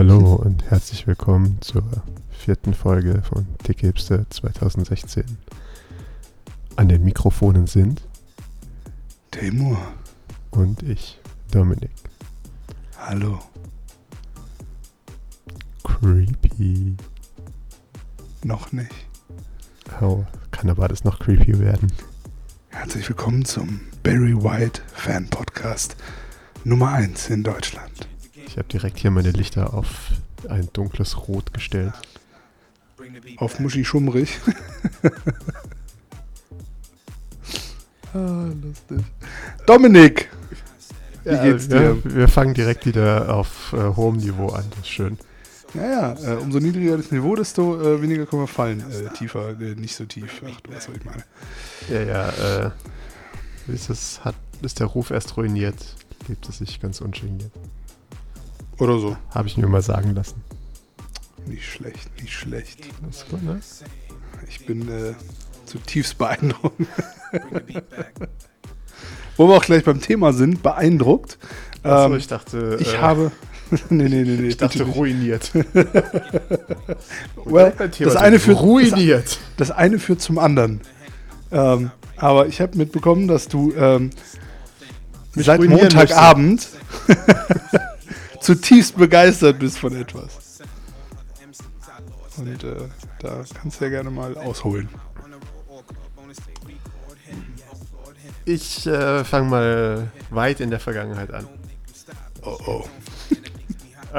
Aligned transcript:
Hallo 0.00 0.36
und 0.36 0.70
herzlich 0.70 1.06
willkommen 1.06 1.58
zur 1.60 1.84
vierten 2.30 2.72
Folge 2.72 3.20
von 3.20 3.46
Dicke 3.68 3.88
Hipster 3.88 4.24
2016. 4.30 5.24
An 6.76 6.88
den 6.88 7.04
Mikrofonen 7.04 7.66
sind 7.66 8.00
Timur. 9.30 9.76
und 10.52 10.82
ich, 10.84 11.20
Dominik. 11.50 11.90
Hallo. 12.96 13.40
Creepy. 15.84 16.96
Noch 18.42 18.72
nicht. 18.72 18.94
Oh, 20.00 20.24
kann 20.50 20.70
aber 20.70 20.88
das 20.88 21.04
noch 21.04 21.18
creepy 21.18 21.60
werden. 21.60 21.92
Herzlich 22.70 23.06
willkommen 23.06 23.44
zum 23.44 23.82
Barry 24.02 24.34
White 24.34 24.80
Fan 24.94 25.28
Podcast 25.28 25.94
Nummer 26.64 26.88
1 26.92 27.28
in 27.28 27.42
Deutschland. 27.42 28.09
Ich 28.50 28.58
habe 28.58 28.66
direkt 28.66 28.98
hier 28.98 29.12
meine 29.12 29.30
Lichter 29.30 29.74
auf 29.74 30.10
ein 30.48 30.68
dunkles 30.72 31.28
Rot 31.28 31.54
gestellt. 31.54 31.92
Auf 33.36 33.60
Muschi 33.60 33.84
Schummrig. 33.84 34.40
ah, 38.12 38.46
lustig. 38.60 39.06
Dominik! 39.66 40.30
Wie 41.22 41.38
geht's 41.38 41.68
dir? 41.68 42.02
Wir, 42.02 42.16
wir 42.16 42.26
fangen 42.26 42.52
direkt 42.52 42.86
wieder 42.86 43.32
auf 43.32 43.72
äh, 43.72 43.94
hohem 43.94 44.16
Niveau 44.16 44.48
an. 44.48 44.64
Das 44.70 44.80
ist 44.80 44.88
schön. 44.88 45.16
Ja, 45.74 45.88
ja, 45.88 46.32
äh, 46.32 46.36
umso 46.38 46.58
niedriger 46.58 46.96
das 46.96 47.12
Niveau, 47.12 47.36
desto 47.36 47.80
äh, 47.80 48.02
weniger 48.02 48.26
können 48.26 48.42
wir 48.42 48.48
fallen. 48.48 48.80
Äh, 48.90 49.16
tiefer, 49.16 49.50
äh, 49.60 49.76
nicht 49.76 49.94
so 49.94 50.06
tief. 50.06 50.42
Ach, 50.44 50.60
du 50.62 50.72
weißt, 50.72 50.88
was 50.88 50.96
ich 50.96 51.04
meine. 51.04 51.24
Ja, 51.88 52.02
ja, 52.02 52.28
äh, 52.66 52.70
ist, 53.72 53.90
das, 53.90 54.24
hat, 54.24 54.34
ist 54.60 54.80
der 54.80 54.88
Ruf 54.88 55.12
erst 55.12 55.36
ruiniert, 55.36 55.76
lebt 56.26 56.48
es 56.48 56.58
sich 56.58 56.80
ganz 56.80 57.00
ungeniert. 57.00 57.52
Oder 58.80 58.98
so. 58.98 59.16
Habe 59.30 59.46
ich 59.48 59.56
mir 59.56 59.66
mal 59.68 59.82
sagen 59.82 60.14
lassen. 60.14 60.42
Nicht 61.46 61.64
schlecht, 61.70 62.10
nicht 62.20 62.32
schlecht. 62.32 62.80
Gut, 63.30 63.42
ne? 63.42 63.60
Ich 64.48 64.66
bin 64.66 64.88
äh, 64.88 65.14
zutiefst 65.66 66.18
beeindruckt. 66.18 66.80
Wo 69.36 69.48
wir 69.48 69.54
auch 69.56 69.64
gleich 69.64 69.84
beim 69.84 70.00
Thema 70.00 70.32
sind, 70.32 70.62
beeindruckt. 70.62 71.38
Achso, 71.82 72.06
Ähm, 72.12 72.16
ich 72.18 72.26
dachte, 72.26 72.76
ich 72.80 72.94
äh, 72.94 72.98
habe. 72.98 73.32
nee, 73.90 74.08
nee, 74.08 74.22
nee, 74.22 74.36
nee. 74.36 74.48
ich 74.48 74.56
dachte 74.56 74.82
ruiniert. 74.82 75.50
Well, 77.44 77.72
das 77.98 78.16
eine 78.16 78.38
führt- 78.38 78.60
ruiniert. 78.60 79.38
Das 79.56 79.70
eine 79.70 79.98
führt 79.98 80.20
zum 80.20 80.38
anderen. 80.38 80.80
Ähm, 81.52 81.90
aber 82.16 82.46
ich 82.48 82.60
habe 82.60 82.76
mitbekommen, 82.76 83.28
dass 83.28 83.48
du 83.48 83.72
ähm, 83.74 84.10
seit 85.34 85.62
Montagabend 85.62 86.68
zutiefst 88.40 88.96
begeistert 88.96 89.58
bist 89.58 89.78
von 89.78 89.94
etwas. 89.94 90.60
Und 92.36 92.64
äh, 92.64 92.88
da 93.20 93.44
kannst 93.54 93.80
du 93.80 93.84
ja 93.84 93.90
gerne 93.90 94.10
mal 94.10 94.36
ausholen. 94.36 94.88
Ich 98.44 98.86
äh, 98.86 99.24
fange 99.24 99.48
mal 99.48 100.12
weit 100.30 100.60
in 100.60 100.70
der 100.70 100.80
Vergangenheit 100.80 101.32
an. 101.32 101.46
Oh 102.42 102.58
oh. 102.66 102.84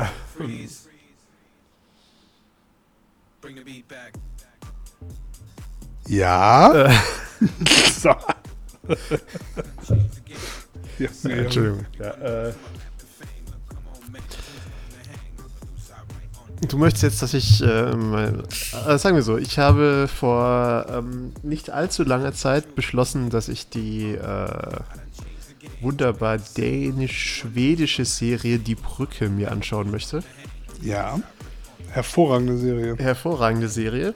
Ja. 6.07 6.91
So. 7.93 8.09
ja, 10.99 11.07
ja. 11.23 11.29
Entschuldigung. 11.29 11.85
Ja, 11.99 12.11
äh, 12.11 12.53
du 16.67 16.77
möchtest 16.77 17.03
jetzt, 17.03 17.21
dass 17.21 17.33
ich, 17.33 17.61
äh, 17.61 17.95
mal, 17.95 18.43
äh, 18.87 18.97
sagen 18.97 19.15
wir 19.15 19.23
so, 19.23 19.37
ich 19.37 19.59
habe 19.59 20.07
vor 20.07 20.85
ähm, 20.89 21.33
nicht 21.43 21.69
allzu 21.69 22.03
langer 22.03 22.33
Zeit 22.33 22.75
beschlossen, 22.75 23.29
dass 23.29 23.49
ich 23.49 23.69
die 23.69 24.13
äh, 24.13 24.79
wunderbar 25.81 26.37
dänisch-schwedische 26.37 28.05
Serie 28.05 28.59
Die 28.59 28.75
Brücke 28.75 29.29
mir 29.29 29.51
anschauen 29.51 29.91
möchte. 29.91 30.23
Ja. 30.81 31.19
Hervorragende 31.89 32.57
Serie. 32.57 32.95
Hervorragende 32.97 33.67
Serie. 33.67 34.13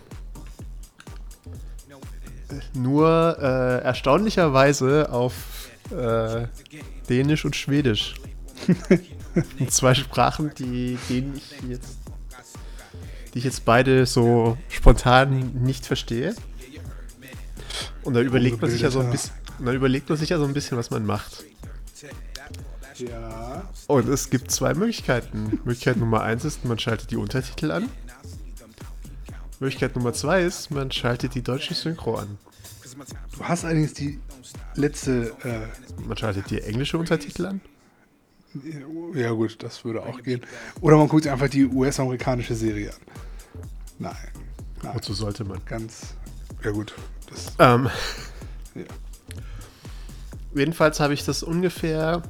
Nur 2.74 3.38
äh, 3.42 3.84
erstaunlicherweise 3.84 5.12
auf 5.12 5.34
äh, 5.92 6.48
Dänisch 7.10 7.46
und 7.46 7.56
Schwedisch. 7.56 8.16
Zwei 9.68 9.94
Sprachen, 9.94 10.52
die, 10.58 10.98
denen 11.10 11.36
ich 11.36 11.70
jetzt, 11.70 11.98
die 13.36 13.40
ich 13.40 13.44
jetzt 13.44 13.66
beide 13.66 14.06
so 14.06 14.58
spontan 14.70 15.52
nicht 15.62 15.86
verstehe. 15.86 16.34
Und 18.04 18.14
da 18.14 18.22
überlegt 18.22 18.62
man 18.62 18.72
sich 18.72 18.82
ja 18.82 18.90
so 18.90 19.02
ein 19.02 19.12
bisschen, 19.12 19.34
dann 19.60 19.76
überlegt 19.76 20.08
man 20.08 20.18
sich 20.18 20.30
ja 20.30 20.38
so 20.38 20.46
ein 20.46 20.54
bisschen, 20.54 20.78
was 20.78 20.90
man 20.90 21.06
macht. 21.06 21.44
Ja. 22.96 23.70
Und 23.88 24.08
es 24.08 24.30
gibt 24.30 24.52
zwei 24.52 24.74
Möglichkeiten. 24.74 25.60
Möglichkeit 25.66 25.98
Nummer 25.98 26.22
eins 26.22 26.46
ist, 26.46 26.64
man 26.64 26.80
schaltet 26.80 27.12
die 27.12 27.18
Untertitel 27.18 27.72
an. 27.72 27.90
Möglichkeit 29.60 29.98
Nummer 29.98 30.14
zwei 30.14 30.42
ist, 30.44 30.72
man 30.72 30.90
schaltet 30.92 31.36
die 31.36 31.42
deutsche 31.42 31.74
Synchro 31.74 32.16
an. 32.16 32.38
Du 33.38 33.44
hast 33.44 33.66
allerdings 33.66 33.94
die 33.94 34.18
letzte. 34.76 35.34
Äh, 35.44 36.02
Man 36.08 36.16
schaltet 36.16 36.50
die 36.50 36.62
englische 36.62 36.98
Untertitel 36.98 37.48
an. 37.48 37.62
Ja, 39.14 39.32
gut, 39.32 39.62
das 39.64 39.84
würde 39.86 40.04
auch 40.04 40.22
gehen. 40.22 40.42
Oder 40.82 40.98
man 40.98 41.08
guckt 41.08 41.24
sich 41.24 41.32
einfach 41.32 41.50
die 41.50 41.66
US-amerikanische 41.66 42.56
Serie 42.56 42.92
an. 42.92 43.00
Nein. 44.00 44.16
Nein. 44.84 44.96
Wozu 44.96 45.14
sollte 45.14 45.44
man? 45.44 45.60
Ganz. 45.66 46.16
Ja, 46.64 46.72
gut. 46.72 46.94
Das, 47.30 47.54
Ähm, 47.60 47.90
ja. 48.76 48.84
jedenfalls 50.54 51.00
habe 51.00 51.14
ich 51.14 51.24
das 51.26 51.44
ungefähr 51.44 52.22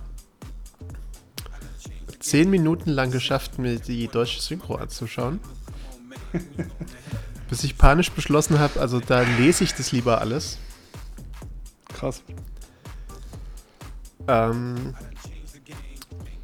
zehn 2.19 2.49
Minuten 2.49 2.89
lang 2.89 3.11
geschafft, 3.11 3.59
mir 3.59 3.77
die 3.77 4.07
deutsche 4.07 4.41
Synchro 4.41 4.75
anzuschauen. 4.75 5.39
Bis 7.49 7.63
ich 7.63 7.77
panisch 7.77 8.11
beschlossen 8.11 8.59
habe, 8.59 8.79
also 8.79 8.99
da 8.99 9.21
lese 9.21 9.63
ich 9.63 9.73
das 9.75 9.91
lieber 9.91 10.19
alles. 10.19 10.57
Krass. 11.93 12.23
Ähm, 14.27 14.95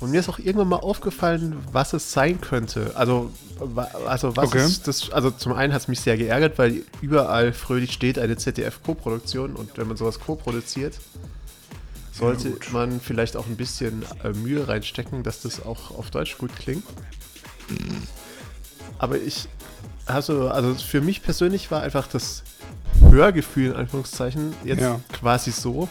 und 0.02 0.12
mir 0.12 0.20
ist 0.20 0.28
auch 0.30 0.40
irgendwann 0.40 0.68
mal 0.68 0.78
aufgefallen, 0.78 1.56
was 1.72 1.94
es 1.94 2.12
sein 2.12 2.42
könnte. 2.42 2.92
Also, 2.96 3.32
also 4.06 4.36
was 4.36 4.48
Okay. 4.50 4.66
ist 4.66 4.88
das? 4.88 5.12
Also 5.12 5.32
zum 5.32 5.54
einen 5.54 5.72
hat 5.74 5.82
es 5.84 5.88
mich 5.88 6.02
sehr 6.02 6.18
geärgert, 6.18 6.58
weil 6.58 6.84
überall 7.02 7.54
fröhlich 7.54 7.94
steht 7.94 8.20
eine 8.20 8.36
ZDF-Co-Produktion 8.36 9.56
und 9.56 9.78
wenn 9.78 9.88
man 9.88 9.96
sowas 9.98 10.20
co-produziert, 10.20 11.00
sollte 12.12 12.50
Ja, 12.50 12.56
man 12.74 13.00
vielleicht 13.00 13.38
auch 13.38 13.46
ein 13.48 13.56
bisschen 13.56 14.04
äh, 14.24 14.30
Mühe 14.34 14.68
reinstecken, 14.68 15.24
dass 15.24 15.42
das 15.44 15.64
auch 15.66 15.92
auf 15.98 16.10
Deutsch 16.12 16.38
gut 16.38 16.54
klingt. 16.58 16.84
Aber 18.98 19.18
ich, 19.18 19.48
also, 20.06 20.50
also 20.50 20.76
für 20.76 21.02
mich 21.02 21.24
persönlich 21.24 21.72
war 21.72 21.82
einfach 21.84 22.08
das 22.08 22.44
Hörgefühl 23.10 23.68
in 23.72 23.76
Anführungszeichen 23.76 24.54
jetzt 24.66 24.82
Ja. 24.82 25.00
quasi 25.14 25.52
so, 25.52 25.88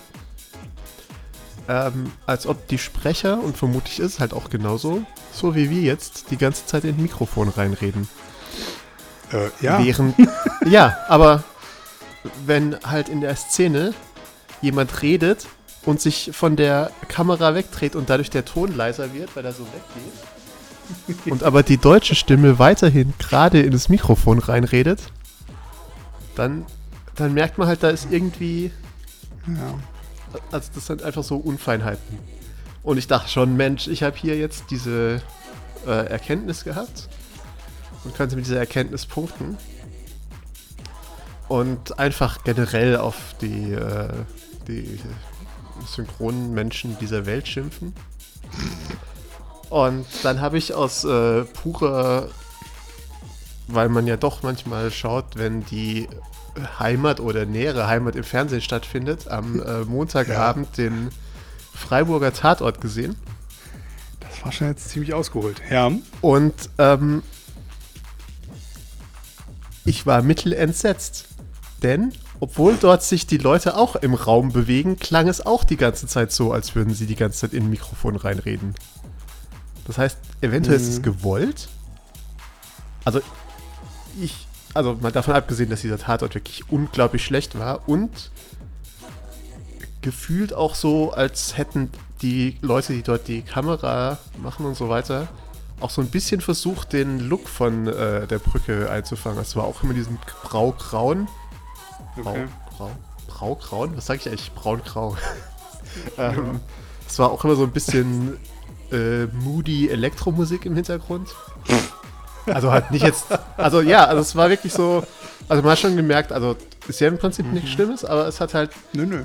ähm, 1.70 2.10
als 2.26 2.48
ob 2.48 2.66
die 2.66 2.78
Sprecher, 2.78 3.40
und 3.40 3.56
vermutlich 3.56 4.00
ist 4.00 4.14
es 4.14 4.20
halt 4.20 4.34
auch 4.34 4.50
genauso, 4.50 5.04
so 5.32 5.54
wie 5.54 5.70
wir 5.70 5.80
jetzt, 5.82 6.32
die 6.32 6.36
ganze 6.36 6.66
Zeit 6.66 6.82
in 6.82 6.96
ein 6.96 7.02
Mikrofon 7.02 7.48
reinreden. 7.48 8.08
Äh, 9.32 9.50
ja. 9.64 9.78
Während, 9.78 10.16
ja, 10.66 10.96
aber 11.06 11.44
wenn 12.44 12.76
halt 12.84 13.08
in 13.08 13.20
der 13.20 13.36
Szene 13.36 13.94
jemand 14.60 15.00
redet 15.02 15.46
und 15.86 16.00
sich 16.00 16.32
von 16.34 16.56
der 16.56 16.90
Kamera 17.06 17.54
wegdreht 17.54 17.94
und 17.94 18.10
dadurch 18.10 18.30
der 18.30 18.44
Ton 18.44 18.74
leiser 18.74 19.14
wird, 19.14 19.36
weil 19.36 19.44
er 19.44 19.52
so 19.52 19.64
weggeht, 21.06 21.26
und 21.32 21.44
aber 21.44 21.62
die 21.62 21.78
deutsche 21.78 22.16
Stimme 22.16 22.58
weiterhin 22.58 23.14
gerade 23.20 23.60
in 23.60 23.70
das 23.70 23.88
Mikrofon 23.88 24.40
reinredet, 24.40 25.12
dann, 26.34 26.66
dann 27.14 27.32
merkt 27.32 27.58
man 27.58 27.68
halt, 27.68 27.84
da 27.84 27.90
ist 27.90 28.08
irgendwie 28.10 28.72
ja. 29.46 29.78
Also 30.50 30.70
das 30.74 30.86
sind 30.86 31.02
einfach 31.02 31.24
so 31.24 31.36
Unfeinheiten. 31.36 32.18
Und 32.82 32.98
ich 32.98 33.06
dachte 33.06 33.28
schon, 33.28 33.56
Mensch, 33.56 33.88
ich 33.88 34.02
habe 34.02 34.16
hier 34.16 34.38
jetzt 34.38 34.64
diese 34.70 35.20
äh, 35.86 36.06
Erkenntnis 36.06 36.64
gehabt 36.64 37.08
und 38.04 38.14
könnte 38.14 38.36
mit 38.36 38.46
dieser 38.46 38.58
Erkenntnis 38.58 39.06
punkten. 39.06 39.58
Und 41.48 41.98
einfach 41.98 42.44
generell 42.44 42.96
auf 42.96 43.16
die, 43.40 43.72
äh, 43.72 44.08
die 44.68 45.00
synchronen 45.86 46.54
Menschen 46.54 46.96
dieser 47.00 47.26
Welt 47.26 47.48
schimpfen. 47.48 47.92
Und 49.68 50.06
dann 50.22 50.40
habe 50.40 50.58
ich 50.58 50.74
aus 50.74 51.04
äh, 51.04 51.44
purer, 51.44 52.28
weil 53.68 53.88
man 53.88 54.06
ja 54.06 54.16
doch 54.16 54.42
manchmal 54.42 54.90
schaut, 54.90 55.36
wenn 55.36 55.64
die 55.66 56.08
Heimat 56.78 57.20
oder 57.20 57.46
nähere 57.46 57.86
Heimat 57.86 58.16
im 58.16 58.24
Fernsehen 58.24 58.60
stattfindet, 58.60 59.28
am 59.28 59.60
äh, 59.60 59.84
Montagabend 59.84 60.76
den 60.76 61.10
Freiburger 61.74 62.32
Tatort 62.32 62.80
gesehen. 62.80 63.16
Das 64.20 64.44
war 64.44 64.52
schon 64.52 64.68
jetzt 64.68 64.88
ziemlich 64.88 65.14
ausgeholt. 65.14 65.60
Ja. 65.70 65.90
Und 66.20 66.54
ähm, 66.78 67.22
ich 69.84 70.06
war 70.06 70.22
mittelentsetzt. 70.22 71.26
Denn, 71.82 72.12
obwohl 72.40 72.76
dort 72.76 73.02
sich 73.02 73.26
die 73.26 73.38
Leute 73.38 73.76
auch 73.76 73.96
im 73.96 74.14
Raum 74.14 74.52
bewegen, 74.52 74.98
klang 74.98 75.28
es 75.28 75.44
auch 75.44 75.64
die 75.64 75.76
ganze 75.76 76.06
Zeit 76.06 76.30
so, 76.30 76.52
als 76.52 76.74
würden 76.74 76.94
sie 76.94 77.06
die 77.06 77.16
ganze 77.16 77.40
Zeit 77.40 77.54
in 77.54 77.64
ein 77.64 77.70
Mikrofon 77.70 78.16
reinreden. 78.16 78.74
Das 79.86 79.96
heißt, 79.96 80.18
eventuell 80.42 80.78
mhm. 80.78 80.84
ist 80.84 80.90
es 80.90 80.98
mhm. 80.98 81.02
gewollt. 81.02 81.68
Also, 83.04 83.20
ich, 84.20 84.46
also 84.74 84.96
mal 85.00 85.12
davon 85.12 85.34
abgesehen, 85.34 85.70
dass 85.70 85.80
dieser 85.80 85.98
Tatort 85.98 86.34
wirklich 86.34 86.70
unglaublich 86.70 87.24
schlecht 87.24 87.58
war 87.58 87.88
und 87.88 88.30
gefühlt 90.02 90.54
auch 90.54 90.74
so, 90.74 91.12
als 91.12 91.56
hätten 91.56 91.90
die 92.22 92.56
Leute, 92.60 92.92
die 92.92 93.02
dort 93.02 93.28
die 93.28 93.42
Kamera 93.42 94.18
machen 94.42 94.66
und 94.66 94.76
so 94.76 94.88
weiter, 94.88 95.28
auch 95.80 95.90
so 95.90 96.00
ein 96.00 96.08
bisschen 96.08 96.40
versucht, 96.40 96.92
den 96.92 97.20
Look 97.20 97.48
von 97.48 97.86
äh, 97.86 98.26
der 98.26 98.38
Brücke 98.38 98.90
einzufangen. 98.90 99.40
Es 99.40 99.56
war 99.56 99.64
auch 99.64 99.82
immer 99.82 99.94
diesen 99.94 100.18
grau-grauen. 100.44 101.28
Okay. 102.18 102.46
Grau, 102.76 102.90
grau, 103.28 103.54
braun? 103.54 103.96
Was 103.96 104.06
sage 104.06 104.20
ich 104.20 104.28
eigentlich? 104.28 104.52
Braun-grau. 104.52 105.16
ähm, 106.18 106.60
es 107.08 107.18
war 107.18 107.30
auch 107.30 107.44
immer 107.44 107.56
so 107.56 107.62
ein 107.62 107.72
bisschen 107.72 108.38
äh, 108.92 109.26
moody 109.26 109.88
Elektromusik 109.88 110.66
im 110.66 110.74
Hintergrund. 110.74 111.28
Also 112.46 112.72
halt 112.72 112.90
nicht 112.90 113.04
jetzt. 113.04 113.26
Also 113.56 113.80
ja, 113.80 114.04
also 114.04 114.20
es 114.20 114.34
war 114.36 114.48
wirklich 114.48 114.72
so. 114.72 115.04
Also 115.48 115.62
man 115.62 115.72
hat 115.72 115.78
schon 115.78 115.96
gemerkt, 115.96 116.32
also 116.32 116.56
ist 116.88 117.00
ja 117.00 117.08
im 117.08 117.18
Prinzip 117.18 117.46
mhm. 117.46 117.54
nichts 117.54 117.70
Schlimmes, 117.70 118.04
aber 118.04 118.26
es 118.26 118.40
hat 118.40 118.54
halt. 118.54 118.70
Nö, 118.92 119.06
nö. 119.06 119.22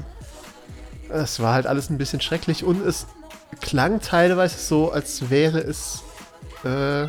Es 1.09 1.39
war 1.39 1.53
halt 1.53 1.67
alles 1.67 1.89
ein 1.89 1.97
bisschen 1.97 2.19
schrecklich 2.19 2.63
und 2.63 2.85
es 2.85 3.07
klang 3.62 4.01
teilweise 4.01 4.57
so, 4.57 4.91
als 4.91 5.29
wäre 5.29 5.59
es 5.59 6.03
äh, 6.63 7.07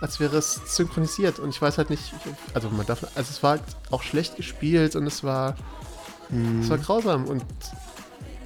als 0.00 0.20
wäre 0.20 0.36
es 0.36 0.60
synchronisiert. 0.66 1.38
Und 1.38 1.50
ich 1.50 1.60
weiß 1.60 1.78
halt 1.78 1.90
nicht, 1.90 2.12
also 2.54 2.70
man 2.70 2.86
darf, 2.86 3.04
also 3.14 3.30
es 3.30 3.42
war 3.42 3.52
halt 3.52 3.62
auch 3.90 4.02
schlecht 4.02 4.36
gespielt 4.36 4.96
und 4.96 5.06
es 5.06 5.24
war, 5.24 5.56
hm. 6.30 6.60
es 6.60 6.70
war 6.70 6.78
grausam. 6.78 7.26
Und 7.26 7.44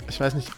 ich 0.09 0.19
weiß 0.19 0.35
nicht, 0.35 0.51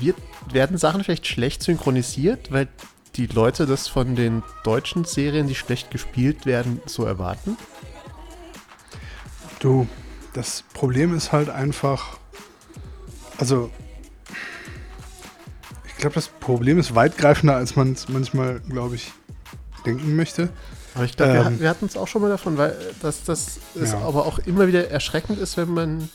wird, 0.00 0.16
werden 0.50 0.76
Sachen 0.78 1.02
vielleicht 1.04 1.26
schlecht 1.26 1.62
synchronisiert, 1.62 2.52
weil 2.52 2.68
die 3.16 3.26
Leute 3.26 3.66
das 3.66 3.88
von 3.88 4.16
den 4.16 4.42
deutschen 4.64 5.04
Serien, 5.04 5.46
die 5.46 5.54
schlecht 5.54 5.90
gespielt 5.90 6.46
werden, 6.46 6.80
so 6.86 7.04
erwarten? 7.04 7.56
Du, 9.60 9.86
das 10.32 10.64
Problem 10.74 11.16
ist 11.16 11.32
halt 11.32 11.48
einfach, 11.48 12.18
also 13.38 13.70
glaube, 16.04 16.14
das 16.16 16.28
Problem 16.28 16.78
ist 16.78 16.94
weitgreifender, 16.94 17.56
als 17.56 17.76
man 17.76 17.92
es 17.92 18.10
manchmal, 18.10 18.60
glaube 18.60 18.96
ich, 18.96 19.12
denken 19.86 20.14
möchte. 20.14 20.50
Aber 20.94 21.04
ich 21.04 21.16
glaube, 21.16 21.32
ähm, 21.32 21.60
wir, 21.60 21.70
hatten 21.70 21.86
es 21.86 21.96
auch 21.96 22.06
schon 22.06 22.20
mal 22.20 22.28
davon, 22.28 22.58
weil 22.58 22.76
dass 23.00 23.24
das 23.24 23.58
ja. 23.74 23.98
aber 24.00 24.26
auch 24.26 24.38
immer 24.40 24.68
wieder 24.68 24.90
erschreckend 24.90 25.38
ist, 25.38 25.56
wenn 25.56 25.72
man 25.72 26.10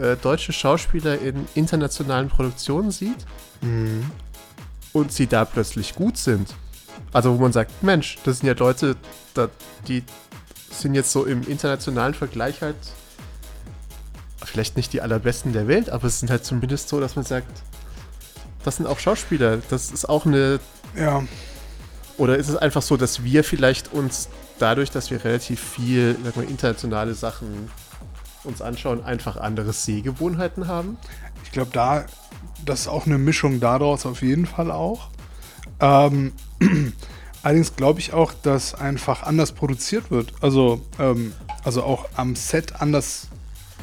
äh, 0.00 0.16
deutsche 0.16 0.54
Schauspieler 0.54 1.20
in 1.20 1.46
internationalen 1.54 2.30
Produktionen 2.30 2.90
sieht 2.90 3.26
mhm. 3.60 4.10
Und 4.92 5.12
sie 5.12 5.26
da 5.26 5.44
plötzlich 5.44 5.94
gut 5.94 6.16
sind. 6.16 6.54
Also 7.12 7.36
wo 7.36 7.42
man 7.42 7.52
sagt, 7.52 7.82
Mensch, 7.82 8.18
das 8.24 8.38
sind 8.38 8.46
ja 8.46 8.54
Leute, 8.54 8.96
die 9.88 10.04
sind 10.70 10.94
jetzt 10.94 11.12
so 11.12 11.24
im 11.24 11.42
internationalen 11.46 12.14
Vergleich 12.14 12.62
halt 12.62 12.76
vielleicht 14.44 14.76
nicht 14.76 14.92
die 14.92 15.00
allerbesten 15.00 15.52
der 15.52 15.68
Welt, 15.68 15.90
aber 15.90 16.06
es 16.06 16.20
sind 16.20 16.30
halt 16.30 16.44
zumindest 16.44 16.88
so, 16.88 17.00
dass 17.00 17.16
man 17.16 17.24
sagt, 17.24 17.62
das 18.64 18.76
sind 18.76 18.86
auch 18.86 18.98
Schauspieler. 18.98 19.58
Das 19.70 19.90
ist 19.90 20.08
auch 20.08 20.26
eine. 20.26 20.60
Ja. 20.96 21.22
Oder 22.18 22.36
ist 22.36 22.48
es 22.48 22.56
einfach 22.56 22.82
so, 22.82 22.96
dass 22.96 23.24
wir 23.24 23.44
vielleicht 23.44 23.92
uns 23.92 24.28
dadurch, 24.58 24.90
dass 24.90 25.10
wir 25.10 25.24
relativ 25.24 25.60
viel 25.60 26.16
sag 26.24 26.36
mal, 26.36 26.44
internationale 26.44 27.14
Sachen 27.14 27.70
uns 28.44 28.60
anschauen, 28.60 29.02
einfach 29.04 29.36
andere 29.36 29.72
Sehgewohnheiten 29.72 30.68
haben? 30.68 30.98
Ich 31.52 31.54
glaube, 31.54 31.70
da, 31.74 32.06
das 32.64 32.80
ist 32.80 32.88
auch 32.88 33.04
eine 33.04 33.18
Mischung 33.18 33.60
daraus 33.60 34.06
auf 34.06 34.22
jeden 34.22 34.46
Fall 34.46 34.70
auch. 34.70 35.10
Ähm, 35.80 36.32
allerdings 37.42 37.76
glaube 37.76 38.00
ich 38.00 38.14
auch, 38.14 38.32
dass 38.32 38.74
einfach 38.74 39.24
anders 39.24 39.52
produziert 39.52 40.10
wird. 40.10 40.32
Also, 40.40 40.80
ähm, 40.98 41.34
also 41.62 41.82
auch 41.82 42.08
am 42.16 42.36
Set 42.36 42.80
anders, 42.80 43.28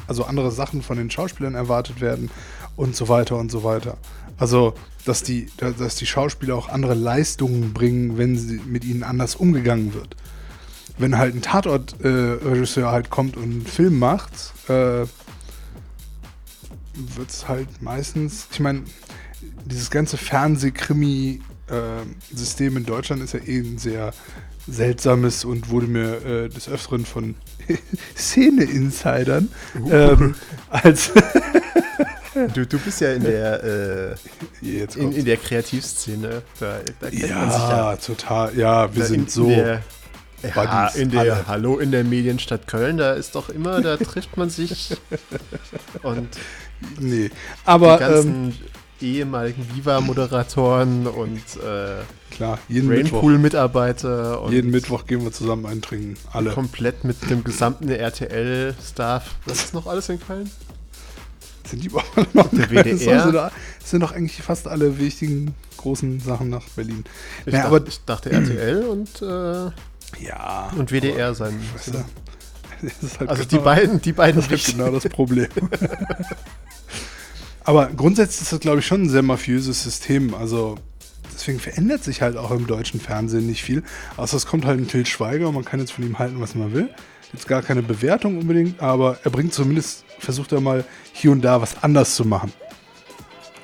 also 0.08 0.24
andere 0.24 0.50
Sachen 0.50 0.82
von 0.82 0.96
den 0.96 1.12
Schauspielern 1.12 1.54
erwartet 1.54 2.00
werden 2.00 2.28
und 2.74 2.96
so 2.96 3.08
weiter 3.08 3.36
und 3.36 3.52
so 3.52 3.62
weiter. 3.62 3.98
Also, 4.36 4.74
dass 5.04 5.22
die, 5.22 5.46
dass 5.58 5.94
die 5.94 6.06
Schauspieler 6.06 6.56
auch 6.56 6.70
andere 6.70 6.94
Leistungen 6.94 7.72
bringen, 7.72 8.18
wenn 8.18 8.36
sie 8.36 8.60
mit 8.66 8.84
ihnen 8.84 9.04
anders 9.04 9.36
umgegangen 9.36 9.94
wird. 9.94 10.16
Wenn 10.98 11.16
halt 11.18 11.36
ein 11.36 11.42
Tatort-Regisseur 11.42 12.88
äh, 12.88 12.90
halt 12.90 13.10
kommt 13.10 13.36
und 13.36 13.44
einen 13.44 13.64
Film 13.64 14.00
macht, 14.00 14.32
äh, 14.68 15.06
wird 17.16 17.30
es 17.30 17.48
halt 17.48 17.82
meistens, 17.82 18.46
ich 18.52 18.60
meine, 18.60 18.84
dieses 19.64 19.90
ganze 19.90 20.16
Fernsehkrimi-System 20.16 22.76
in 22.76 22.84
Deutschland 22.84 23.22
ist 23.22 23.34
ja 23.34 23.40
eh 23.40 23.58
ein 23.60 23.78
sehr 23.78 24.12
seltsames 24.66 25.44
und 25.44 25.70
wurde 25.70 25.86
mir 25.86 26.24
äh, 26.24 26.48
des 26.48 26.68
Öfteren 26.68 27.04
von 27.04 27.36
Szene-Insidern 28.16 29.48
uh. 29.78 29.92
ähm, 29.92 30.34
als 30.70 31.12
Du, 32.54 32.64
du 32.64 32.78
bist 32.78 33.00
ja 33.00 33.12
in 33.12 33.24
der, 33.24 33.64
äh, 33.64 34.14
in, 34.62 35.12
in, 35.12 35.24
der 35.24 35.36
Kreativszene. 35.36 36.42
Da, 36.60 36.78
da 37.00 37.08
ja, 37.08 37.26
ja, 37.26 37.96
total. 37.96 38.56
Ja, 38.56 38.94
wir 38.94 39.02
da 39.02 39.08
sind 39.08 39.22
in, 39.22 39.28
so. 39.28 39.48
Der, 39.48 39.82
ja, 40.42 40.86
in 40.88 41.10
der 41.10 41.20
alle. 41.20 41.48
Hallo 41.48 41.78
in 41.78 41.90
der 41.90 42.04
Medienstadt 42.04 42.66
Köln, 42.66 42.96
da 42.96 43.12
ist 43.12 43.34
doch 43.34 43.48
immer, 43.48 43.80
da 43.80 43.96
trifft 43.96 44.36
man 44.36 44.48
sich 44.48 44.96
und 46.02 46.28
nee, 46.98 47.30
aber 47.64 47.96
die 47.96 48.00
ganzen 48.00 48.44
ähm, 48.44 48.54
ehemaligen 49.00 49.66
Viva-Moderatoren 49.74 51.06
und 51.06 51.38
äh, 51.56 52.02
klar, 52.30 52.58
jeden 52.68 52.90
Rainpool-Mitarbeiter. 52.90 54.46
Jeden 54.50 54.70
Mittwoch 54.70 55.06
gehen 55.06 55.22
wir 55.22 55.32
zusammen 55.32 55.66
eintrinken, 55.66 56.16
alle. 56.32 56.50
Komplett 56.50 57.04
mit 57.04 57.30
dem 57.30 57.44
gesamten 57.44 57.88
RTL-Staff. 57.88 59.36
Was 59.46 59.64
ist 59.64 59.74
noch 59.74 59.86
alles 59.86 60.08
in 60.08 60.20
Köln? 60.20 60.50
Sind 61.66 61.84
die 61.84 61.88
überhaupt 61.88 62.34
noch 62.34 62.48
Der 62.50 62.70
WDR? 62.70 63.22
Sind, 63.22 63.34
da, 63.34 63.52
sind 63.84 64.00
doch 64.00 64.12
eigentlich 64.12 64.42
fast 64.42 64.66
alle 64.66 64.98
wichtigen 64.98 65.54
großen 65.76 66.20
Sachen 66.20 66.50
nach 66.50 66.64
Berlin. 66.70 67.04
Ich, 67.46 67.52
naja, 67.52 67.64
dachte, 67.64 67.76
aber, 67.76 67.88
ich 67.88 68.04
dachte 68.04 68.30
RTL 68.32 68.84
und, 68.84 69.22
äh, 69.22 70.24
ja, 70.24 70.70
und 70.76 70.90
WDR 70.90 71.34
sein. 71.34 71.58
Halt 73.18 73.28
also 73.28 73.44
genau, 73.44 73.50
die 73.50 73.58
beiden, 73.58 74.02
die 74.02 74.12
beiden 74.12 74.40
Das 74.40 74.50
ist 74.50 74.76
genau 74.76 74.90
das 74.90 75.08
Problem. 75.08 75.48
aber 77.64 77.86
grundsätzlich 77.88 78.42
ist 78.42 78.52
das, 78.52 78.60
glaube 78.60 78.80
ich, 78.80 78.86
schon 78.86 79.02
ein 79.02 79.08
sehr 79.08 79.22
mafiöses 79.22 79.82
System. 79.82 80.34
Also 80.34 80.76
deswegen 81.32 81.60
verändert 81.60 82.04
sich 82.04 82.22
halt 82.22 82.36
auch 82.36 82.50
im 82.50 82.66
deutschen 82.66 83.00
Fernsehen 83.00 83.46
nicht 83.46 83.62
viel. 83.62 83.82
Außer 84.16 84.36
es 84.36 84.46
kommt 84.46 84.64
halt 84.64 84.78
ein 84.78 84.88
Til 84.88 85.06
Schweiger 85.06 85.48
und 85.48 85.54
man 85.54 85.64
kann 85.64 85.80
jetzt 85.80 85.92
von 85.92 86.04
ihm 86.04 86.18
halten, 86.18 86.40
was 86.40 86.54
man 86.54 86.72
will. 86.72 86.90
Jetzt 87.32 87.46
gar 87.46 87.62
keine 87.62 87.82
Bewertung 87.82 88.38
unbedingt, 88.38 88.82
aber 88.82 89.18
er 89.22 89.30
bringt 89.30 89.54
zumindest, 89.54 90.04
versucht 90.18 90.52
er 90.52 90.60
mal 90.60 90.84
hier 91.12 91.30
und 91.30 91.42
da 91.42 91.60
was 91.60 91.82
anders 91.82 92.16
zu 92.16 92.24
machen. 92.24 92.52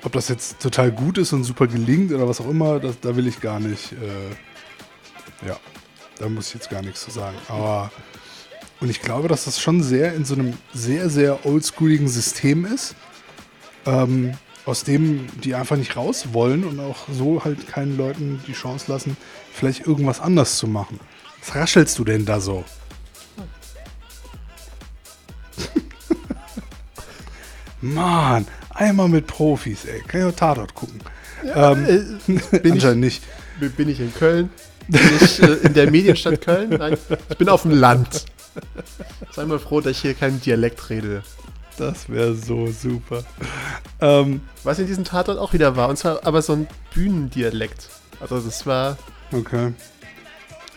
Ob 0.05 0.13
das 0.13 0.29
jetzt 0.29 0.61
total 0.61 0.93
gut 0.93 1.19
ist 1.19 1.33
und 1.33 1.43
super 1.43 1.67
gelingt 1.67 2.13
oder 2.13 2.29
was 2.29 2.41
auch 2.41 2.49
immer, 2.49 2.79
das, 2.79 3.01
da 3.01 3.17
will 3.17 3.27
ich 3.27 3.41
gar 3.41 3.59
nicht. 3.59 3.93
Äh, 3.93 5.49
ja, 5.49 5.57
da 6.19 6.29
muss 6.29 6.49
ich 6.49 6.55
jetzt 6.55 6.71
gar 6.71 6.83
nichts 6.83 7.03
zu 7.03 7.11
sagen. 7.11 7.37
Aber 7.49 7.91
und 8.81 8.91
ich 8.91 9.01
glaube, 9.01 9.29
dass 9.29 9.45
das 9.45 9.61
schon 9.61 9.83
sehr 9.83 10.15
in 10.15 10.25
so 10.25 10.35
einem 10.35 10.55
sehr, 10.75 11.09
sehr 11.09 11.47
oldschooligen 11.47 12.09
System 12.09 12.65
ist, 12.67 12.95
ähm, 13.87 14.35
aus 14.67 14.85
dem 14.85 15.27
die 15.43 15.55
einfach 15.55 15.77
nicht 15.77 15.97
raus 15.97 16.29
wollen 16.33 16.65
und 16.65 16.81
auch 16.81 17.09
so 17.11 17.45
halt 17.45 17.69
keinen 17.69 17.97
Leuten 17.97 18.43
die 18.47 18.53
Chance 18.53 18.87
lassen, 18.89 19.17
vielleicht 19.53 19.87
irgendwas 19.87 20.21
anders 20.21 20.59
zu 20.59 20.67
machen. 20.67 21.01
Was 21.41 21.55
raschelst 21.55 21.99
du 21.99 22.05
denn 22.05 22.27
da 22.27 22.41
so? 22.41 22.65
Mann, 27.81 28.47
einmal 28.71 29.09
mit 29.09 29.27
Profis, 29.27 29.85
ey. 29.87 30.01
Kann 30.07 30.21
ich 30.21 30.27
auch 30.27 30.33
Tatort 30.33 30.75
gucken. 30.75 31.01
Ja, 31.45 31.73
ähm, 31.73 31.87
äh, 31.87 32.59
bin 32.59 32.73
anscheinend 32.73 33.05
ich, 33.07 33.23
nicht. 33.61 33.77
Bin 33.77 33.89
ich 33.89 34.01
in 34.01 34.13
Köln? 34.13 34.51
Bin 34.89 35.01
ich 35.21 35.43
äh, 35.43 35.53
in 35.63 35.73
der 35.73 35.91
Medienstadt 35.91 36.41
Köln? 36.43 36.71
Nein, 36.71 36.99
ich 37.31 37.39
bin 37.39 37.49
auf 37.49 37.63
dem 37.63 37.71
Land. 37.73 38.27
Sei 39.33 39.45
mal 39.45 39.59
froh, 39.59 39.81
dass 39.81 39.93
ich 39.93 40.03
hier 40.03 40.15
keinen 40.15 40.41
Dialekt 40.41 40.91
rede. 40.91 41.23
Das 41.77 42.09
wäre 42.09 42.35
so 42.35 42.69
super. 42.69 43.23
Ähm, 44.01 44.41
Was 44.65 44.79
in 44.79 44.87
diesem 44.87 45.05
Tatort 45.05 45.39
auch 45.39 45.53
wieder 45.53 45.77
war, 45.77 45.89
und 45.89 45.97
zwar 45.97 46.27
aber 46.27 46.41
so 46.43 46.55
ein 46.55 46.69
Bühnendialekt. 46.95 47.91
Also 48.21 48.41
das 48.41 48.67
war. 48.67 48.97
Okay. 49.33 49.75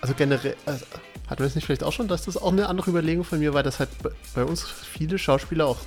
Also 0.02 0.14
generell. 0.14 0.56
Also, 0.66 0.86
hatten 1.30 1.40
wir 1.42 1.48
es 1.48 1.56
nicht 1.56 1.66
vielleicht 1.66 1.84
auch 1.84 1.94
schon, 1.94 2.08
dass 2.08 2.26
das 2.26 2.38
auch 2.38 2.52
eine 2.52 2.68
andere 2.68 2.90
Überlegung 2.90 3.24
von 3.24 3.40
mir 3.40 3.54
war, 3.54 3.64
dass 3.64 3.80
halt 3.80 3.90
bei 4.34 4.44
uns 4.44 4.64
viele 4.64 5.18
Schauspieler 5.20 5.68
auch 5.68 5.78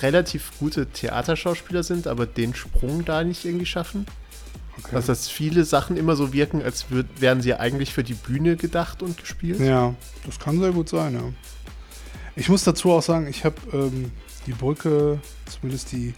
relativ 0.00 0.52
gute 0.58 0.86
Theaterschauspieler 0.86 1.82
sind, 1.82 2.06
aber 2.06 2.26
den 2.26 2.54
Sprung 2.54 3.04
da 3.04 3.22
nicht 3.22 3.44
irgendwie 3.44 3.66
schaffen. 3.66 4.06
Okay. 4.78 4.96
Also, 4.96 5.08
dass 5.08 5.28
viele 5.28 5.64
Sachen 5.64 5.96
immer 5.96 6.16
so 6.16 6.32
wirken, 6.32 6.62
als 6.62 6.90
würd, 6.90 7.06
wären 7.20 7.40
sie 7.40 7.54
eigentlich 7.54 7.92
für 7.94 8.02
die 8.04 8.14
Bühne 8.14 8.56
gedacht 8.56 9.02
und 9.02 9.16
gespielt. 9.18 9.60
Ja, 9.60 9.94
das 10.26 10.38
kann 10.38 10.58
sehr 10.60 10.72
gut 10.72 10.88
sein, 10.88 11.14
ja. 11.14 11.22
Ich 12.36 12.48
muss 12.48 12.64
dazu 12.64 12.90
auch 12.90 13.02
sagen, 13.02 13.28
ich 13.28 13.44
habe 13.44 13.56
ähm, 13.72 14.10
die 14.46 14.52
Brücke, 14.52 15.20
zumindest 15.46 15.92
die 15.92 16.14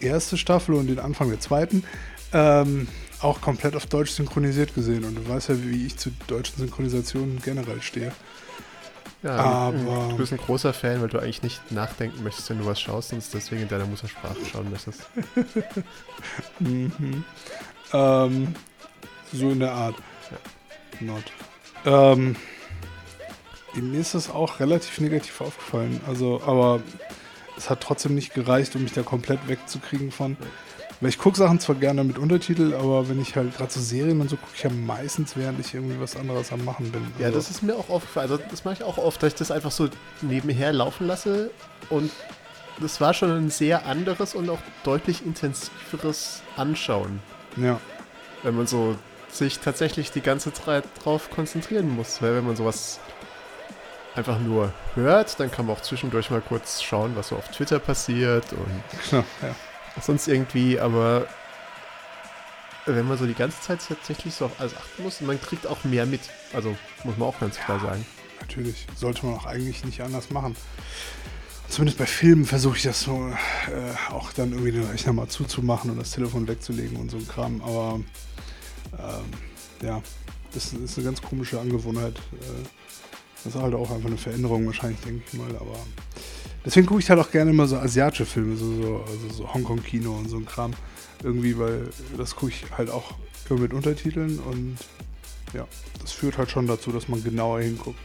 erste 0.00 0.36
Staffel 0.36 0.74
und 0.74 0.88
den 0.88 0.98
Anfang 0.98 1.30
der 1.30 1.40
zweiten, 1.40 1.82
ähm, 2.32 2.86
auch 3.20 3.40
komplett 3.40 3.74
auf 3.74 3.86
Deutsch 3.86 4.10
synchronisiert 4.10 4.74
gesehen. 4.74 5.04
Und 5.04 5.14
du 5.16 5.26
weißt 5.28 5.48
ja, 5.48 5.62
wie 5.64 5.86
ich 5.86 5.96
zu 5.96 6.10
deutschen 6.26 6.58
Synchronisationen 6.58 7.40
generell 7.42 7.80
stehe. 7.82 8.12
Ja, 9.24 9.30
Aber- 9.36 10.08
du 10.10 10.16
bist 10.18 10.30
ein 10.32 10.38
großer 10.38 10.72
Fan, 10.72 11.00
weil 11.00 11.08
du 11.08 11.18
eigentlich 11.18 11.42
nicht 11.42 11.72
nachdenken 11.72 12.22
möchtest, 12.22 12.50
wenn 12.50 12.58
du 12.58 12.66
was 12.66 12.80
schaust 12.80 13.12
und 13.12 13.18
es 13.18 13.30
deswegen 13.30 13.62
in 13.62 13.68
deiner 13.68 13.86
Muttersprache 13.86 14.36
schauen 14.52 14.70
möchtest. 14.70 15.00
Mhm. 16.60 17.24
Ähm, 17.92 18.54
so 19.32 19.50
in 19.50 19.60
der 19.60 19.72
Art. 19.72 19.96
Not. 21.00 21.22
Ähm, 21.84 22.36
mir 23.74 24.00
ist 24.00 24.14
das 24.14 24.30
auch 24.30 24.60
relativ 24.60 25.00
negativ 25.00 25.40
aufgefallen. 25.40 26.00
Also, 26.06 26.42
aber 26.44 26.80
es 27.56 27.70
hat 27.70 27.80
trotzdem 27.80 28.14
nicht 28.14 28.34
gereicht, 28.34 28.74
um 28.74 28.82
mich 28.82 28.92
da 28.92 29.02
komplett 29.02 29.46
wegzukriegen 29.46 30.10
von. 30.10 30.36
Weil 31.00 31.10
ich 31.10 31.18
gucke 31.18 31.38
Sachen 31.38 31.60
zwar 31.60 31.76
gerne 31.76 32.02
mit 32.02 32.18
Untertitel, 32.18 32.74
aber 32.74 33.08
wenn 33.08 33.20
ich 33.20 33.36
halt 33.36 33.56
gerade 33.56 33.72
so 33.72 33.80
Serien 33.80 34.20
und 34.20 34.28
so 34.28 34.36
gucke 34.36 34.50
ich 34.56 34.64
ja 34.64 34.70
meistens, 34.70 35.36
während 35.36 35.60
ich 35.60 35.72
irgendwie 35.72 36.00
was 36.00 36.16
anderes 36.16 36.52
am 36.52 36.64
machen 36.64 36.90
bin. 36.90 37.02
Ja, 37.20 37.26
Also, 37.26 37.38
das 37.38 37.50
ist 37.50 37.62
mir 37.62 37.76
auch 37.76 37.88
aufgefallen. 37.88 38.32
Also 38.32 38.42
das 38.50 38.64
mache 38.64 38.74
ich 38.74 38.82
auch 38.82 38.98
oft, 38.98 39.22
dass 39.22 39.28
ich 39.34 39.38
das 39.38 39.52
einfach 39.52 39.70
so 39.70 39.88
nebenher 40.22 40.72
laufen 40.72 41.06
lasse. 41.06 41.50
Und 41.88 42.10
das 42.80 43.00
war 43.00 43.14
schon 43.14 43.30
ein 43.30 43.50
sehr 43.50 43.86
anderes 43.86 44.34
und 44.34 44.50
auch 44.50 44.58
deutlich 44.82 45.24
intensiveres 45.24 46.42
Anschauen, 46.56 47.20
Ja, 47.60 47.80
wenn 48.42 48.56
man 48.56 48.66
so 48.66 48.96
sich 49.30 49.58
tatsächlich 49.58 50.10
die 50.10 50.20
ganze 50.20 50.52
Zeit 50.52 50.84
drauf 51.02 51.30
konzentrieren 51.30 51.88
muss. 51.88 52.22
Weil 52.22 52.34
wenn 52.36 52.46
man 52.46 52.56
sowas 52.56 53.00
einfach 54.14 54.38
nur 54.40 54.72
hört, 54.94 55.38
dann 55.38 55.50
kann 55.50 55.66
man 55.66 55.76
auch 55.76 55.82
zwischendurch 55.82 56.30
mal 56.30 56.40
kurz 56.40 56.82
schauen, 56.82 57.14
was 57.14 57.28
so 57.28 57.36
auf 57.36 57.48
Twitter 57.48 57.78
passiert 57.78 58.52
und 58.52 58.82
genau. 59.10 59.24
Ja. 59.42 59.54
sonst 60.00 60.28
irgendwie, 60.28 60.80
aber 60.80 61.26
wenn 62.86 63.06
man 63.06 63.18
so 63.18 63.26
die 63.26 63.34
ganze 63.34 63.60
Zeit 63.60 63.80
tatsächlich 63.86 64.34
so 64.34 64.46
auf 64.46 64.52
alles 64.58 64.74
achten 64.76 65.02
muss, 65.02 65.20
man 65.20 65.40
kriegt 65.40 65.66
auch 65.66 65.84
mehr 65.84 66.06
mit. 66.06 66.22
Also 66.52 66.76
muss 67.04 67.16
man 67.16 67.28
auch 67.28 67.38
ganz 67.38 67.58
klar 67.58 67.78
sagen. 67.80 68.04
Natürlich. 68.40 68.86
Sollte 68.96 69.26
man 69.26 69.36
auch 69.36 69.46
eigentlich 69.46 69.84
nicht 69.84 70.00
anders 70.00 70.30
machen. 70.30 70.56
Zumindest 71.68 71.98
bei 71.98 72.06
Filmen 72.06 72.44
versuche 72.46 72.76
ich 72.78 72.82
das 72.82 73.02
so 73.02 73.28
äh, 73.68 74.12
auch 74.12 74.32
dann 74.32 74.52
irgendwie 74.52 74.72
den 74.72 74.84
Rechner 74.84 75.12
mal 75.12 75.28
zuzumachen 75.28 75.90
und 75.90 75.98
das 75.98 76.12
Telefon 76.12 76.48
wegzulegen 76.48 76.96
und 76.96 77.10
so 77.10 77.18
ein 77.18 77.28
Kram. 77.28 77.60
Aber 77.62 78.00
ähm, 78.98 79.86
ja, 79.86 80.02
das 80.54 80.72
ist 80.72 80.96
eine 80.96 81.04
ganz 81.04 81.20
komische 81.20 81.60
Angewohnheit. 81.60 82.16
Äh, 82.16 82.64
das 83.44 83.54
ist 83.54 83.60
halt 83.60 83.74
auch 83.74 83.90
einfach 83.90 84.08
eine 84.08 84.16
Veränderung 84.16 84.66
wahrscheinlich, 84.66 85.00
denke 85.00 85.22
ich 85.26 85.38
mal. 85.38 85.50
Aber 85.56 85.76
deswegen 86.64 86.86
gucke 86.86 87.00
ich 87.00 87.10
halt 87.10 87.20
auch 87.20 87.30
gerne 87.30 87.50
immer 87.50 87.66
so 87.66 87.76
asiatische 87.76 88.26
Filme, 88.26 88.56
so, 88.56 88.82
so, 88.82 89.04
also 89.06 89.28
so 89.34 89.54
Hongkong-Kino 89.54 90.10
und 90.10 90.28
so 90.28 90.38
ein 90.38 90.46
Kram. 90.46 90.72
Irgendwie, 91.22 91.58
weil 91.58 91.90
das 92.16 92.34
gucke 92.34 92.52
ich 92.52 92.64
halt 92.76 92.90
auch 92.90 93.14
immer 93.50 93.60
mit 93.60 93.72
Untertiteln 93.72 94.38
und 94.38 94.76
ja, 95.54 95.66
das 96.00 96.12
führt 96.12 96.38
halt 96.38 96.50
schon 96.50 96.66
dazu, 96.66 96.92
dass 96.92 97.08
man 97.08 97.22
genauer 97.22 97.60
hinguckt. 97.60 97.98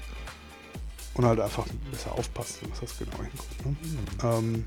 Und 1.15 1.25
halt 1.25 1.39
einfach 1.39 1.65
besser 1.91 2.11
aufpasst, 2.13 2.59
was 2.69 2.79
das 2.79 2.97
genau 2.97 3.17
hinguckt. 3.17 3.65
Ne? 3.65 3.75
Ähm, 4.23 4.65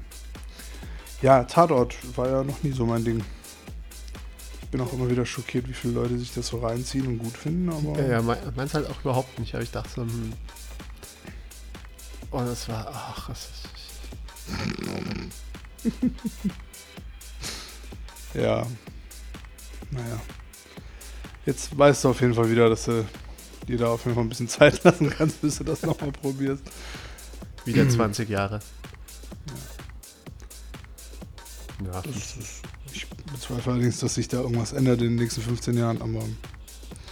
ja, 1.22 1.42
Tatort 1.44 1.96
war 2.16 2.28
ja 2.28 2.44
noch 2.44 2.62
nie 2.62 2.70
so 2.72 2.86
mein 2.86 3.04
Ding. 3.04 3.24
Ich 4.62 4.68
bin 4.68 4.80
auch 4.80 4.92
immer 4.92 5.08
wieder 5.10 5.24
schockiert, 5.26 5.68
wie 5.68 5.72
viele 5.72 5.94
Leute 5.94 6.18
sich 6.18 6.32
das 6.34 6.48
so 6.48 6.58
reinziehen 6.58 7.06
und 7.06 7.18
gut 7.18 7.36
finden, 7.36 7.68
aber 7.70 8.00
Ja, 8.00 8.06
ja, 8.12 8.22
mein- 8.22 8.38
meins 8.54 8.74
halt 8.74 8.88
auch 8.88 9.00
überhaupt 9.00 9.38
nicht, 9.38 9.54
aber 9.54 9.62
ich 9.64 9.70
dachte 9.70 9.88
so, 9.90 10.02
hm. 10.02 10.32
Oh, 12.30 12.40
das 12.40 12.68
war, 12.68 12.86
ach, 12.92 13.28
das 13.28 13.48
ist, 13.48 13.68
ja. 18.34 18.66
Naja. 19.90 20.20
Jetzt 21.46 21.76
weißt 21.78 22.04
du 22.04 22.08
auf 22.10 22.20
jeden 22.20 22.34
Fall 22.34 22.50
wieder, 22.50 22.68
dass 22.68 22.84
du 22.86 23.04
dir 23.66 23.78
da 23.78 23.88
auf 23.88 24.04
jeden 24.04 24.14
Fall 24.14 24.24
ein 24.24 24.28
bisschen 24.28 24.48
Zeit 24.48 24.82
lassen 24.84 25.10
kannst, 25.10 25.40
bis 25.42 25.58
du 25.58 25.64
das 25.64 25.82
nochmal 25.82 26.12
probierst. 26.12 26.62
wieder 27.64 27.88
20 27.88 28.28
Jahre. 28.28 28.60
Ja, 31.84 31.92
Das 32.02 32.02
15. 32.04 32.42
ist, 32.42 32.62
ich 32.92 33.08
bezweifle 33.08 33.72
allerdings, 33.72 33.98
dass 33.98 34.14
sich 34.14 34.28
da 34.28 34.38
irgendwas 34.40 34.72
ändert 34.72 35.00
in 35.02 35.08
den 35.08 35.16
nächsten 35.16 35.42
15 35.42 35.76
Jahren, 35.76 36.00
aber 36.00 36.22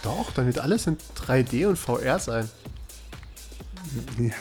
Doch, 0.03 0.31
dann 0.33 0.47
wird 0.47 0.59
alles 0.59 0.87
in 0.87 0.97
3D 1.15 1.67
und 1.67 1.77
VR 1.77 2.17
sein. 2.19 2.49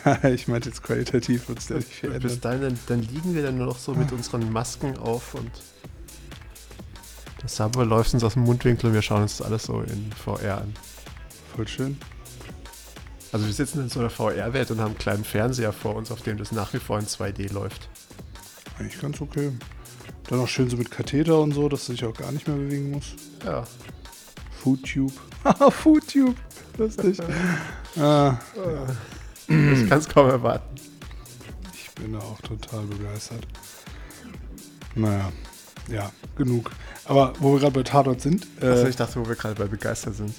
ja, 0.04 0.24
ich 0.30 0.48
meinte 0.48 0.70
jetzt 0.70 0.82
qualitativ 0.82 1.48
wird 1.48 1.58
es 1.58 1.66
da 1.66 1.74
nicht 1.74 1.88
viel 1.88 2.10
Und 2.10 2.20
bis 2.20 2.34
ändern. 2.34 2.60
dahin, 2.60 2.60
dann, 2.62 2.78
dann 2.86 3.02
liegen 3.14 3.34
wir 3.34 3.42
dann 3.42 3.58
nur 3.58 3.66
noch 3.66 3.78
so 3.78 3.92
mit 3.94 4.10
unseren 4.12 4.50
Masken 4.50 4.96
auf 4.96 5.34
und 5.34 5.50
das 7.42 7.56
Subway 7.56 7.84
läuft 7.84 8.14
uns 8.14 8.24
aus 8.24 8.32
dem 8.34 8.44
Mundwinkel 8.44 8.88
und 8.88 8.94
wir 8.94 9.02
schauen 9.02 9.22
uns 9.22 9.36
das 9.36 9.46
alles 9.46 9.64
so 9.64 9.82
in 9.82 10.10
VR 10.12 10.62
an. 10.62 10.74
Voll 11.54 11.68
schön. 11.68 11.98
Also 13.32 13.46
wir 13.46 13.52
sitzen 13.52 13.80
in 13.80 13.88
so 13.88 14.00
einer 14.00 14.10
VR-Welt 14.10 14.70
und 14.70 14.78
haben 14.80 14.90
einen 14.92 14.98
kleinen 14.98 15.24
Fernseher 15.24 15.72
vor 15.72 15.96
uns, 15.96 16.10
auf 16.10 16.22
dem 16.22 16.38
das 16.38 16.52
nach 16.52 16.72
wie 16.72 16.78
vor 16.78 16.98
in 16.98 17.06
2D 17.06 17.52
läuft. 17.52 17.88
Eigentlich 18.78 19.00
ganz 19.00 19.20
okay. 19.20 19.52
Dann 20.28 20.40
auch 20.40 20.48
schön 20.48 20.70
so 20.70 20.76
mit 20.76 20.90
Katheter 20.90 21.40
und 21.40 21.52
so, 21.52 21.68
dass 21.68 21.86
du 21.86 21.92
dich 21.92 22.04
auch 22.04 22.14
gar 22.14 22.32
nicht 22.32 22.46
mehr 22.48 22.56
bewegen 22.56 22.90
muss. 22.92 23.14
Ja. 23.44 23.64
Foodtube. 24.62 25.12
Haha, 25.44 25.70
Foodtube. 25.70 26.34
Lustig. 26.78 27.18
ah, 27.98 28.36
Ich 29.48 29.88
kann 29.88 29.98
es 29.98 30.08
kaum 30.08 30.30
erwarten. 30.30 30.74
ich 31.74 31.90
bin 31.92 32.12
da 32.12 32.18
auch 32.20 32.40
total 32.40 32.84
begeistert. 32.84 33.46
Naja, 34.94 35.30
ja, 35.90 36.10
genug. 36.36 36.70
Aber 37.04 37.32
wo 37.40 37.52
wir 37.52 37.60
gerade 37.60 37.72
bei 37.74 37.82
Tatort 37.82 38.20
sind, 38.20 38.46
Also 38.60 38.86
äh, 38.86 38.88
ich 38.88 38.96
dachte, 38.96 39.20
wo 39.20 39.28
wir 39.28 39.34
gerade 39.34 39.54
bei 39.56 39.66
begeistert 39.66 40.14
sind. 40.14 40.34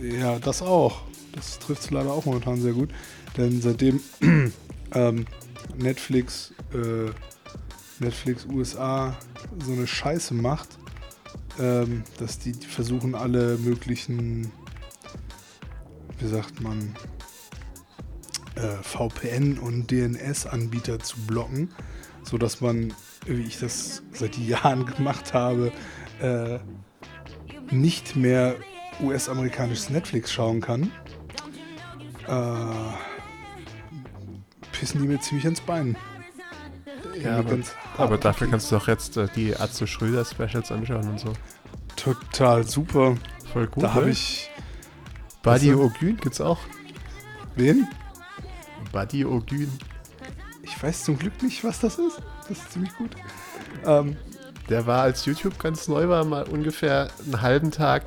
Ja, 0.00 0.38
das 0.38 0.62
auch. 0.62 1.02
Das 1.32 1.58
trifft 1.58 1.82
es 1.82 1.90
leider 1.90 2.12
auch 2.12 2.24
momentan 2.24 2.60
sehr 2.60 2.72
gut. 2.72 2.90
Denn 3.36 3.60
seitdem 3.60 4.00
ähm, 4.94 5.26
Netflix, 5.76 6.52
äh, 6.72 7.10
Netflix 8.02 8.46
USA 8.46 9.16
so 9.64 9.72
eine 9.72 9.86
Scheiße 9.86 10.34
macht, 10.34 10.68
ähm, 11.58 12.02
dass 12.18 12.38
die 12.38 12.54
versuchen 12.54 13.14
alle 13.14 13.56
möglichen, 13.58 14.50
wie 16.18 16.28
sagt 16.28 16.60
man, 16.60 16.94
äh, 18.56 18.82
VPN 18.82 19.58
und 19.58 19.90
DNS-Anbieter 19.90 20.98
zu 20.98 21.16
blocken, 21.26 21.70
sodass 22.22 22.60
man, 22.60 22.92
wie 23.26 23.42
ich 23.42 23.58
das 23.58 24.02
seit 24.12 24.36
Jahren 24.36 24.86
gemacht 24.96 25.32
habe, 25.34 25.72
äh, 26.20 26.58
nicht 27.70 28.16
mehr 28.16 28.56
US-amerikanisches 29.02 29.90
Netflix 29.90 30.32
schauen 30.32 30.60
kann, 30.60 30.92
äh, 32.26 32.94
pissen 34.72 35.02
die 35.02 35.08
mir 35.08 35.20
ziemlich 35.20 35.44
ans 35.44 35.60
Bein. 35.60 35.96
Ja, 37.22 37.38
aber, 37.38 37.58
aber 37.98 38.18
dafür 38.18 38.48
kannst 38.48 38.70
du 38.70 38.76
doch 38.76 38.88
jetzt 38.88 39.16
äh, 39.16 39.28
die 39.34 39.56
Atze 39.56 39.86
Schröder 39.86 40.24
Specials 40.24 40.72
anschauen 40.72 41.08
und 41.08 41.20
so. 41.20 41.32
Total 41.96 42.66
super. 42.66 43.16
Voll 43.52 43.66
gut. 43.66 43.82
da 43.82 43.94
habe 43.94 44.06
ne? 44.06 44.12
ich. 44.12 44.50
Buddy? 45.42 45.74
Ogün 45.74 46.16
gibt's 46.16 46.40
auch. 46.40 46.58
Wen? 47.56 47.88
Buddy 48.92 49.24
Ogün. 49.24 49.70
Ich 50.62 50.82
weiß 50.82 51.04
zum 51.04 51.18
Glück 51.18 51.42
nicht, 51.42 51.64
was 51.64 51.80
das 51.80 51.98
ist. 51.98 52.22
Das 52.48 52.58
ist 52.58 52.72
ziemlich 52.72 52.94
gut. 52.96 53.10
Ähm, 53.84 54.16
Der 54.68 54.86
war 54.86 55.02
als 55.02 55.24
YouTube 55.24 55.58
ganz 55.58 55.88
neu, 55.88 56.08
war 56.08 56.24
mal 56.24 56.44
ungefähr 56.44 57.08
einen 57.24 57.42
halben 57.42 57.70
Tag 57.70 58.02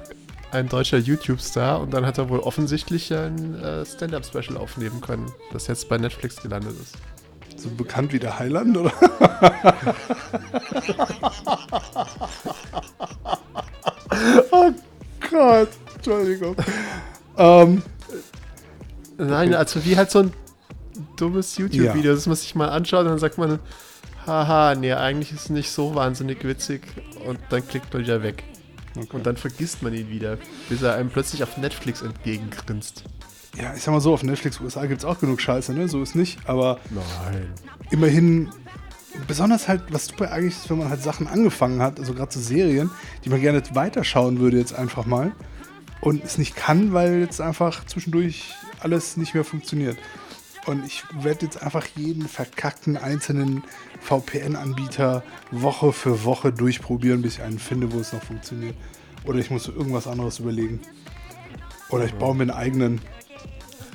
ein 0.54 0.70
deutscher 0.70 0.98
YouTube-Star 0.98 1.82
und 1.82 1.94
dann 1.94 2.06
hat 2.06 2.18
er 2.18 2.30
wohl 2.30 2.40
offensichtlich 2.40 3.14
ein 3.14 3.56
äh, 3.62 3.86
Stand-Up-Special 3.86 4.58
aufnehmen 4.58 5.02
können, 5.02 5.32
das 5.52 5.68
jetzt 5.68 5.90
bei 5.90 5.98
Netflix 5.98 6.38
gelandet 6.42 6.76
ist. 6.82 6.96
so 7.62 7.70
bekannt 7.70 8.14
wie 8.14 8.20
der 8.20 8.40
Heiland, 8.40 8.78
oder? 8.78 8.92
oh 14.52 14.72
Gott, 15.30 15.70
Entschuldigung. 15.96 16.56
ähm, 17.38 17.82
Nein, 19.18 19.54
also 19.54 19.84
wie 19.86 19.96
halt 19.96 20.12
so 20.12 20.20
ein 20.20 20.34
dummes 21.18 21.58
YouTube-Video, 21.58 22.12
Ja. 22.12 22.16
das 22.16 22.26
man 22.26 22.36
sich 22.36 22.56
mal 22.56 22.70
anschaut 22.70 23.02
und 23.02 23.10
dann 23.10 23.20
sagt 23.20 23.38
man, 23.38 23.60
haha, 24.26 24.76
nee, 24.76 24.94
eigentlich 24.94 25.32
ist 25.32 25.42
es 25.44 25.50
nicht 25.50 25.72
so 25.72 25.96
wahnsinnig 25.96 26.44
witzig 26.44 26.82
und 27.26 27.40
dann 27.50 27.68
klickt 27.68 27.94
man 27.94 28.04
wieder 28.04 28.24
weg. 28.24 28.44
Okay. 28.96 29.08
Und 29.12 29.26
dann 29.26 29.38
vergisst 29.38 29.82
man 29.82 29.94
ihn 29.94 30.10
wieder, 30.10 30.38
bis 30.70 30.82
er 30.82 30.96
einem 30.96 31.10
plötzlich 31.10 31.44
auf 31.44 31.58
Netflix 31.58 32.02
entgegengrinst. 32.02 33.04
ja, 33.56 33.74
ich 33.76 33.84
sag 33.84 33.92
mal 33.92 34.02
so, 34.02 34.14
auf 34.14 34.24
Netflix 34.24 34.60
USA 34.60 34.86
gibt 34.86 35.00
es 35.00 35.06
auch 35.06 35.20
genug 35.20 35.42
Scheiße, 35.42 35.74
ne? 35.74 35.88
So 35.88 36.02
ist 36.02 36.16
nicht, 36.16 36.40
aber 36.48 36.80
Nein. 36.90 37.54
immerhin 37.92 38.50
besonders 39.28 39.68
halt, 39.68 39.84
was 39.90 40.08
super 40.08 40.32
eigentlich 40.32 40.56
ist, 40.56 40.70
wenn 40.70 40.80
man 40.80 40.90
halt 40.90 41.02
Sachen 41.02 41.28
angefangen 41.28 41.82
hat, 41.82 42.00
also 42.00 42.14
gerade 42.14 42.34
so 42.34 42.40
Serien, 42.40 42.90
die 43.24 43.30
man 43.30 43.42
gerne 43.42 43.62
weiterschauen 43.74 44.40
würde 44.40 44.58
jetzt 44.58 44.74
einfach 44.74 45.06
mal 45.06 45.32
und 46.02 46.24
es 46.24 46.38
nicht 46.38 46.56
kann, 46.56 46.94
weil 46.94 47.20
jetzt 47.20 47.40
einfach 47.42 47.86
zwischendurch 47.86 48.54
alles 48.80 49.18
nicht 49.18 49.34
mehr 49.34 49.44
funktioniert. 49.44 49.98
Und 50.66 50.86
ich 50.86 51.04
werde 51.14 51.46
jetzt 51.46 51.62
einfach 51.62 51.86
jeden 51.96 52.28
verkackten 52.28 52.96
einzelnen 52.96 53.64
VPN-Anbieter 54.00 55.24
Woche 55.52 55.92
für 55.92 56.24
Woche 56.24 56.54
durchprobieren, 56.54 57.22
bis 57.22 57.36
ich 57.36 57.42
einen 57.42 57.60
finde, 57.60 57.92
wo 57.92 58.00
es 58.00 58.14
noch 58.14 58.24
funktioniert. 58.24 58.76
Oder 59.26 59.40
ich 59.40 59.50
muss 59.50 59.68
irgendwas 59.68 60.08
anderes 60.08 60.40
überlegen. 60.40 60.80
Oder 61.90 62.06
ich 62.06 62.14
baue 62.14 62.36
mir 62.36 62.44
einen 62.44 62.52
eigenen. 62.52 63.02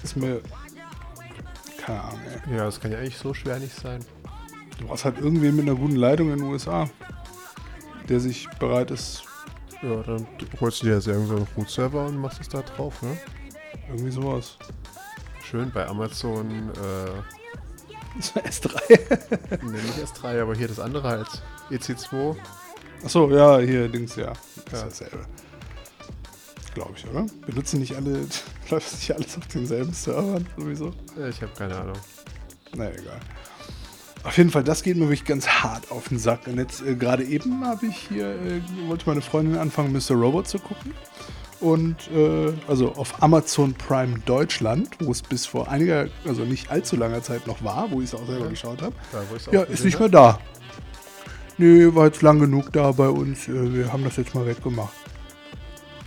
Ist 0.03 0.17
mir. 0.17 0.43
Keine 1.79 2.03
Ahnung, 2.03 2.21
ey. 2.47 2.57
Ja, 2.57 2.65
das 2.65 2.81
kann 2.81 2.93
ja 2.93 2.99
eigentlich 2.99 3.17
so 3.17 3.33
schwer 3.33 3.59
nicht 3.59 3.75
sein. 3.75 4.05
Du 4.79 4.87
brauchst 4.87 5.05
halt 5.05 5.19
irgendwen 5.19 5.57
mit 5.57 5.69
einer 5.69 5.77
guten 5.77 5.97
Leitung 5.97 6.31
in 6.31 6.39
den 6.39 6.47
USA, 6.47 6.89
der 8.09 8.21
sich 8.21 8.49
bereit 8.61 8.91
ist, 8.91 9.25
Ja, 9.83 10.03
dann 10.03 10.27
holst 10.61 10.83
du 10.83 10.87
dir 10.87 10.95
jetzt 10.95 11.07
irgendwo 11.07 11.37
einen 11.37 11.47
Root-Server 11.57 12.07
und 12.07 12.19
machst 12.19 12.41
es 12.41 12.49
da 12.49 12.63
drauf, 12.63 13.01
ne? 13.03 13.17
irgendwie 13.89 14.11
sowas. 14.11 14.59
Schön 15.51 15.71
bei 15.71 15.87
Amazon, 15.87 16.51
äh, 16.71 18.17
Das 18.17 18.35
war 18.35 18.43
S3. 18.43 19.65
ne, 19.65 19.73
nicht 19.73 19.99
S3, 19.99 20.43
aber 20.43 20.55
hier 20.55 20.69
das 20.69 20.79
andere 20.81 21.09
halt. 21.09 21.29
EC2. 21.71 22.37
Achso, 23.05 23.31
ja, 23.31 23.59
hier 23.59 23.89
Dings, 23.89 24.17
ja. 24.17 24.33
Das 24.71 24.81
Ja. 24.83 24.87
ist 24.89 25.01
dasselbe. 25.01 25.25
Glaube 26.75 26.93
ich, 26.97 27.07
oder? 27.09 27.27
Benutzen 27.47 27.81
nicht 27.81 27.95
alle, 27.97 28.27
läuft 28.71 28.93
nicht 28.93 29.13
alles 29.15 29.37
auf 29.39 29.47
denselben 29.49 29.93
Servern 29.93 30.47
sowieso? 30.57 30.93
Äh, 31.19 31.31
ich 31.31 31.41
habe 31.43 31.53
keine 31.57 31.77
Ahnung. 31.79 31.97
Naja, 32.75 32.91
egal. 32.91 33.21
Auf 34.25 34.37
jeden 34.37 34.51
Fall, 34.51 34.65
das 34.65 34.83
geht 34.83 34.97
mir 34.97 35.05
wirklich 35.05 35.25
ganz 35.25 35.47
hart 35.49 35.91
auf 35.91 36.09
den 36.09 36.19
Sack. 36.19 36.47
Und 36.47 36.59
jetzt 36.59 36.83
äh, 36.83 36.95
gerade 36.95 37.25
eben 37.25 37.65
habe 37.65 37.87
ich 37.87 37.97
hier, 38.09 38.29
äh, 38.31 38.61
wollte 38.89 39.07
meine 39.09 39.23
Freundin 39.23 39.57
anfangen, 39.57 39.93
Mr. 39.93 40.15
Robot 40.17 40.49
zu 40.49 40.59
gucken. 40.59 40.93
Und 41.61 42.09
äh, 42.15 42.53
also 42.69 42.93
auf 42.93 43.21
Amazon 43.23 43.75
Prime 43.75 44.19
Deutschland, 44.21 44.91
wo 45.01 45.11
es 45.11 45.23
bis 45.23 45.45
vor 45.45 45.69
einiger, 45.69 46.07
also 46.25 46.43
nicht 46.45 46.71
allzu 46.71 46.97
langer 46.97 47.23
Zeit 47.23 47.47
noch 47.49 47.65
war, 47.65 47.91
wo 47.91 48.01
ich 48.01 48.07
es 48.09 48.15
auch 48.15 48.27
selber 48.27 48.45
Ja. 48.45 48.51
geschaut 48.51 48.81
habe. 48.83 48.95
Ja, 49.51 49.63
ist 49.63 49.85
nicht 49.85 49.99
mehr 49.99 50.09
da. 50.09 50.39
Nee, 51.57 51.93
war 51.95 52.07
jetzt 52.07 52.23
lang 52.23 52.39
genug 52.39 52.73
da 52.73 52.93
bei 52.93 53.09
uns. 53.09 53.49
Äh, 53.49 53.75
Wir 53.75 53.93
haben 53.93 54.05
das 54.05 54.17
jetzt 54.17 54.35
mal 54.35 54.47
weggemacht. 54.47 54.93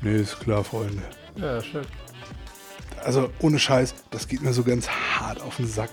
Nee, 0.01 0.15
ist 0.21 0.39
klar, 0.39 0.63
Freunde. 0.63 1.03
Ja, 1.35 1.61
schön. 1.61 1.85
Also 3.03 3.29
ohne 3.39 3.59
Scheiß, 3.59 3.93
das 4.11 4.27
geht 4.27 4.41
mir 4.41 4.53
so 4.53 4.63
ganz 4.63 4.87
hart 4.87 5.41
auf 5.41 5.57
den 5.57 5.67
Sack. 5.67 5.89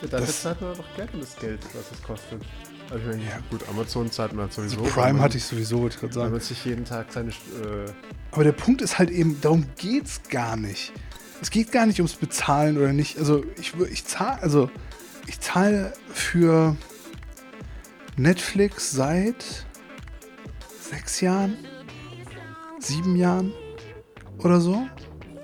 Ja, 0.00 0.08
dafür 0.08 0.26
Das- 0.26 0.42
zahlt 0.42 0.60
man 0.62 0.74
doch 0.76 0.96
gerne 0.96 1.10
das 1.20 1.36
Geld, 1.36 1.60
was 1.74 1.92
es 1.92 2.02
kostet. 2.02 2.40
Also 2.90 2.98
ich 2.98 3.16
meine, 3.16 3.24
Ja. 3.24 3.38
gut, 3.50 3.68
Amazon 3.68 4.10
zahlt 4.10 4.32
man 4.32 4.50
sowieso. 4.50 4.76
Also 4.76 4.84
weil 4.84 4.90
Prime 4.92 5.12
man, 5.14 5.22
hatte 5.22 5.36
ich 5.38 5.44
sowieso, 5.44 5.80
wollte 5.80 5.94
ich 5.94 6.00
gerade 6.00 6.14
Weil 6.14 6.22
sagen. 6.22 6.32
man 6.32 6.40
sich 6.40 6.64
jeden 6.64 6.84
Tag 6.84 7.12
seine... 7.12 7.30
Äh, 7.30 7.90
Aber 8.32 8.44
der 8.44 8.52
Punkt 8.52 8.80
ist 8.82 8.98
halt 8.98 9.10
eben, 9.10 9.40
darum 9.40 9.66
geht's 9.76 10.20
gar 10.28 10.56
nicht. 10.56 10.92
Es 11.42 11.50
geht 11.50 11.72
gar 11.72 11.86
nicht 11.86 11.98
ums 11.98 12.14
Bezahlen 12.14 12.78
oder 12.78 12.92
nicht. 12.92 13.18
Also 13.18 13.44
ich, 13.58 13.74
ich 13.90 14.04
zahle, 14.06 14.40
also 14.42 14.70
ich 15.26 15.40
zahle 15.40 15.92
für 16.12 16.76
Netflix 18.16 18.92
seit 18.92 19.66
sechs 20.80 21.20
Jahren, 21.20 21.56
sieben 22.78 23.16
Jahren 23.16 23.52
oder 24.38 24.60
so. 24.60 24.86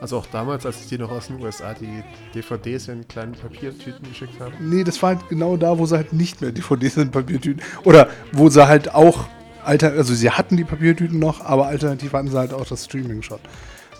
Also 0.02 0.18
auch 0.18 0.26
damals, 0.26 0.66
als 0.66 0.80
ich 0.80 0.88
dir 0.88 0.99
noch 0.99 1.12
aus 1.12 1.28
den 1.28 1.40
USA 1.40 1.75
die 1.75 2.02
DVDs 2.35 2.88
in 2.88 3.06
kleinen 3.06 3.35
Papiertüten 3.35 4.09
geschickt 4.09 4.40
habe. 4.40 4.52
Nee, 4.61 4.82
das 4.82 5.00
war 5.00 5.11
halt 5.11 5.28
genau 5.28 5.56
da, 5.56 5.78
wo 5.78 5.87
sie 5.87 5.94
halt 5.94 6.12
nicht 6.12 6.40
mehr 6.40 6.50
DVDs 6.50 6.97
in 6.97 7.12
Papiertüten. 7.12 7.62
Oder 7.85 8.09
wo 8.32 8.49
sie 8.49 8.66
halt 8.66 8.92
auch 8.92 9.28
alter, 9.64 9.92
also 9.92 10.12
sie 10.12 10.28
hatten 10.28 10.56
die 10.56 10.64
Papiertüten 10.64 11.21
noch, 11.21 11.44
aber 11.44 11.68
alternativ 11.68 12.12
hatten 12.14 12.28
sie 12.28 12.37
halt 12.37 12.52
auch 12.52 12.66
das 12.66 12.87
Streaming 12.87 13.23
schon. 13.23 13.38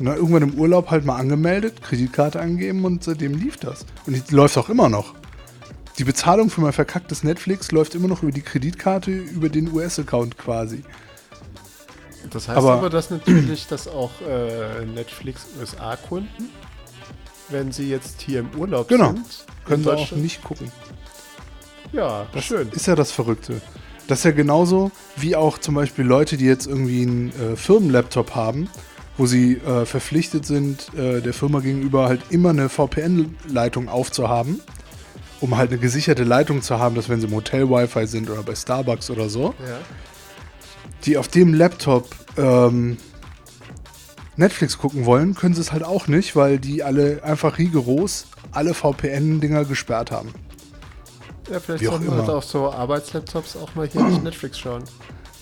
Und 0.01 0.07
dann 0.07 0.17
irgendwann 0.17 0.43
im 0.43 0.55
Urlaub 0.55 0.91
halt 0.91 1.05
mal 1.05 1.17
angemeldet, 1.17 1.81
Kreditkarte 1.83 2.41
angegeben 2.41 2.85
und 2.85 3.05
seitdem 3.05 3.35
lief 3.35 3.59
das. 3.59 3.87
Und 4.05 4.29
die 4.29 4.35
läuft 4.35 4.59
auch 4.59 4.69
immer 4.69 4.89
noch. 4.89 5.15
Die 5.99 6.05
Bezahlung 6.05 6.51
für 6.51 6.63
mein 6.63 6.73
verkacktes 6.73 7.23
Netflix 7.23 7.71
läuft 7.71 7.95
immer 7.95 8.09
noch 8.09 8.25
über 8.25 8.33
die 8.33 8.43
Kreditkarte, 8.43 9.13
über 9.13 9.49
den 9.49 9.73
US-Account 9.73 10.37
quasi. 10.37 10.83
Das 12.31 12.49
heißt 12.49 12.59
Aber- 12.59 12.73
aber, 12.75 12.91
dass 12.91 13.11
natürlich, 13.11 13.67
dass 13.67 13.89
auch 13.89 14.11
äh, 14.27 14.85
Netflix 14.87 15.47
USA-Kunden, 15.61 16.49
wenn 17.49 17.73
sie 17.73 17.91
jetzt 17.91 18.21
hier 18.23 18.41
im 18.41 18.51
Urlaub 18.57 18.89
Genau. 18.89 19.09
sind, 19.09 19.19
in 19.19 19.65
Können 19.67 19.85
sie 19.85 19.93
auch 19.93 20.13
nicht 20.13 20.43
gucken. 20.43 20.71
Ja, 21.93 22.27
Das 22.33 22.45
schön. 22.45 22.69
ist 22.71 22.87
ja 22.87 22.95
das 22.95 23.13
Verrückte. 23.13 23.61
Das 24.09 24.19
ist 24.21 24.25
ja 24.25 24.31
genauso 24.33 24.91
wie 25.17 25.37
auch 25.37 25.59
zum 25.59 25.75
Beispiel 25.75 26.05
Leute, 26.05 26.37
die 26.37 26.47
jetzt 26.47 26.67
irgendwie 26.67 27.03
einen 27.03 27.29
äh, 27.53 27.57
Firmenlaptop 27.57 28.35
haben, 28.35 28.69
wo 29.19 29.27
sie 29.27 29.55
äh, 29.59 29.85
verpflichtet 29.85 30.47
sind, 30.47 30.93
äh, 30.97 31.21
der 31.21 31.35
Firma 31.35 31.61
gegenüber 31.61 32.09
halt 32.09 32.23
immer 32.31 32.51
eine 32.51 32.69
VPN-Leitung 32.69 33.89
aufzuhaben, 33.89 34.61
um 35.41 35.57
halt 35.57 35.71
eine 35.71 35.79
gesicherte 35.79 36.25
Leitung 36.25 36.63
zu 36.63 36.79
haben, 36.79 36.95
dass 36.95 37.09
wenn 37.09 37.21
sie 37.21 37.27
im 37.27 37.35
Hotel 37.35 37.69
Wi-Fi 37.69 38.07
sind 38.07 38.31
oder 38.31 38.43
bei 38.43 38.55
Starbucks 38.55 39.11
oder 39.11 39.29
so, 39.29 39.55
Ja. 39.61 39.79
Die 41.05 41.17
auf 41.19 41.29
dem 41.29 41.55
Laptop 41.55 42.09
ähm, 42.37 42.97
Netflix 44.37 44.79
gucken 44.79 45.05
wollen, 45.05 45.35
können 45.35 45.55
sie 45.55 45.61
es 45.61 45.73
halt 45.73 45.85
auch 45.85 46.09
nicht, 46.09 46.37
weil 46.37 46.59
die 46.59 46.83
alle 46.83 47.23
einfach 47.23 47.59
rigoros 47.59 48.27
alle 48.53 48.75
VPN-Dinger 48.75 49.65
gesperrt 49.65 50.11
haben. 50.11 50.33
ja, 51.51 51.59
vielleicht 51.59 51.85
sollten 51.85 52.07
wir 52.07 52.17
halt 52.17 52.29
auf 52.29 52.45
so 52.45 52.71
Arbeitslaptops 52.71 53.57
auch 53.57 53.75
mal 53.75 53.89
hier 53.89 54.03
nicht 54.03 54.23
Netflix 54.23 54.59
schauen. 54.59 54.85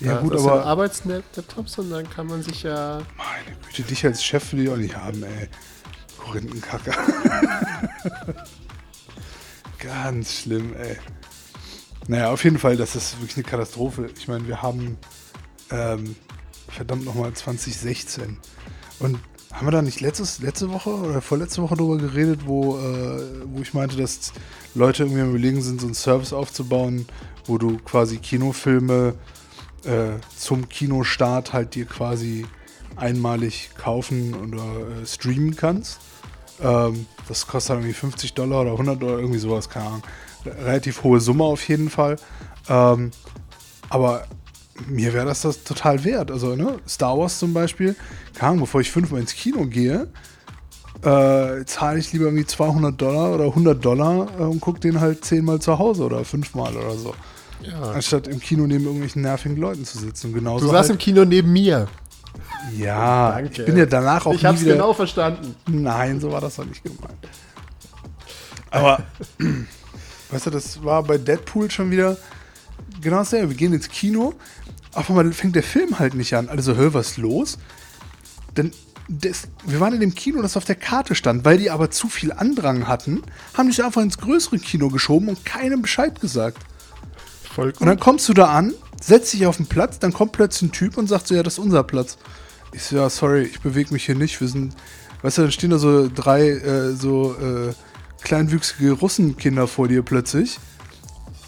Ja, 0.00 0.20
gut, 0.20 0.32
das 0.32 0.44
aber 0.44 0.64
Arbeitslaptops 0.64 1.78
und 1.78 1.90
dann 1.90 2.08
kann 2.08 2.26
man 2.26 2.42
sich 2.42 2.62
ja. 2.62 3.02
Meine 3.16 3.56
Güte, 3.66 3.82
dich 3.82 4.04
als 4.06 4.24
Chef 4.24 4.52
will 4.52 4.60
ich 4.60 4.70
auch 4.70 4.76
nicht 4.76 4.96
haben, 4.96 5.22
ey. 5.22 5.48
Korinthenkacker. 6.18 6.92
Ganz 9.78 10.40
schlimm, 10.40 10.74
ey. 10.74 10.96
Naja, 12.08 12.30
auf 12.30 12.44
jeden 12.44 12.58
Fall, 12.58 12.76
das 12.76 12.96
ist 12.96 13.20
wirklich 13.20 13.36
eine 13.36 13.44
Katastrophe. 13.44 14.08
Ich 14.16 14.26
meine, 14.26 14.46
wir 14.46 14.62
haben 14.62 14.96
ähm, 15.70 16.16
verdammt 16.68 17.04
nochmal 17.04 17.32
2016. 17.32 18.38
Und 18.98 19.18
haben 19.52 19.66
wir 19.66 19.72
da 19.72 19.82
nicht 19.82 20.00
letztes, 20.00 20.40
letzte 20.40 20.70
Woche 20.70 20.90
oder 20.90 21.20
vorletzte 21.20 21.62
Woche 21.62 21.76
drüber 21.76 21.98
geredet, 21.98 22.40
wo, 22.44 22.78
äh, 22.78 23.20
wo 23.46 23.60
ich 23.60 23.74
meinte, 23.74 23.96
dass 23.96 24.32
Leute 24.74 25.02
irgendwie 25.02 25.22
am 25.22 25.30
überlegen 25.30 25.60
sind, 25.60 25.80
so 25.80 25.86
einen 25.86 25.94
Service 25.94 26.32
aufzubauen, 26.32 27.06
wo 27.46 27.58
du 27.58 27.78
quasi 27.78 28.18
Kinofilme 28.18 29.14
äh, 29.84 30.12
zum 30.36 30.68
Kinostart 30.68 31.52
halt 31.52 31.74
dir 31.74 31.86
quasi 31.86 32.46
einmalig 32.96 33.70
kaufen 33.76 34.34
oder 34.34 35.02
äh, 35.02 35.06
streamen 35.06 35.56
kannst. 35.56 36.00
Ähm, 36.62 37.06
das 37.26 37.46
kostet 37.46 37.70
halt 37.70 37.80
irgendwie 37.80 37.98
50 37.98 38.34
Dollar 38.34 38.62
oder 38.62 38.72
100 38.72 39.02
Dollar, 39.02 39.18
irgendwie 39.18 39.38
sowas, 39.38 39.68
keine 39.68 39.86
Ahnung. 39.86 40.02
Relativ 40.44 41.02
hohe 41.02 41.20
Summe 41.20 41.44
auf 41.44 41.66
jeden 41.68 41.90
Fall. 41.90 42.16
Ähm, 42.68 43.10
aber 43.88 44.26
mir 44.88 45.12
wäre 45.12 45.26
das 45.26 45.42
das 45.42 45.64
total 45.64 46.04
wert. 46.04 46.30
Also, 46.30 46.56
ne, 46.56 46.78
Star 46.88 47.18
Wars 47.18 47.38
zum 47.38 47.52
Beispiel, 47.52 47.96
keine 48.34 48.50
Ahnung, 48.50 48.60
bevor 48.60 48.80
ich 48.80 48.90
fünfmal 48.90 49.20
ins 49.20 49.34
Kino 49.34 49.66
gehe, 49.66 50.08
äh, 51.02 51.64
zahle 51.64 51.98
ich 51.98 52.12
lieber 52.12 52.26
irgendwie 52.26 52.46
200 52.46 53.00
Dollar 53.00 53.34
oder 53.34 53.44
100 53.44 53.82
Dollar 53.82 54.28
äh, 54.38 54.42
und 54.42 54.60
gucke 54.60 54.80
den 54.80 55.00
halt 55.00 55.24
zehnmal 55.24 55.60
zu 55.60 55.78
Hause 55.78 56.04
oder 56.04 56.24
fünfmal 56.24 56.76
oder 56.76 56.94
so. 56.96 57.14
ja. 57.62 57.80
Anstatt 57.92 58.28
im 58.28 58.40
Kino 58.40 58.66
neben 58.66 58.84
irgendwelchen 58.84 59.22
nervigen 59.22 59.56
Leuten 59.56 59.84
zu 59.84 59.98
sitzen. 59.98 60.32
Genauso 60.34 60.66
Du 60.66 60.72
saßt 60.72 60.90
halt, 60.90 60.90
im 60.90 60.98
Kino 60.98 61.24
neben 61.24 61.52
mir. 61.52 61.88
Ja, 62.76 63.32
Danke. 63.32 63.62
ich 63.62 63.66
bin 63.66 63.76
ja 63.78 63.86
danach 63.86 64.26
auch 64.26 64.34
ich 64.34 64.42
nie 64.42 64.48
hab's 64.48 64.60
wieder... 64.60 64.72
genau 64.74 64.92
verstanden. 64.92 65.54
Nein, 65.68 66.20
so 66.20 66.30
war 66.30 66.40
das 66.40 66.56
doch 66.56 66.66
nicht 66.66 66.82
gemeint. 66.82 67.28
Aber, 68.70 69.02
weißt 70.30 70.46
du, 70.46 70.50
das 70.50 70.84
war 70.84 71.02
bei 71.02 71.18
Deadpool 71.18 71.70
schon 71.70 71.90
wieder 71.90 72.16
genau 73.00 73.18
dasselbe. 73.18 73.50
Wir 73.50 73.56
gehen 73.56 73.72
ins 73.72 73.88
Kino, 73.88 74.34
auf 74.94 75.08
einmal 75.08 75.32
fängt 75.32 75.56
der 75.56 75.62
Film 75.62 75.98
halt 75.98 76.14
nicht 76.14 76.34
an. 76.34 76.48
Also, 76.48 76.76
hör, 76.76 76.94
was 76.94 77.16
los? 77.16 77.58
Denn 78.56 78.72
das, 79.10 79.48
wir 79.66 79.80
waren 79.80 79.92
in 79.94 80.00
dem 80.00 80.14
Kino, 80.14 80.40
das 80.40 80.56
auf 80.56 80.64
der 80.64 80.76
Karte 80.76 81.14
stand, 81.14 81.44
weil 81.44 81.58
die 81.58 81.70
aber 81.70 81.90
zu 81.90 82.08
viel 82.08 82.32
Andrang 82.32 82.86
hatten, 82.86 83.22
haben 83.54 83.68
die 83.68 83.74
sich 83.74 83.84
einfach 83.84 84.02
ins 84.02 84.18
größere 84.18 84.58
Kino 84.58 84.88
geschoben 84.88 85.28
und 85.28 85.44
keinem 85.44 85.82
Bescheid 85.82 86.20
gesagt. 86.20 86.58
Voll 87.54 87.72
Und 87.80 87.86
dann 87.86 87.98
kommst 87.98 88.28
du 88.28 88.34
da 88.34 88.46
an, 88.46 88.72
setzt 89.00 89.32
dich 89.32 89.46
auf 89.46 89.56
den 89.56 89.66
Platz, 89.66 89.98
dann 89.98 90.12
kommt 90.12 90.32
plötzlich 90.32 90.70
ein 90.70 90.72
Typ 90.72 90.96
und 90.96 91.08
sagt 91.08 91.26
so, 91.26 91.34
ja, 91.34 91.42
das 91.42 91.54
ist 91.54 91.58
unser 91.58 91.82
Platz. 91.82 92.18
Ich 92.72 92.84
so, 92.84 92.96
ja, 92.96 93.10
sorry, 93.10 93.42
ich 93.42 93.60
bewege 93.60 93.92
mich 93.92 94.06
hier 94.06 94.14
nicht. 94.14 94.40
Wir 94.40 94.46
sind, 94.46 94.76
weißt 95.22 95.38
du, 95.38 95.42
dann 95.42 95.52
stehen 95.52 95.70
da 95.70 95.78
so 95.78 96.08
drei 96.08 96.48
äh, 96.50 96.92
so 96.92 97.34
äh, 97.34 97.72
kleinwüchsige 98.22 98.92
Russenkinder 98.92 99.66
vor 99.66 99.88
dir 99.88 100.02
plötzlich. 100.02 100.60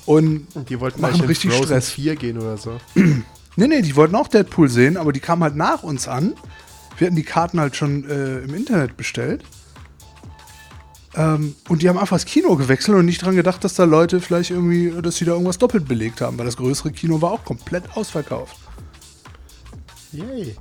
Und 0.05 0.49
Und 0.55 0.69
die 0.69 0.81
wollten 0.81 1.01
Machen 1.01 1.21
richtig 1.21 1.53
Frozen 1.53 1.67
Stress. 1.67 1.91
4 1.91 2.17
gehen 2.17 2.39
oder 2.39 2.57
so. 2.57 2.81
nee, 3.57 3.67
nee, 3.67 3.83
die 3.83 3.97
wollten 3.97 4.15
auch 4.15 4.29
Deadpool 4.29 4.69
sehen, 4.69 4.97
aber 4.97 5.13
die 5.13 5.21
kamen 5.21 5.43
halt 5.43 5.57
nach 5.57 5.83
uns 5.83 6.09
an. 6.09 6.35
Wir 6.99 7.07
hatten 7.07 7.17
die 7.17 7.25
Karten 7.25 7.61
halt 7.61 7.77
schon 7.77 8.09
äh, 8.09 8.39
im 8.39 8.55
Internet 8.55 8.97
bestellt. 8.97 9.43
Ähm, 11.15 11.55
und 11.69 11.83
die 11.83 11.89
haben 11.89 11.99
einfach 11.99 12.17
das 12.17 12.25
Kino 12.25 12.57
gewechselt 12.57 12.97
und 12.97 13.05
nicht 13.05 13.23
dran 13.23 13.37
gedacht, 13.37 13.63
dass 13.65 13.75
da 13.75 13.85
Leute 13.85 14.21
vielleicht 14.21 14.51
irgendwie, 14.51 14.93
dass 15.03 15.17
sie 15.17 15.25
da 15.25 15.33
irgendwas 15.33 15.59
doppelt 15.59 15.87
belegt 15.87 16.21
haben, 16.21 16.39
weil 16.39 16.47
das 16.47 16.57
größere 16.57 16.91
Kino 16.93 17.21
war 17.21 17.33
auch 17.33 17.45
komplett 17.45 17.97
ausverkauft. 17.97 18.57
Yay. 20.13 20.57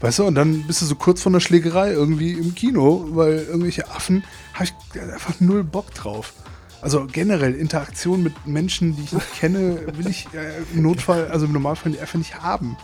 Weißt 0.00 0.20
du, 0.20 0.24
und 0.24 0.36
dann 0.36 0.62
bist 0.62 0.82
du 0.82 0.86
so 0.86 0.94
kurz 0.94 1.22
vor 1.22 1.30
einer 1.30 1.40
Schlägerei 1.40 1.92
irgendwie 1.92 2.32
im 2.32 2.54
Kino, 2.54 3.08
weil 3.10 3.38
irgendwelche 3.38 3.88
Affen, 3.90 4.22
habe 4.54 4.64
ich 4.64 5.00
einfach 5.00 5.40
null 5.40 5.64
Bock 5.64 5.92
drauf. 5.94 6.32
Also 6.80 7.06
generell 7.06 7.54
Interaktion 7.54 8.22
mit 8.22 8.46
Menschen, 8.46 8.96
die 8.96 9.02
ich 9.02 9.12
nicht 9.12 9.34
kenne, 9.34 9.80
will 9.96 10.06
ich 10.06 10.26
äh, 10.32 10.62
im 10.72 10.82
Notfall, 10.82 11.28
also 11.28 11.46
im 11.46 11.52
Normalfall 11.52 11.98
einfach 11.98 12.18
nicht 12.18 12.40
haben. 12.40 12.76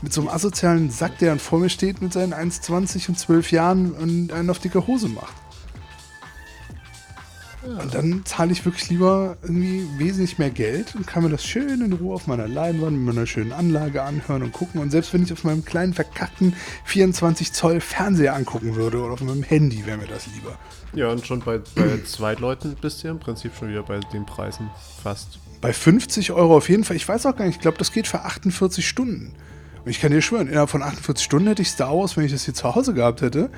Mit 0.00 0.12
so 0.12 0.20
einem 0.20 0.30
asozialen 0.30 0.90
Sack, 0.90 1.18
der 1.18 1.30
dann 1.30 1.40
vor 1.40 1.58
mir 1.58 1.68
steht 1.68 2.00
mit 2.00 2.12
seinen 2.12 2.32
1,20 2.32 3.08
und 3.08 3.18
12 3.18 3.52
Jahren 3.52 3.92
und 3.92 4.32
einen 4.32 4.48
auf 4.48 4.60
dicke 4.60 4.86
Hose 4.86 5.08
macht. 5.08 5.34
Und 7.62 7.94
dann 7.94 8.22
zahle 8.24 8.52
ich 8.52 8.64
wirklich 8.64 8.88
lieber 8.88 9.36
irgendwie 9.42 9.86
wesentlich 9.98 10.38
mehr 10.38 10.50
Geld 10.50 10.94
und 10.94 11.06
kann 11.06 11.22
mir 11.22 11.28
das 11.28 11.44
schön 11.44 11.82
in 11.82 11.92
Ruhe 11.92 12.14
auf 12.14 12.26
meiner 12.26 12.48
Leinwand 12.48 12.96
mit 12.96 13.14
meiner 13.14 13.26
schönen 13.26 13.52
Anlage 13.52 14.02
anhören 14.02 14.42
und 14.42 14.52
gucken. 14.52 14.80
Und 14.80 14.90
selbst 14.90 15.12
wenn 15.12 15.22
ich 15.22 15.32
auf 15.32 15.44
meinem 15.44 15.64
kleinen 15.64 15.92
verkackten 15.92 16.54
24 16.84 17.52
Zoll 17.52 17.80
Fernseher 17.80 18.34
angucken 18.34 18.76
würde 18.76 19.02
oder 19.02 19.12
auf 19.12 19.20
meinem 19.20 19.42
Handy, 19.42 19.84
wäre 19.84 19.98
mir 19.98 20.06
das 20.06 20.26
lieber. 20.34 20.58
Ja, 20.94 21.08
und 21.10 21.26
schon 21.26 21.40
bei, 21.40 21.58
bei 21.74 22.02
zwei 22.04 22.34
Leuten 22.34 22.74
bist 22.80 23.02
du 23.02 23.08
ja 23.08 23.12
im 23.12 23.20
Prinzip 23.20 23.52
schon 23.54 23.68
wieder 23.68 23.82
bei 23.82 24.00
den 24.12 24.24
Preisen 24.24 24.70
fast. 25.02 25.38
Bei 25.60 25.74
50 25.74 26.32
Euro 26.32 26.56
auf 26.56 26.68
jeden 26.70 26.84
Fall. 26.84 26.96
Ich 26.96 27.06
weiß 27.06 27.26
auch 27.26 27.36
gar 27.36 27.44
nicht, 27.44 27.56
ich 27.56 27.60
glaube, 27.60 27.78
das 27.78 27.92
geht 27.92 28.06
für 28.06 28.22
48 28.22 28.88
Stunden. 28.88 29.34
Und 29.84 29.90
ich 29.90 30.00
kann 30.00 30.12
dir 30.12 30.22
schwören, 30.22 30.48
innerhalb 30.48 30.70
von 30.70 30.82
48 30.82 31.24
Stunden 31.24 31.48
hätte 31.48 31.62
ich 31.62 31.70
Star 31.70 31.94
Wars, 31.94 32.16
wenn 32.16 32.24
ich 32.24 32.32
das 32.32 32.44
hier 32.44 32.54
zu 32.54 32.74
Hause 32.74 32.94
gehabt 32.94 33.20
hätte, 33.20 33.50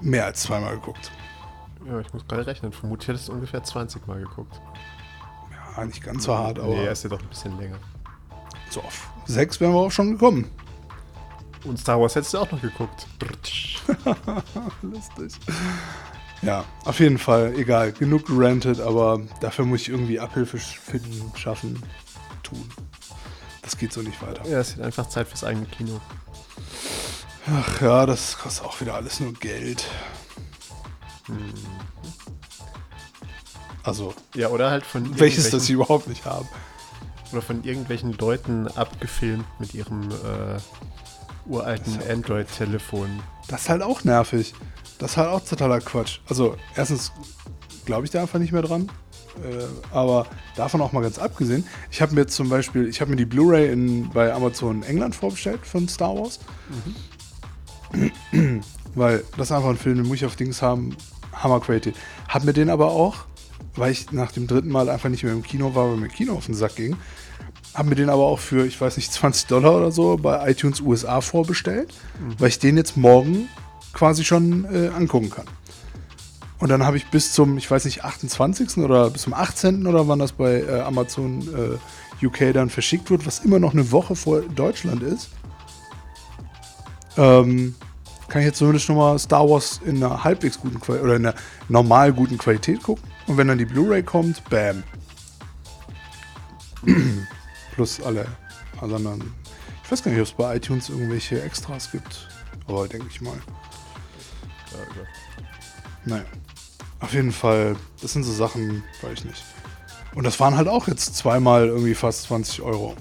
mehr 0.00 0.24
als 0.24 0.42
zweimal 0.42 0.74
geguckt. 0.76 1.10
Ja, 1.88 2.00
ich 2.00 2.12
muss 2.12 2.26
gerade 2.26 2.46
rechnen. 2.46 2.72
Vermutlich 2.72 3.08
hättest 3.08 3.28
du 3.28 3.32
ungefähr 3.32 3.62
20 3.62 4.06
Mal 4.06 4.18
geguckt. 4.20 4.60
Ja, 5.76 5.84
nicht 5.84 6.02
ganz 6.02 6.24
so 6.24 6.36
hart, 6.36 6.58
aber 6.58 6.68
Nee, 6.74 6.88
ist 6.88 7.04
ja 7.04 7.10
doch 7.10 7.20
ein 7.20 7.28
bisschen 7.28 7.56
länger. 7.58 7.78
so 8.70 8.80
auf 8.80 9.08
sechs 9.26 9.60
wären 9.60 9.72
wir 9.72 9.80
auch 9.80 9.90
schon 9.90 10.12
gekommen. 10.12 10.50
Und 11.64 11.78
Star 11.78 12.00
Wars 12.00 12.14
hättest 12.14 12.34
du 12.34 12.38
auch 12.38 12.50
noch 12.50 12.60
geguckt. 12.62 13.06
Lustig. 14.82 15.32
Ja, 16.42 16.64
auf 16.84 17.00
jeden 17.00 17.18
Fall, 17.18 17.54
egal. 17.56 17.92
Genug 17.92 18.26
gerantet, 18.26 18.80
aber 18.80 19.20
dafür 19.40 19.64
muss 19.64 19.80
ich 19.82 19.88
irgendwie 19.88 20.20
Abhilfe 20.20 20.58
finden, 20.58 21.32
schaffen, 21.36 21.82
tun. 22.42 22.68
Das 23.62 23.76
geht 23.76 23.92
so 23.92 24.00
nicht 24.02 24.20
weiter. 24.22 24.46
Ja, 24.48 24.60
es 24.60 24.70
ist 24.70 24.80
einfach 24.80 25.08
Zeit 25.08 25.26
fürs 25.26 25.42
eigene 25.42 25.66
Kino. 25.66 26.00
Ach 27.52 27.80
ja, 27.80 28.06
das 28.06 28.38
kostet 28.38 28.64
auch 28.64 28.80
wieder 28.80 28.94
alles 28.94 29.18
nur 29.18 29.32
Geld. 29.34 29.84
Also, 33.82 34.14
Ja, 34.34 34.48
oder 34.48 34.70
halt 34.70 34.84
von 34.84 35.18
welches 35.18 35.50
das 35.50 35.66
sie 35.66 35.74
überhaupt 35.74 36.08
nicht 36.08 36.24
haben. 36.24 36.48
oder 37.32 37.42
von 37.42 37.62
irgendwelchen 37.64 38.12
Leuten 38.18 38.68
abgefilmt 38.68 39.44
mit 39.58 39.74
ihrem 39.74 40.10
äh, 40.10 40.58
uralten 41.46 41.98
Android-Telefon. 42.08 43.20
Das 43.48 43.62
ist 43.62 43.68
halt 43.68 43.82
auch 43.82 44.04
nervig. 44.04 44.54
Das 44.98 45.12
ist 45.12 45.16
halt 45.16 45.28
auch 45.28 45.44
totaler 45.44 45.80
Quatsch. 45.80 46.20
Also, 46.28 46.56
erstens 46.74 47.12
glaube 47.84 48.04
ich 48.06 48.10
da 48.10 48.22
einfach 48.22 48.38
nicht 48.38 48.52
mehr 48.52 48.62
dran. 48.62 48.90
Äh, 49.44 49.64
aber 49.94 50.26
davon 50.56 50.80
auch 50.80 50.92
mal 50.92 51.02
ganz 51.02 51.18
abgesehen. 51.18 51.66
Ich 51.90 52.00
habe 52.00 52.14
mir 52.14 52.26
zum 52.26 52.48
Beispiel, 52.48 52.88
ich 52.88 53.00
habe 53.00 53.10
mir 53.10 53.16
die 53.16 53.26
Blu-ray 53.26 53.74
bei 54.12 54.32
Amazon 54.32 54.82
England 54.82 55.14
vorbestellt 55.14 55.64
von 55.66 55.88
Star 55.88 56.16
Wars. 56.16 56.40
Weil 58.94 59.24
das 59.36 59.48
ist 59.48 59.52
einfach 59.52 59.68
ein 59.68 59.76
Film, 59.76 59.96
den 59.96 60.06
muss 60.06 60.16
ich 60.16 60.24
auf 60.24 60.36
Dings 60.36 60.62
haben. 60.62 60.96
Hammer 61.36 61.60
Quality. 61.60 61.92
Hab 62.28 62.44
mir 62.44 62.52
den 62.52 62.70
aber 62.70 62.90
auch, 62.90 63.16
weil 63.74 63.92
ich 63.92 64.12
nach 64.12 64.32
dem 64.32 64.46
dritten 64.46 64.70
Mal 64.70 64.88
einfach 64.88 65.08
nicht 65.08 65.24
mehr 65.24 65.32
im 65.32 65.42
Kino 65.42 65.74
war, 65.74 65.90
weil 65.90 65.96
mir 65.96 66.08
Kino 66.08 66.34
auf 66.34 66.46
den 66.46 66.54
Sack 66.54 66.76
ging, 66.76 66.96
hab 67.74 67.86
mir 67.86 67.94
den 67.94 68.08
aber 68.08 68.24
auch 68.24 68.38
für, 68.38 68.66
ich 68.66 68.80
weiß 68.80 68.96
nicht, 68.96 69.12
20 69.12 69.48
Dollar 69.48 69.76
oder 69.76 69.92
so 69.92 70.16
bei 70.16 70.50
iTunes 70.50 70.80
USA 70.80 71.20
vorbestellt, 71.20 71.92
weil 72.38 72.48
ich 72.48 72.58
den 72.58 72.76
jetzt 72.76 72.96
morgen 72.96 73.48
quasi 73.92 74.24
schon 74.24 74.64
äh, 74.72 74.88
angucken 74.88 75.30
kann. 75.30 75.46
Und 76.58 76.70
dann 76.70 76.84
habe 76.84 76.96
ich 76.96 77.06
bis 77.10 77.32
zum, 77.32 77.58
ich 77.58 77.70
weiß 77.70 77.84
nicht, 77.84 78.02
28. 78.04 78.78
oder 78.78 79.10
bis 79.10 79.22
zum 79.22 79.34
18. 79.34 79.86
oder 79.86 80.08
wann 80.08 80.18
das 80.18 80.32
bei 80.32 80.62
äh, 80.62 80.80
Amazon 80.80 81.78
äh, 82.22 82.24
UK 82.26 82.54
dann 82.54 82.70
verschickt 82.70 83.10
wird, 83.10 83.26
was 83.26 83.40
immer 83.40 83.58
noch 83.58 83.74
eine 83.74 83.92
Woche 83.92 84.16
vor 84.16 84.40
Deutschland 84.40 85.02
ist, 85.02 85.28
ähm, 87.18 87.74
kann 88.28 88.40
ich 88.40 88.46
jetzt 88.46 88.58
zumindest 88.58 88.86
schon 88.86 88.96
mal 88.96 89.18
Star 89.18 89.48
Wars 89.48 89.80
in 89.84 90.02
einer 90.02 90.24
halbwegs 90.24 90.58
guten 90.58 90.80
Qualität 90.80 91.04
oder 91.04 91.16
in 91.16 91.26
einer 91.26 91.36
normal 91.68 92.12
guten 92.12 92.38
Qualität 92.38 92.82
gucken. 92.82 93.04
Und 93.26 93.36
wenn 93.36 93.48
dann 93.48 93.58
die 93.58 93.64
Blu-ray 93.64 94.02
kommt, 94.02 94.42
bam. 94.50 94.82
Plus 97.74 98.00
alle 98.00 98.26
anderen. 98.80 99.34
Ich 99.84 99.92
weiß 99.92 100.02
gar 100.02 100.10
nicht, 100.10 100.20
ob 100.20 100.26
es 100.26 100.32
bei 100.32 100.56
iTunes 100.56 100.88
irgendwelche 100.88 101.42
Extras 101.42 101.90
gibt. 101.90 102.28
Aber 102.66 102.88
denke 102.88 103.06
ich 103.10 103.20
mal. 103.20 103.38
Naja. 106.04 106.24
Auf 107.00 107.12
jeden 107.12 107.32
Fall, 107.32 107.76
das 108.00 108.14
sind 108.14 108.24
so 108.24 108.32
Sachen, 108.32 108.82
weiß 109.02 109.18
ich 109.18 109.24
nicht. 109.26 109.44
Und 110.14 110.24
das 110.24 110.40
waren 110.40 110.56
halt 110.56 110.66
auch 110.66 110.88
jetzt 110.88 111.14
zweimal 111.14 111.66
irgendwie 111.66 111.94
fast 111.94 112.22
20 112.22 112.62
Euro. 112.62 112.96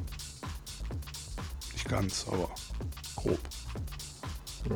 Nicht 1.72 1.88
ganz, 1.88 2.26
aber 2.28 2.50
grob. 3.16 3.40
Ja. 4.70 4.76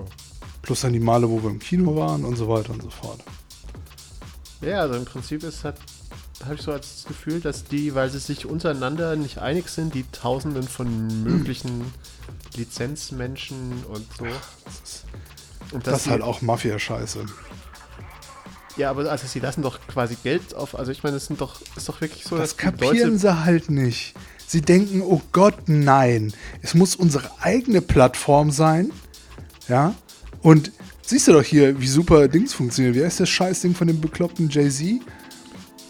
Plus 0.69 0.81
dann 0.81 0.93
die 0.93 0.99
Male, 0.99 1.27
wo 1.27 1.41
wir 1.41 1.49
im 1.49 1.57
Kino 1.57 1.95
waren 1.95 2.23
und 2.23 2.35
so 2.35 2.47
weiter 2.47 2.71
und 2.73 2.83
so 2.83 2.91
fort. 2.91 3.19
Ja, 4.61 4.81
also 4.81 4.93
im 4.93 5.05
Prinzip 5.05 5.41
ist 5.41 5.63
halt, 5.63 5.77
habe 6.45 6.53
ich 6.53 6.61
so 6.61 6.71
als 6.71 7.05
Gefühl, 7.07 7.41
dass 7.41 7.63
die, 7.63 7.95
weil 7.95 8.11
sie 8.11 8.19
sich 8.19 8.45
untereinander 8.45 9.15
nicht 9.15 9.39
einig 9.39 9.69
sind, 9.69 9.95
die 9.95 10.05
Tausenden 10.11 10.61
von 10.61 11.23
möglichen 11.23 11.91
Lizenzmenschen 12.55 13.83
und 13.91 14.05
so. 14.15 14.25
Das 14.25 14.75
ist, 14.83 15.05
Und 15.71 15.87
das 15.87 16.01
ist 16.01 16.11
halt 16.11 16.21
auch 16.21 16.43
Mafia-Scheiße. 16.43 17.25
Ja, 18.77 18.91
aber 18.91 19.09
also 19.09 19.25
sie 19.25 19.39
lassen 19.39 19.63
doch 19.63 19.79
quasi 19.87 20.17
Geld 20.21 20.53
auf. 20.53 20.77
Also 20.77 20.91
ich 20.91 21.01
meine, 21.01 21.17
es 21.17 21.25
sind 21.25 21.41
doch, 21.41 21.61
ist 21.75 21.89
doch 21.89 21.99
wirklich 21.99 22.25
so, 22.25 22.37
Das 22.37 22.57
kapieren 22.57 23.17
sie 23.17 23.43
halt 23.43 23.71
nicht. 23.71 24.13
Sie 24.45 24.61
denken, 24.61 25.01
oh 25.01 25.19
Gott, 25.31 25.55
nein. 25.65 26.31
Es 26.61 26.75
muss 26.75 26.95
unsere 26.95 27.27
eigene 27.41 27.81
Plattform 27.81 28.51
sein. 28.51 28.91
Ja. 29.67 29.95
Und 30.41 30.71
siehst 31.01 31.27
du 31.27 31.33
doch 31.33 31.43
hier, 31.43 31.79
wie 31.81 31.87
super 31.87 32.27
Dings 32.27 32.53
funktionieren. 32.53 32.95
Wie 32.95 33.03
heißt 33.03 33.19
das 33.19 33.29
Scheißding 33.29 33.75
von 33.75 33.87
dem 33.87 33.99
bekloppten 33.99 34.49
Jay-Z? 34.49 35.01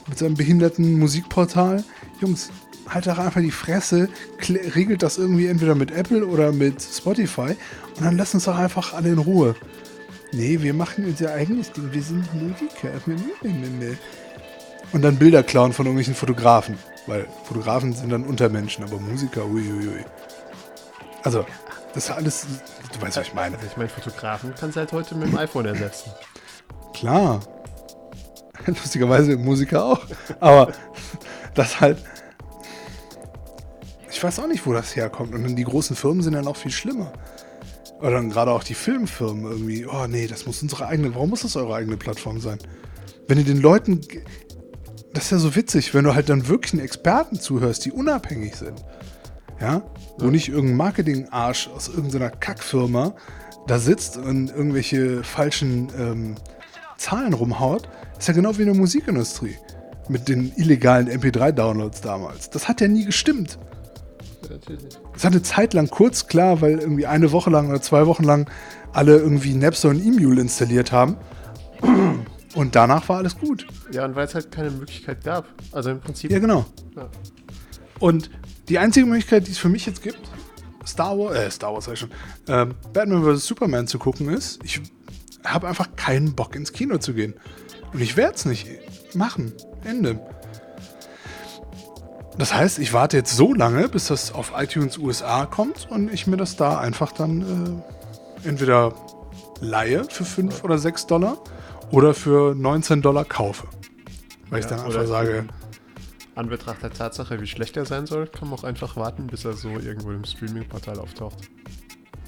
Mit 0.07 0.17
seinem 0.17 0.33
behinderten 0.33 0.97
Musikportal? 0.97 1.83
Jungs, 2.19 2.49
halt 2.87 3.07
doch 3.07 3.19
einfach 3.19 3.41
die 3.41 3.51
Fresse, 3.51 4.09
regelt 4.75 5.03
das 5.03 5.17
irgendwie 5.17 5.47
entweder 5.47 5.75
mit 5.75 5.91
Apple 5.91 6.25
oder 6.25 6.51
mit 6.51 6.81
Spotify 6.81 7.55
und 7.95 8.05
dann 8.05 8.17
lass 8.17 8.33
uns 8.33 8.45
doch 8.45 8.57
einfach 8.57 8.93
alle 8.93 9.09
in 9.09 9.19
Ruhe. 9.19 9.55
Nee, 10.31 10.61
wir 10.61 10.73
machen 10.73 11.05
unser 11.05 11.33
eigenes 11.33 11.71
Ding, 11.71 11.91
wir 11.91 12.03
sind 12.03 12.25
Musiker. 12.33 12.89
Und 14.91 15.01
dann 15.01 15.17
Bilder 15.17 15.43
klauen 15.43 15.73
von 15.73 15.85
irgendwelchen 15.85 16.15
Fotografen. 16.15 16.77
Weil 17.07 17.27
Fotografen 17.45 17.93
sind 17.93 18.11
dann 18.11 18.23
Untermenschen, 18.23 18.83
aber 18.83 18.99
Musiker, 18.99 19.45
uiuiui. 19.45 20.05
Also, 21.23 21.45
das 21.93 22.05
ist 22.05 22.11
alles, 22.11 22.47
du 22.93 23.01
weißt, 23.01 23.17
was 23.17 23.27
ich 23.27 23.33
meine. 23.33 23.55
Also 23.55 23.67
ich 23.67 23.77
meine, 23.77 23.89
Fotografen 23.89 24.53
kannst 24.57 24.75
du 24.75 24.79
halt 24.79 24.91
heute 24.91 25.15
mit 25.15 25.29
dem 25.29 25.37
iPhone 25.37 25.65
ersetzen. 25.65 26.11
Klar. 26.93 27.39
Lustigerweise 28.65 29.37
Musiker 29.37 29.85
auch. 29.85 30.01
Aber 30.39 30.71
das 31.55 31.79
halt. 31.79 31.97
Ich 34.11 34.23
weiß 34.23 34.39
auch 34.39 34.47
nicht, 34.47 34.65
wo 34.65 34.73
das 34.73 34.95
herkommt. 34.95 35.33
Und 35.33 35.43
dann 35.43 35.55
die 35.55 35.63
großen 35.63 35.95
Firmen 35.95 36.21
sind 36.21 36.33
ja 36.33 36.41
noch 36.41 36.57
viel 36.57 36.71
schlimmer. 36.71 37.13
Oder 37.99 38.11
dann 38.11 38.29
gerade 38.29 38.51
auch 38.51 38.63
die 38.63 38.73
Filmfirmen 38.73 39.43
irgendwie. 39.43 39.85
Oh 39.85 40.07
nee, 40.07 40.27
das 40.27 40.45
muss 40.45 40.61
unsere 40.61 40.87
eigene. 40.87 41.13
Warum 41.15 41.31
muss 41.31 41.41
das 41.41 41.55
eure 41.55 41.75
eigene 41.75 41.97
Plattform 41.97 42.39
sein? 42.39 42.59
Wenn 43.27 43.37
ihr 43.37 43.45
den 43.45 43.61
Leuten. 43.61 44.01
Das 45.11 45.23
ist 45.25 45.31
ja 45.31 45.37
so 45.39 45.55
witzig, 45.55 45.95
wenn 45.95 46.03
du 46.03 46.13
halt 46.13 46.29
dann 46.29 46.47
wirklich 46.47 46.73
einen 46.73 46.83
Experten 46.83 47.39
zuhörst, 47.39 47.83
die 47.83 47.91
unabhängig 47.91 48.55
sind. 48.55 48.85
Ja? 49.59 49.81
Wo 50.17 50.27
nicht 50.27 50.49
irgendein 50.49 50.77
Marketing-Arsch 50.77 51.69
aus 51.69 51.87
irgendeiner 51.89 52.29
Kackfirma 52.29 53.13
da 53.67 53.79
sitzt 53.79 54.17
und 54.17 54.49
irgendwelche 54.49 55.23
falschen 55.23 55.89
ähm, 55.97 56.35
Zahlen 56.97 57.33
rumhaut. 57.33 57.87
ist 58.17 58.27
ja 58.27 58.33
genau 58.33 58.57
wie 58.57 58.61
in 58.61 58.67
der 58.67 58.75
Musikindustrie. 58.75 59.55
Mit 60.07 60.27
den 60.27 60.51
illegalen 60.55 61.07
MP3-Downloads 61.07 62.01
damals. 62.01 62.49
Das 62.49 62.67
hat 62.67 62.81
ja 62.81 62.87
nie 62.87 63.05
gestimmt. 63.05 63.59
Es 65.15 65.23
hat 65.23 65.33
eine 65.33 65.43
Zeit 65.43 65.75
lang 65.75 65.89
kurz 65.89 66.27
klar, 66.27 66.61
weil 66.61 66.79
irgendwie 66.79 67.05
eine 67.05 67.31
Woche 67.31 67.51
lang 67.51 67.69
oder 67.69 67.81
zwei 67.81 68.07
Wochen 68.07 68.23
lang 68.23 68.49
alle 68.91 69.17
irgendwie 69.17 69.53
Napster 69.53 69.89
und 69.89 70.03
Emule 70.03 70.41
installiert 70.41 70.91
haben. 70.91 71.17
Und 72.55 72.75
danach 72.75 73.07
war 73.09 73.17
alles 73.17 73.37
gut. 73.37 73.67
Ja, 73.91 74.05
und 74.05 74.15
weil 74.15 74.25
es 74.25 74.33
halt 74.33 74.51
keine 74.51 74.71
Möglichkeit 74.71 75.23
gab. 75.23 75.45
Also 75.71 75.91
im 75.91 75.99
Prinzip. 75.99 76.31
Ja, 76.31 76.39
genau. 76.39 76.65
Ja. 76.95 77.07
Und 77.99 78.31
die 78.69 78.79
einzige 78.79 79.05
Möglichkeit, 79.05 79.47
die 79.47 79.51
es 79.51 79.57
für 79.57 79.69
mich 79.69 79.85
jetzt 79.85 80.01
gibt, 80.01 80.19
Star 80.85 81.17
Wars, 81.17 81.35
äh, 81.35 81.51
Star 81.51 81.73
Wars 81.73 81.85
sag 81.85 81.93
ich 81.93 81.99
schon, 81.99 82.11
ähm, 82.47 82.75
Batman 82.93 83.23
vs. 83.23 83.45
Superman 83.45 83.87
zu 83.87 83.99
gucken 83.99 84.29
ist, 84.29 84.59
ich 84.63 84.81
habe 85.43 85.67
einfach 85.67 85.95
keinen 85.95 86.35
Bock 86.35 86.55
ins 86.55 86.73
Kino 86.73 86.97
zu 86.97 87.13
gehen. 87.13 87.33
Und 87.93 88.01
ich 88.01 88.17
werde 88.17 88.35
es 88.35 88.45
nicht 88.45 88.67
machen. 89.15 89.53
Ende. 89.83 90.19
Das 92.37 92.53
heißt, 92.53 92.79
ich 92.79 92.93
warte 92.93 93.17
jetzt 93.17 93.35
so 93.35 93.53
lange, 93.53 93.89
bis 93.89 94.07
das 94.07 94.33
auf 94.33 94.53
iTunes 94.55 94.97
USA 94.97 95.45
kommt 95.45 95.87
und 95.89 96.13
ich 96.13 96.27
mir 96.27 96.37
das 96.37 96.55
da 96.55 96.79
einfach 96.79 97.11
dann 97.11 97.83
äh, 98.45 98.47
entweder 98.47 98.93
leihe 99.61 100.05
für 100.05 100.25
5 100.25 100.63
oder 100.63 100.77
6 100.77 101.07
Dollar 101.07 101.37
oder 101.91 102.13
für 102.13 102.55
19 102.55 103.01
Dollar 103.01 103.25
kaufe. 103.25 103.67
Weil 104.49 104.59
ja, 104.59 104.65
ich 104.65 104.69
dann 104.69 104.79
einfach 104.85 105.05
sage. 105.07 105.47
Anbetracht 106.39 106.81
der 106.81 106.91
Tatsache, 106.91 107.39
wie 107.41 107.47
schlecht 107.47 107.77
er 107.77 107.85
sein 107.85 108.07
soll, 108.07 108.27
kann 108.27 108.49
man 108.49 108.57
auch 108.57 108.63
einfach 108.63 108.95
warten, 108.95 109.27
bis 109.27 109.45
er 109.45 109.53
so 109.53 109.69
irgendwo 109.69 110.11
im 110.11 110.23
Streaming-Portal 110.23 110.99
auftaucht. 110.99 111.37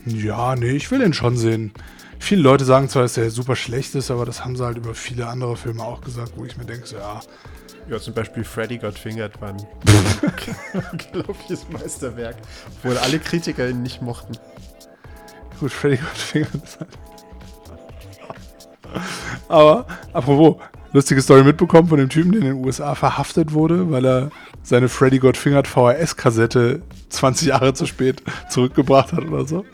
Ja, 0.05 0.55
nee, 0.55 0.71
ich 0.71 0.89
will 0.91 1.01
ihn 1.01 1.13
schon 1.13 1.37
sehen. 1.37 1.71
Viele 2.19 2.41
Leute 2.41 2.65
sagen 2.65 2.89
zwar, 2.89 3.03
dass 3.03 3.17
er 3.17 3.31
super 3.31 3.55
schlecht 3.55 3.95
ist, 3.95 4.11
aber 4.11 4.25
das 4.25 4.43
haben 4.43 4.55
sie 4.55 4.63
halt 4.65 4.77
über 4.77 4.93
viele 4.93 5.27
andere 5.27 5.55
Filme 5.57 5.83
auch 5.83 6.01
gesagt, 6.01 6.33
wo 6.35 6.45
ich 6.45 6.57
mir 6.57 6.65
denke, 6.65 6.85
so, 6.85 6.97
ja, 6.97 7.21
ja, 7.89 7.99
zum 7.99 8.13
Beispiel 8.13 8.43
Freddy 8.43 8.77
Got 8.77 8.97
Fingered 8.97 9.41
war 9.41 9.49
ein 9.49 9.67
unglaubliches 10.91 11.67
Meisterwerk, 11.69 12.37
obwohl 12.77 12.97
alle 12.97 13.19
Kritiker 13.19 13.67
ihn 13.69 13.81
nicht 13.81 14.01
mochten. 14.01 14.37
Gut, 15.59 15.71
Freddy 15.71 15.97
Got 15.97 16.17
Fingered 16.17 16.63
ist 16.63 16.79
halt. 16.79 16.89
Aber, 19.47 19.85
apropos, 20.13 20.57
lustige 20.93 21.21
Story 21.21 21.43
mitbekommen 21.43 21.87
von 21.87 21.97
dem 21.97 22.09
Typen, 22.09 22.31
der 22.31 22.41
in 22.41 22.47
den 22.47 22.65
USA 22.65 22.95
verhaftet 22.95 23.53
wurde, 23.53 23.91
weil 23.91 24.05
er 24.05 24.31
seine 24.63 24.89
Freddy 24.89 25.19
Got 25.19 25.37
Fingered 25.37 25.67
VHS-Kassette 25.67 26.81
20 27.09 27.47
Jahre 27.47 27.73
zu 27.73 27.85
spät 27.85 28.21
zurückgebracht 28.49 29.13
hat 29.13 29.25
oder 29.25 29.45
so. 29.45 29.65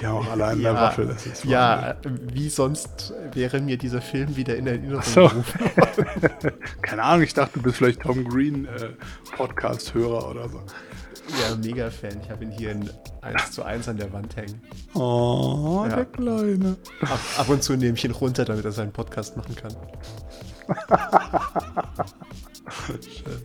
Die 0.00 0.06
haben 0.06 0.18
auch 0.18 0.30
alle 0.30 0.46
eine 0.46 0.62
ja, 0.62 0.74
Waffe. 0.74 1.06
Das 1.06 1.26
ist 1.26 1.44
ja, 1.44 1.96
wie 2.32 2.48
sonst 2.48 3.12
wäre 3.32 3.60
mir 3.60 3.76
dieser 3.76 4.00
Film 4.00 4.36
wieder 4.36 4.54
in 4.56 4.66
Erinnerung 4.68 5.02
so. 5.02 5.28
gerufen. 5.28 5.60
Keine 6.82 7.02
Ahnung, 7.02 7.22
ich 7.24 7.34
dachte, 7.34 7.54
du 7.54 7.62
bist 7.62 7.78
vielleicht 7.78 8.02
Tom 8.02 8.24
Green 8.24 8.66
äh, 8.66 8.90
Podcast-Hörer 9.36 10.30
oder 10.30 10.48
so. 10.48 10.62
Ja, 11.40 11.56
mega 11.56 11.90
Fan. 11.90 12.20
Ich 12.22 12.30
habe 12.30 12.44
ihn 12.44 12.52
hier 12.52 12.70
in 12.72 12.88
1 13.20 13.50
zu 13.50 13.62
1 13.62 13.88
an 13.88 13.96
der 13.96 14.12
Wand 14.12 14.36
hängen. 14.36 14.62
Oh, 14.94 15.84
ja. 15.88 15.96
der 15.96 16.04
Kleine. 16.06 16.76
Ab, 17.02 17.20
ab, 17.36 17.48
und 17.48 17.62
zu 17.62 17.76
nehme 17.76 17.96
ich 17.96 18.04
ihn 18.04 18.12
runter, 18.12 18.44
damit 18.44 18.64
er 18.64 18.72
seinen 18.72 18.92
Podcast 18.92 19.36
machen 19.36 19.54
kann. 19.54 19.74
Schön. 23.00 23.42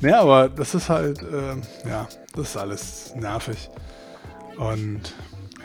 Naja, 0.00 0.20
aber 0.20 0.48
das 0.48 0.74
ist 0.74 0.90
halt, 0.90 1.22
äh, 1.22 1.56
ja, 1.88 2.08
das 2.34 2.50
ist 2.50 2.56
alles 2.56 3.14
nervig. 3.14 3.70
Und 4.56 5.14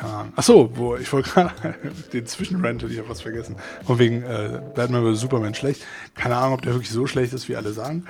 ja. 0.02 0.28
Achso, 0.36 0.70
wo 0.76 0.96
ich 0.96 1.12
wollte 1.12 1.30
gerade 1.30 1.76
den 2.14 2.26
Zwischenrant, 2.26 2.84
ich 2.84 3.00
habe 3.00 3.10
was 3.10 3.22
vergessen. 3.22 3.56
Von 3.86 4.00
wegen 4.00 4.24
äh, 4.24 4.62
Batman 4.76 5.14
vs. 5.14 5.22
Superman 5.22 5.54
schlecht. 5.54 5.86
Keine 6.16 6.38
Ahnung, 6.38 6.54
ob 6.54 6.62
der 6.62 6.74
wirklich 6.74 6.92
so 6.92 7.06
schlecht 7.06 7.34
ist, 7.34 7.50
wie 7.50 7.56
alle 7.56 7.74
sagen. 7.74 8.06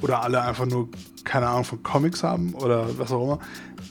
Oder 0.00 0.22
alle 0.22 0.42
einfach 0.42 0.66
nur 0.66 0.88
keine 1.24 1.48
Ahnung 1.48 1.64
von 1.64 1.82
Comics 1.82 2.22
haben 2.22 2.54
oder 2.54 2.98
was 2.98 3.12
auch 3.12 3.24
immer. 3.24 3.38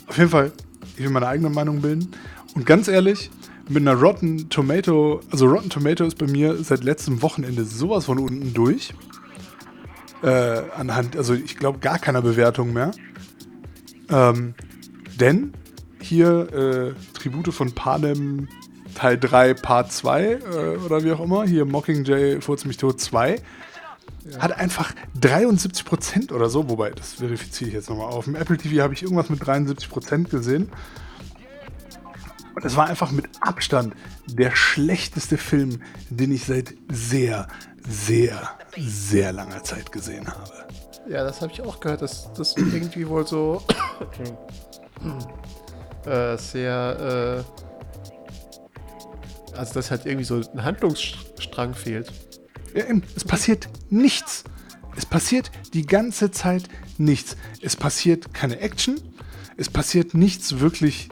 Auf 0.08 0.18
jeden 0.18 0.30
Fall, 0.30 0.52
ich 0.96 1.04
will 1.04 1.10
meine 1.10 1.28
eigene 1.28 1.50
Meinung 1.50 1.82
bilden. 1.82 2.12
Und 2.56 2.66
ganz 2.66 2.88
ehrlich, 2.88 3.30
mit 3.70 3.88
einer 3.88 3.94
Rotten 3.94 4.50
Tomato, 4.50 5.22
also 5.32 5.48
Rotten 5.48 5.70
Tomato 5.70 6.04
ist 6.04 6.18
bei 6.18 6.28
mir 6.28 6.64
seit 6.64 6.84
letztem 6.84 7.22
Wochenende 7.22 7.64
sowas 7.64 8.06
von 8.06 8.20
unten 8.20 8.54
durch. 8.54 8.94
Äh, 10.24 10.62
anhand, 10.76 11.18
also 11.18 11.34
ich 11.34 11.58
glaube 11.58 11.80
gar 11.80 11.98
keiner 12.00 12.22
Bewertung 12.22 12.74
mehr. 12.74 12.92
Ähm, 14.10 14.54
denn 15.20 15.54
hier 16.00 16.54
äh, 16.54 17.18
Tribute 17.18 17.54
von 17.54 17.72
Panem 17.74 18.48
Teil 18.94 19.18
3, 19.18 19.54
Part 19.54 19.92
2 19.92 20.24
äh, 20.24 20.38
oder 20.86 21.04
wie 21.04 21.12
auch 21.12 21.22
immer, 21.22 21.44
hier 21.44 21.66
Mockingjay, 21.66 22.42
Furz 22.42 22.66
mich 22.66 22.78
tot 22.78 23.00
2, 23.00 23.42
ja. 24.30 24.40
hat 24.40 24.58
einfach 24.58 24.94
73% 25.20 26.32
oder 26.32 26.50
so, 26.50 26.70
wobei, 26.70 26.92
das 26.92 27.14
verifiziere 27.14 27.70
ich 27.70 27.74
jetzt 27.74 27.90
nochmal. 27.90 28.08
Auf 28.08 28.26
dem 28.26 28.36
Apple 28.36 28.58
TV 28.58 28.84
habe 28.84 28.94
ich 28.94 29.04
irgendwas 29.04 29.30
mit 29.30 29.42
73% 29.42 30.30
gesehen. 30.30 30.70
Und 32.56 32.66
es 32.66 32.76
war 32.76 32.88
einfach 32.88 33.12
mit 33.12 33.30
Abstand 33.40 33.94
der 34.28 34.56
schlechteste 34.56 35.38
Film, 35.38 35.82
den 36.10 36.32
ich 36.32 36.46
seit 36.46 36.74
sehr, 36.92 37.48
sehr, 37.88 38.58
sehr 38.78 39.32
langer 39.32 39.64
Zeit 39.64 39.92
gesehen 39.92 40.28
habe. 40.28 40.68
Ja, 41.10 41.24
das 41.24 41.42
habe 41.42 41.52
ich 41.52 41.62
auch 41.62 41.80
gehört, 41.80 42.02
dass 42.02 42.32
das 42.34 42.56
irgendwie 42.56 43.08
wohl 43.08 43.26
so 43.26 43.64
äh, 46.06 46.38
sehr, 46.38 47.44
äh, 49.54 49.58
also 49.58 49.74
dass 49.74 49.92
halt 49.92 50.06
irgendwie 50.06 50.26
so 50.26 50.42
ein 50.54 50.64
Handlungsstrang 50.64 51.74
fehlt. 51.74 52.12
Ja, 52.76 52.84
es 53.16 53.26
passiert 53.26 53.68
nichts. 53.90 54.44
Es 54.96 55.06
passiert 55.06 55.52
die 55.74 55.86
ganze 55.86 56.32
Zeit 56.32 56.64
nichts. 56.98 57.38
Es 57.62 57.76
passiert 57.76 58.34
keine 58.34 58.60
Action. 58.60 59.00
Es 59.58 59.70
passiert 59.70 60.14
nichts 60.14 60.60
wirklich 60.60 61.10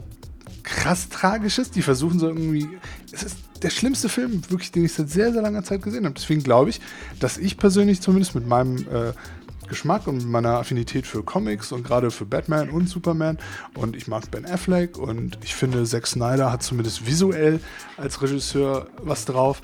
krass 0.62 1.08
Tragisches. 1.08 1.70
Die 1.70 1.82
versuchen 1.82 2.18
so 2.18 2.28
irgendwie. 2.28 2.68
Es 3.12 3.22
ist 3.22 3.38
der 3.62 3.70
schlimmste 3.70 4.08
Film, 4.08 4.42
wirklich, 4.48 4.72
den 4.72 4.84
ich 4.84 4.92
seit 4.92 5.10
sehr, 5.10 5.32
sehr 5.32 5.42
langer 5.42 5.62
Zeit 5.62 5.82
gesehen 5.82 6.04
habe. 6.04 6.14
Deswegen 6.14 6.42
glaube 6.42 6.70
ich, 6.70 6.80
dass 7.18 7.36
ich 7.36 7.56
persönlich 7.58 8.00
zumindest 8.00 8.34
mit 8.34 8.46
meinem 8.46 8.78
äh, 8.88 9.12
Geschmack 9.68 10.06
und 10.06 10.26
meiner 10.26 10.58
Affinität 10.58 11.06
für 11.06 11.22
Comics 11.22 11.70
und 11.72 11.84
gerade 11.84 12.10
für 12.10 12.26
Batman 12.26 12.70
und 12.70 12.88
Superman. 12.88 13.38
Und 13.74 13.96
ich 13.96 14.08
mag 14.08 14.30
Ben 14.30 14.44
Affleck 14.44 14.98
und 14.98 15.38
ich 15.42 15.54
finde, 15.54 15.84
Zack 15.84 16.06
Snyder 16.06 16.52
hat 16.52 16.62
zumindest 16.62 17.06
visuell 17.06 17.60
als 17.96 18.20
Regisseur 18.20 18.88
was 19.02 19.24
drauf. 19.24 19.62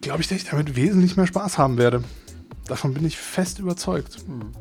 Glaube 0.00 0.20
ich, 0.20 0.28
dass 0.28 0.38
ich 0.38 0.50
damit 0.50 0.76
wesentlich 0.76 1.16
mehr 1.16 1.26
Spaß 1.26 1.56
haben 1.56 1.78
werde. 1.78 2.02
Davon 2.66 2.92
bin 2.92 3.06
ich 3.06 3.16
fest 3.16 3.58
überzeugt. 3.58 4.18
Hm. 4.26 4.52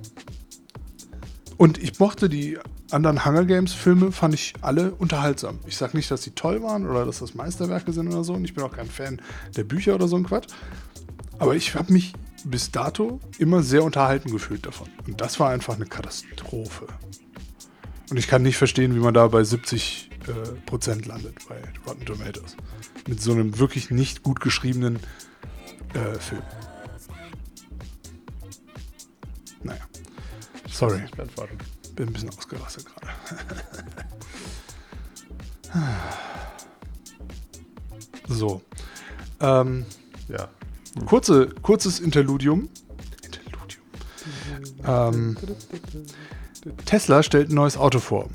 Und 1.58 1.82
ich 1.82 2.00
mochte 2.00 2.30
die 2.30 2.60
anderen 2.94 3.26
Hunger 3.26 3.46
Games 3.46 3.74
Filme, 3.74 4.12
fand 4.12 4.34
ich 4.34 4.54
alle 4.62 4.92
unterhaltsam. 4.92 5.60
Ich 5.66 5.78
sage 5.78 5.98
nicht, 5.98 6.10
dass 6.12 6.24
sie 6.24 6.32
toll 6.32 6.62
waren 6.62 6.88
oder 6.88 7.06
dass 7.06 7.20
das 7.20 7.34
Meisterwerke 7.34 7.92
sind 7.92 8.08
oder 8.08 8.24
so. 8.24 8.34
Und 8.34 8.46
ich 8.46 8.54
bin 8.54 8.64
auch 8.64 8.72
kein 8.72 8.88
Fan 8.88 9.22
der 9.56 9.64
Bücher 9.64 9.96
oder 9.96 10.08
so 10.08 10.16
ein 10.16 10.24
Quatsch. 10.24 10.48
Aber 11.40 11.56
ich 11.56 11.76
habe 11.76 11.92
mich 11.92 12.14
bis 12.46 12.72
dato 12.72 13.20
immer 13.40 13.64
sehr 13.64 13.84
unterhalten 13.84 14.32
gefühlt 14.32 14.66
davon. 14.66 14.88
Und 15.08 15.20
das 15.22 15.40
war 15.40 15.50
einfach 15.50 15.76
eine 15.76 15.86
Katastrophe. 15.86 16.88
Und 18.10 18.18
ich 18.18 18.28
kann 18.28 18.44
nicht 18.44 18.58
verstehen, 18.58 18.96
wie 18.96 19.00
man 19.00 19.14
da 19.14 19.28
bei 19.28 19.44
70 19.44 20.12
äh, 20.28 20.32
Prozent 20.66 21.06
landet 21.06 21.36
bei 21.48 21.62
Rotten 21.88 22.06
Tomatoes. 22.06 22.56
Mit 23.08 23.22
so 23.22 23.32
einem 23.32 23.58
wirklich 23.60 23.90
nicht 23.90 24.24
gut 24.24 24.40
geschriebenen 24.40 25.00
äh, 25.94 26.20
Film. 26.20 26.44
Naja. 29.64 29.82
Sorry. 30.70 31.02
Bin 31.96 32.08
ein 32.08 32.14
bisschen 32.14 32.30
ausgerastet 32.30 32.86
gerade. 32.86 33.08
so. 38.28 38.62
Ähm, 39.40 39.86
ja. 40.28 40.50
Kurze, 41.06 41.50
kurzes 41.62 42.00
Interludium. 42.00 42.70
Interludium. 43.24 43.84
Ähm, 44.86 45.38
Tesla 46.86 47.24
stellt 47.24 47.50
ein 47.50 47.56
neues 47.56 47.78
Auto 47.78 48.00
vor. 48.00 48.30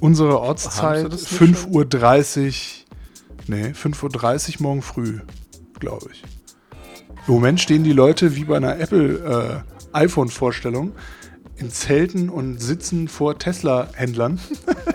Unsere 0.00 0.40
Ortszeit 0.40 1.12
5.30 1.12 1.66
Uhr. 1.68 2.84
Nee, 3.46 3.68
5.30 3.68 4.56
Uhr 4.56 4.62
morgen 4.62 4.82
früh, 4.82 5.20
glaube 5.78 6.08
ich. 6.12 6.22
Im 7.26 7.34
Moment 7.34 7.60
stehen 7.60 7.84
die 7.84 7.92
Leute 7.92 8.36
wie 8.36 8.44
bei 8.44 8.56
einer 8.56 8.78
Apple 8.78 9.64
äh, 9.92 9.96
iPhone-Vorstellung 9.96 10.92
in 11.56 11.70
Zelten 11.70 12.28
und 12.28 12.60
sitzen 12.60 13.08
vor 13.08 13.38
Tesla-Händlern. 13.38 14.40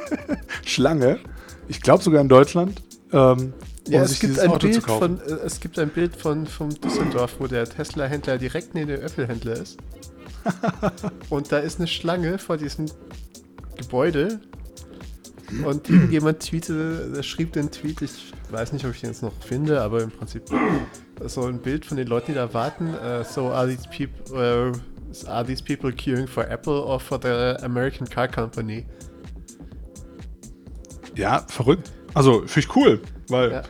Schlange. 0.66 1.20
Ich 1.68 1.82
glaube 1.82 2.04
sogar 2.04 2.22
in 2.22 2.30
Deutschland. 2.30 2.82
Ähm, 3.12 3.54
ja, 3.88 4.04
es 4.04 4.20
gibt, 4.20 4.40
ein 4.40 4.58
Bild 4.60 4.84
von, 4.84 5.20
äh, 5.20 5.34
es 5.46 5.60
gibt 5.60 5.80
ein 5.80 5.90
Bild 5.90 6.16
von 6.16 6.46
vom 6.46 6.70
Düsseldorf, 6.70 7.36
wo 7.40 7.48
der 7.48 7.66
Tesla-Händler 7.66 8.38
direkt 8.38 8.76
neben 8.76 8.90
dem 8.90 9.02
Apple-Händler 9.02 9.54
ist. 9.54 9.78
und 11.30 11.52
da 11.52 11.60
ist 11.60 11.80
eine 11.80 11.88
Schlange 11.88 12.38
vor 12.38 12.58
diesem 12.58 12.86
Gebäude. 13.76 14.40
Und 15.66 15.90
jemand 16.12 16.42
tweetete, 16.42 17.24
schrieb 17.24 17.54
den 17.54 17.72
Tweet, 17.72 18.04
ich 18.04 18.32
weiß 18.52 18.72
nicht, 18.72 18.86
ob 18.86 18.94
ich 18.94 19.02
den 19.02 19.10
jetzt 19.10 19.24
noch 19.24 19.34
finde, 19.42 19.82
aber 19.82 20.04
im 20.04 20.12
Prinzip 20.12 20.44
so 21.26 21.46
ein 21.46 21.60
Bild 21.60 21.86
von 21.86 21.98
den 21.98 22.08
Leuten, 22.08 22.28
die 22.28 22.36
da 22.36 22.54
warten. 22.54 22.90
Uh, 22.94 23.24
so 23.24 23.50
are 23.50 23.68
these 23.68 23.88
people 23.90 24.36
uh, 24.36 24.72
are 25.28 25.46
these 25.46 25.62
people 25.62 25.92
queuing 25.92 26.28
for 26.28 26.50
Apple 26.50 26.74
or 26.74 27.00
for 27.00 27.20
the 27.22 27.58
American 27.64 28.08
Car 28.08 28.28
Company? 28.28 28.86
Ja, 31.16 31.46
verrückt. 31.48 31.92
Also, 32.14 32.42
finde 32.46 32.60
ich 32.60 32.76
cool, 32.76 33.02
weil 33.28 33.52
ja. 33.52 33.64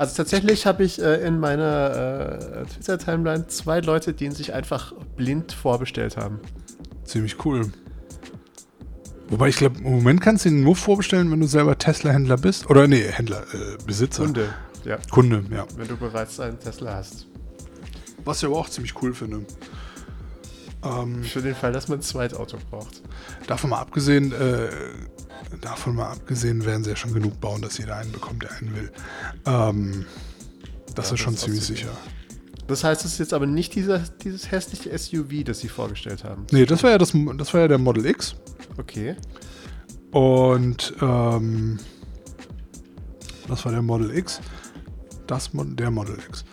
Also 0.00 0.16
tatsächlich 0.16 0.64
habe 0.64 0.82
ich 0.82 0.98
äh, 0.98 1.26
in 1.26 1.38
meiner 1.38 2.62
äh, 2.62 2.64
Twitter-Timeline 2.64 3.48
zwei 3.48 3.80
Leute, 3.80 4.14
die 4.14 4.24
ihn 4.24 4.32
sich 4.32 4.54
einfach 4.54 4.94
blind 5.14 5.52
vorbestellt 5.52 6.16
haben. 6.16 6.40
Ziemlich 7.04 7.44
cool. 7.44 7.70
Wobei 9.28 9.48
ich 9.48 9.56
glaube, 9.56 9.78
im 9.80 9.90
Moment 9.90 10.22
kannst 10.22 10.46
du 10.46 10.48
ihn 10.48 10.62
nur 10.62 10.74
vorbestellen, 10.74 11.30
wenn 11.30 11.40
du 11.40 11.46
selber 11.46 11.76
Tesla-Händler 11.76 12.38
bist. 12.38 12.70
Oder 12.70 12.88
nee, 12.88 13.02
Händler, 13.02 13.42
äh, 13.52 13.76
Besitzer. 13.84 14.24
Kunde, 14.24 14.48
ja. 14.86 14.96
Kunde, 15.10 15.44
ja. 15.50 15.66
Wenn 15.76 15.88
du 15.88 15.98
bereits 15.98 16.40
einen 16.40 16.58
Tesla 16.58 16.94
hast. 16.94 17.26
Was 18.24 18.38
ich 18.38 18.46
aber 18.46 18.56
auch 18.56 18.70
ziemlich 18.70 18.94
cool 19.02 19.12
finde. 19.12 19.44
Ähm, 20.82 21.22
Für 21.24 21.42
den 21.42 21.54
Fall, 21.54 21.72
dass 21.72 21.88
man 21.88 21.98
ein 21.98 22.02
Zweitauto 22.02 22.56
braucht. 22.70 23.02
davon 23.46 23.70
mal 23.70 23.80
abgesehen, 23.80 24.32
äh, 24.32 24.68
davon 25.60 25.96
mal 25.96 26.10
abgesehen, 26.10 26.64
werden 26.64 26.84
sie 26.84 26.90
ja 26.90 26.96
schon 26.96 27.12
genug 27.12 27.40
bauen, 27.40 27.60
dass 27.60 27.78
jeder 27.78 27.96
einen 27.96 28.12
bekommt, 28.12 28.42
der 28.42 28.52
einen 28.52 28.74
will. 28.74 28.92
Ähm, 29.46 30.06
das 30.94 31.08
Ja, 31.08 31.14
ist 31.14 31.20
schon 31.20 31.34
das 31.34 31.42
ziemlich 31.42 31.64
sicher. 31.64 31.90
Das 32.66 32.84
heißt, 32.84 33.04
es 33.04 33.14
ist 33.14 33.18
jetzt 33.18 33.34
aber 33.34 33.46
nicht 33.46 33.74
dieser, 33.74 33.98
dieses 34.22 34.50
hässliche 34.50 34.96
SUV, 34.96 35.44
das 35.44 35.58
sie 35.58 35.68
vorgestellt 35.68 36.24
haben. 36.24 36.46
Nee, 36.52 36.64
das 36.66 36.82
war 36.82 36.90
ja 36.90 36.98
das, 36.98 37.12
das 37.36 37.52
war 37.52 37.62
ja 37.62 37.68
der 37.68 37.78
Model 37.78 38.06
X. 38.06 38.36
Okay. 38.78 39.16
Und 40.12 40.94
ähm, 41.02 41.78
das 43.48 43.64
war 43.64 43.72
der 43.72 43.82
Model 43.82 44.16
X. 44.16 44.40
Das 45.26 45.50
der 45.52 45.90
Model 45.90 46.16
X. 46.28 46.44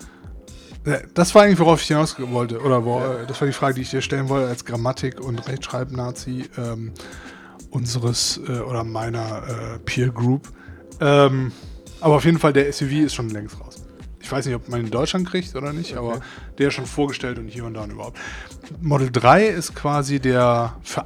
Äh, 0.88 1.02
Das 1.14 1.36
war 1.36 1.44
eigentlich, 1.44 1.60
worauf 1.60 1.82
ich 1.82 1.88
hinaus 1.88 2.16
wollte. 2.20 2.60
Oder 2.62 2.84
wo, 2.86 3.00
Ja. 3.00 3.14
äh, 3.22 3.28
das 3.28 3.40
war 3.42 3.48
die 3.48 3.54
Frage, 3.54 3.76
die 3.76 3.82
ich 3.82 3.90
dir 3.90 4.02
stellen 4.02 4.30
wollte 4.30 4.48
als 4.48 4.66
Grammatik- 4.66 5.20
und 5.22 5.48
Rechtschreibnazi 5.48 6.50
ähm, 6.58 6.94
unseres 7.72 8.40
äh, 8.48 8.60
oder 8.60 8.84
meiner 8.84 9.44
äh, 9.76 9.80
Peer 9.80 10.10
Group. 10.10 10.48
Ähm, 11.00 11.52
aber 12.02 12.16
auf 12.16 12.26
jeden 12.26 12.40
Fall, 12.40 12.54
der 12.54 12.72
SUV 12.72 12.92
ist 13.06 13.16
schon 13.16 13.30
längst 13.30 13.60
raus. 13.60 13.84
Ich 14.22 14.32
weiß 14.32 14.46
nicht, 14.46 14.56
ob 14.56 14.68
man 14.70 14.80
ihn 14.82 14.86
in 14.88 14.92
Deutschland 14.92 15.30
kriegt 15.30 15.56
oder 15.56 15.72
nicht, 15.74 15.96
Okay. 15.98 16.00
aber 16.00 16.22
der 16.58 16.68
ist 16.70 16.74
schon 16.74 16.86
vorgestellt 16.86 17.38
und 17.40 17.48
hier 17.48 17.66
und 17.66 17.76
da 17.76 17.84
und 17.84 17.92
überhaupt. 17.92 18.18
Model 18.82 19.10
3 19.12 19.46
ist 19.48 19.74
quasi 19.76 20.20
der 20.20 20.76
für 20.84 21.06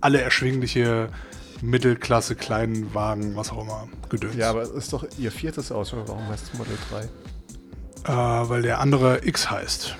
alle 0.00 0.20
erschwingliche 0.20 1.08
Mittelklasse, 1.62 2.34
kleinen 2.34 2.92
Wagen, 2.92 3.36
was 3.36 3.50
auch 3.52 3.62
immer, 3.62 3.88
Gedöns. 4.08 4.34
Ja, 4.36 4.50
aber 4.50 4.62
es 4.62 4.70
ist 4.70 4.92
doch 4.92 5.06
ihr 5.18 5.30
viertes 5.32 5.70
Auto. 5.72 5.96
Warum 6.06 6.26
heißt 6.28 6.44
es 6.52 6.58
Model 6.58 6.76
3? 6.90 7.08
Äh, 8.04 8.08
weil 8.10 8.62
der 8.62 8.80
andere 8.80 9.26
X 9.26 9.50
heißt. 9.50 9.96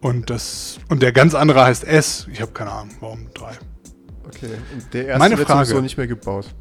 Und 0.00 0.30
das 0.30 0.78
und 0.88 1.02
der 1.02 1.12
ganz 1.12 1.34
andere 1.34 1.64
heißt 1.64 1.84
S. 1.84 2.26
Ich 2.30 2.40
habe 2.40 2.52
keine 2.52 2.70
Ahnung, 2.70 2.94
warum 3.00 3.32
3. 3.34 3.52
Okay. 4.26 4.50
Und 4.72 4.92
der 4.94 5.06
erste 5.06 5.18
Meine 5.18 5.38
wird 5.38 5.48
Frage. 5.48 5.66
sowieso 5.66 5.82
nicht 5.82 5.96
mehr 5.96 6.06
gebaut. 6.06 6.54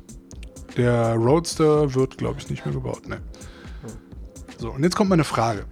Der 0.77 1.13
Roadster 1.15 1.93
wird, 1.93 2.17
glaube 2.17 2.39
ich, 2.39 2.49
nicht 2.49 2.65
mehr 2.65 2.73
gebaut. 2.73 3.07
Ne. 3.07 3.21
So, 4.57 4.71
und 4.71 4.83
jetzt 4.83 4.95
kommt 4.95 5.09
meine 5.09 5.23
Frage. 5.23 5.65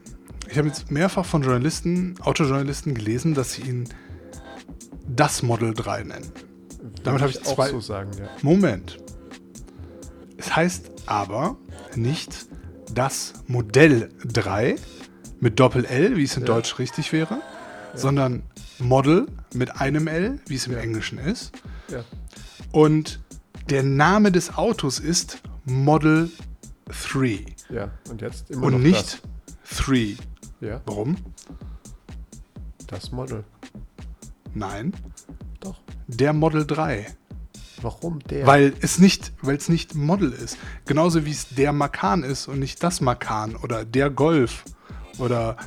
Ich 0.49 0.57
habe 0.57 0.67
jetzt 0.67 0.91
mehrfach 0.91 1.25
von 1.25 1.41
Journalisten, 1.41 2.15
Autojournalisten 2.21 2.93
gelesen, 2.93 3.33
dass 3.33 3.53
sie 3.53 3.63
ihn 3.63 3.89
das 5.07 5.41
Model 5.41 5.73
3 5.73 6.03
nennen. 6.03 6.31
Damit 7.03 7.05
Würde 7.05 7.23
habe 7.23 7.31
ich 7.31 7.47
auch 7.47 7.55
zwei- 7.55 7.69
so 7.69 7.79
sagen, 7.79 8.11
ja. 8.19 8.29
Moment. 8.41 8.99
Es 10.37 10.55
heißt 10.55 10.91
aber 11.05 11.55
nicht 11.95 12.45
das 12.93 13.33
Modell 13.47 14.09
3 14.25 14.75
mit 15.39 15.59
Doppel-L, 15.59 16.15
wie 16.17 16.23
es 16.23 16.35
in 16.37 16.43
Ja. 16.43 16.47
Deutsch 16.47 16.79
richtig 16.79 17.11
wäre, 17.13 17.41
sondern 17.93 18.43
Model 18.79 19.27
mit 19.53 19.79
einem 19.81 20.07
L, 20.07 20.39
wie 20.47 20.55
es 20.55 20.67
im 20.67 20.77
Englischen 20.77 21.17
ist. 21.17 21.51
ja. 21.89 22.03
Und 22.71 23.19
der 23.69 23.83
Name 23.83 24.31
des 24.31 24.55
Autos 24.57 24.99
ist 24.99 25.41
Model 25.65 26.29
3 26.87 27.45
Ja, 27.69 27.91
und 28.09 28.21
jetzt 28.21 28.49
immer 28.49 28.67
noch 28.71 28.77
und 28.77 28.83
nicht 28.83 29.21
3. 29.77 30.15
das. 30.17 30.69
Ja, 30.69 30.81
Warum? 30.85 31.17
das 32.87 33.11
Model. 33.11 33.43
Nein, 34.53 34.93
Doch. 35.59 35.79
der 36.07 36.33
Model 36.33 36.65
3. 36.65 37.07
Warum 37.83 38.19
der? 38.19 38.47
Weil 38.47 38.73
es 38.79 38.97
nicht, 38.97 39.33
weil 39.41 39.57
es 39.57 39.67
nicht 39.67 39.93
Model 39.93 40.31
ist. 40.31 40.57
Genauso 40.85 41.25
wie 41.25 41.31
es 41.31 41.49
der 41.49 41.73
Macan 41.73 42.23
ist 42.23 42.47
und 42.47 42.59
nicht 42.59 42.81
das 42.81 43.01
Macan 43.01 43.55
oder 43.57 43.83
der 43.83 44.09
Golf 44.09 44.63
oder 45.17 45.57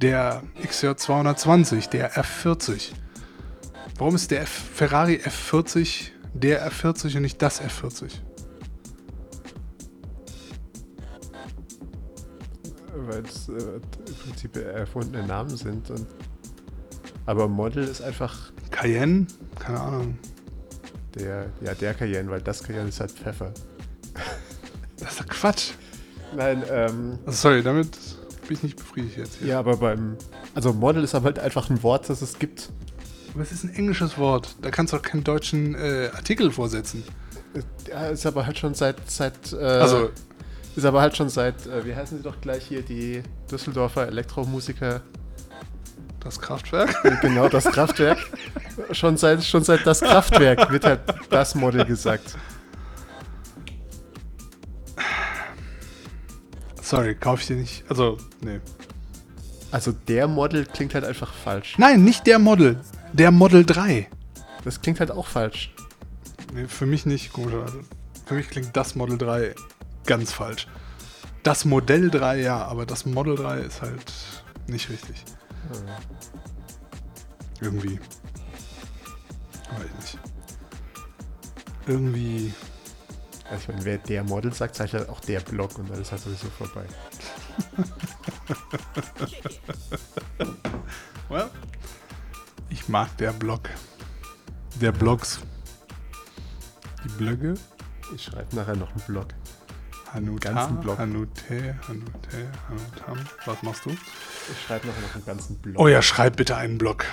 der 0.00 0.42
XJ 0.64 0.94
220, 0.96 1.88
der 1.88 2.12
F40. 2.12 2.92
Warum 3.98 4.14
ist 4.14 4.30
der 4.30 4.42
F 4.42 4.48
Ferrari 4.74 5.16
F40 5.16 6.10
der 6.32 6.70
F40 6.70 7.16
und 7.16 7.22
nicht 7.22 7.42
das 7.42 7.60
F40? 7.60 8.12
Weil 12.94 13.24
es 13.24 13.48
äh, 13.48 13.52
im 13.52 14.14
Prinzip 14.22 14.56
erfundene 14.56 15.26
Namen 15.26 15.56
sind. 15.56 15.90
Und 15.90 16.06
aber 17.26 17.48
Model 17.48 17.84
ist 17.84 18.00
einfach 18.00 18.52
Cayenne? 18.70 19.26
Keine 19.58 19.80
Ahnung. 19.80 20.18
Der, 21.18 21.46
ja, 21.60 21.74
der 21.74 21.94
Cayenne, 21.94 22.30
weil 22.30 22.40
das 22.40 22.62
Cayenne 22.62 22.88
ist 22.88 23.00
halt 23.00 23.10
Pfeffer. 23.10 23.52
Das 24.98 25.12
ist 25.12 25.20
doch 25.20 25.26
Quatsch. 25.26 25.70
Nein, 26.36 26.62
ähm, 26.70 27.18
Also 27.26 27.48
sorry, 27.48 27.62
damit 27.62 27.90
bin 28.46 28.56
ich 28.56 28.62
nicht 28.62 28.76
befriedigt 28.76 29.16
jetzt. 29.16 29.36
Hier. 29.36 29.48
ja, 29.48 29.58
aber 29.58 29.76
beim, 29.76 30.16
also 30.54 30.72
Model 30.72 31.04
ist 31.04 31.14
aber 31.14 31.26
halt 31.26 31.38
einfach 31.38 31.70
ein 31.70 31.82
Wort, 31.82 32.08
das 32.08 32.22
es 32.22 32.38
gibt. 32.38 32.70
Aber 33.34 33.42
es 33.42 33.52
ist 33.52 33.64
ein 33.64 33.74
englisches 33.74 34.18
Wort. 34.18 34.56
Da 34.62 34.70
kannst 34.70 34.92
du 34.92 34.96
auch 34.96 35.02
keinen 35.02 35.24
deutschen 35.24 35.74
äh, 35.74 36.10
Artikel 36.14 36.50
vorsetzen. 36.50 37.02
Ja, 37.88 38.08
ist 38.08 38.26
aber 38.26 38.46
halt 38.46 38.58
schon 38.58 38.74
seit, 38.74 38.96
seit, 39.10 39.52
äh, 39.52 39.56
Also, 39.56 40.10
ist 40.76 40.84
aber 40.84 41.00
halt 41.00 41.16
schon 41.16 41.28
seit, 41.28 41.66
äh, 41.66 41.84
wie 41.84 41.94
heißen 41.94 42.18
sie 42.18 42.22
doch 42.22 42.40
gleich 42.40 42.64
hier, 42.66 42.82
die 42.82 43.22
Düsseldorfer 43.50 44.06
Elektromusiker, 44.06 45.02
das 46.28 46.40
Kraftwerk. 46.40 47.02
genau 47.22 47.48
das 47.48 47.64
Kraftwerk. 47.64 48.18
schon 48.92 49.16
seit, 49.16 49.42
schon 49.42 49.64
seit 49.64 49.86
das 49.86 50.00
Kraftwerk 50.00 50.70
wird 50.70 50.84
halt 50.84 51.00
das 51.30 51.54
Model 51.54 51.84
gesagt. 51.84 52.36
Sorry, 56.82 57.14
kaufe 57.14 57.40
ich 57.42 57.48
dir 57.48 57.56
nicht. 57.56 57.84
Also, 57.88 58.18
nee. 58.40 58.60
Also 59.70 59.92
der 59.92 60.28
Model 60.28 60.64
klingt 60.64 60.94
halt 60.94 61.04
einfach 61.04 61.32
falsch. 61.32 61.76
Nein, 61.78 62.04
nicht 62.04 62.26
der 62.26 62.38
Model. 62.38 62.80
Der 63.12 63.30
Model 63.30 63.64
3. 63.64 64.08
Das 64.64 64.80
klingt 64.80 65.00
halt 65.00 65.10
auch 65.10 65.26
falsch. 65.26 65.74
Nee, 66.54 66.66
für 66.66 66.86
mich 66.86 67.04
nicht, 67.04 67.32
komischerweise. 67.32 67.80
Für 68.26 68.34
mich 68.34 68.48
klingt 68.48 68.74
das 68.76 68.94
Model 68.94 69.18
3 69.18 69.54
ganz 70.06 70.32
falsch. 70.32 70.66
Das 71.42 71.64
Modell 71.64 72.10
3 72.10 72.40
ja, 72.40 72.64
aber 72.64 72.86
das 72.86 73.06
Model 73.06 73.36
3 73.36 73.60
ist 73.60 73.82
halt 73.82 74.12
nicht 74.66 74.88
richtig. 74.90 75.24
Irgendwie. 77.60 77.98
Weiß 79.70 79.94
nicht. 80.00 80.18
Irgendwie. 81.86 82.54
Also 83.50 83.62
ich 83.62 83.68
meine, 83.68 83.84
wer 83.84 83.98
der 83.98 84.24
Model 84.24 84.52
sagt, 84.52 84.74
sagt 84.74 84.92
halt 84.92 85.08
auch 85.08 85.20
der 85.20 85.40
Block 85.40 85.78
und 85.78 85.90
ist 85.90 86.12
halt 86.12 86.22
sowieso 86.22 86.48
vorbei. 86.48 86.84
Well, 91.28 91.50
ich 92.70 92.88
mag 92.88 93.14
der 93.18 93.32
Blog. 93.32 93.68
Der 94.80 94.92
Blogs. 94.92 95.40
Die 97.04 97.08
Blöcke. 97.08 97.54
Ich 98.14 98.24
schreibe 98.24 98.56
nachher 98.56 98.76
noch 98.76 98.90
einen 98.90 99.04
Blog. 99.06 99.26
Hanuta, 100.14 100.52
ganzen 100.52 100.80
Blog. 100.80 100.98
Hanute, 100.98 101.78
Hanute, 101.86 102.50
Hanutam. 102.68 103.18
Was 103.44 103.62
machst 103.62 103.84
du? 103.84 103.90
Ich 103.90 104.62
schreibe 104.66 104.86
noch 104.86 104.94
einen 104.94 105.24
ganzen 105.24 105.58
Blog. 105.58 105.78
Oh 105.78 105.88
ja, 105.88 106.02
schreib 106.02 106.36
bitte 106.36 106.56
einen 106.56 106.78
Blog. 106.78 107.04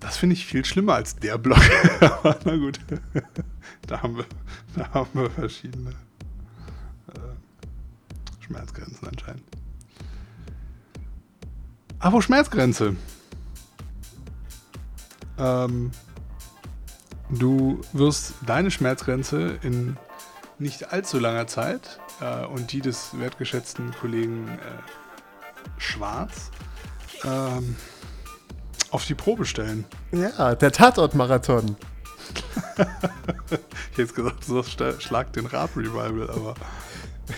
Das 0.00 0.16
finde 0.16 0.34
ich 0.34 0.46
viel 0.46 0.64
schlimmer 0.64 0.94
als 0.94 1.16
der 1.16 1.38
Blog. 1.38 1.60
Aber 2.00 2.36
na 2.44 2.56
gut. 2.56 2.80
Da 3.86 4.02
haben 4.02 4.16
wir, 4.16 4.26
da 4.74 4.92
haben 4.92 5.10
wir 5.14 5.30
verschiedene 5.30 5.90
äh, 5.90 8.44
Schmerzgrenzen 8.44 9.08
anscheinend. 9.08 9.44
Aber 11.98 12.20
Schmerzgrenze. 12.20 12.96
Ähm, 15.38 15.90
du 17.30 17.80
wirst 17.92 18.34
deine 18.44 18.70
Schmerzgrenze 18.70 19.58
in 19.62 19.96
nicht 20.58 20.92
allzu 20.92 21.18
langer 21.18 21.46
Zeit 21.46 22.00
äh, 22.20 22.44
und 22.46 22.72
die 22.72 22.80
des 22.80 23.18
wertgeschätzten 23.18 23.92
Kollegen 24.00 24.48
äh, 24.48 25.80
Schwarz 25.80 26.50
ähm, 27.24 27.76
auf 28.90 29.04
die 29.06 29.14
Probe 29.14 29.44
stellen. 29.44 29.84
Ja, 30.12 30.54
der 30.54 30.72
Tatort-Marathon. 30.72 31.76
Ich 32.78 33.98
hätte 34.02 34.02
jetzt 34.02 34.14
gesagt, 34.14 34.44
so 34.44 34.62
sta- 34.62 35.00
schlag 35.00 35.32
den 35.32 35.46
Rap-Revival, 35.46 36.28
aber. 36.28 36.54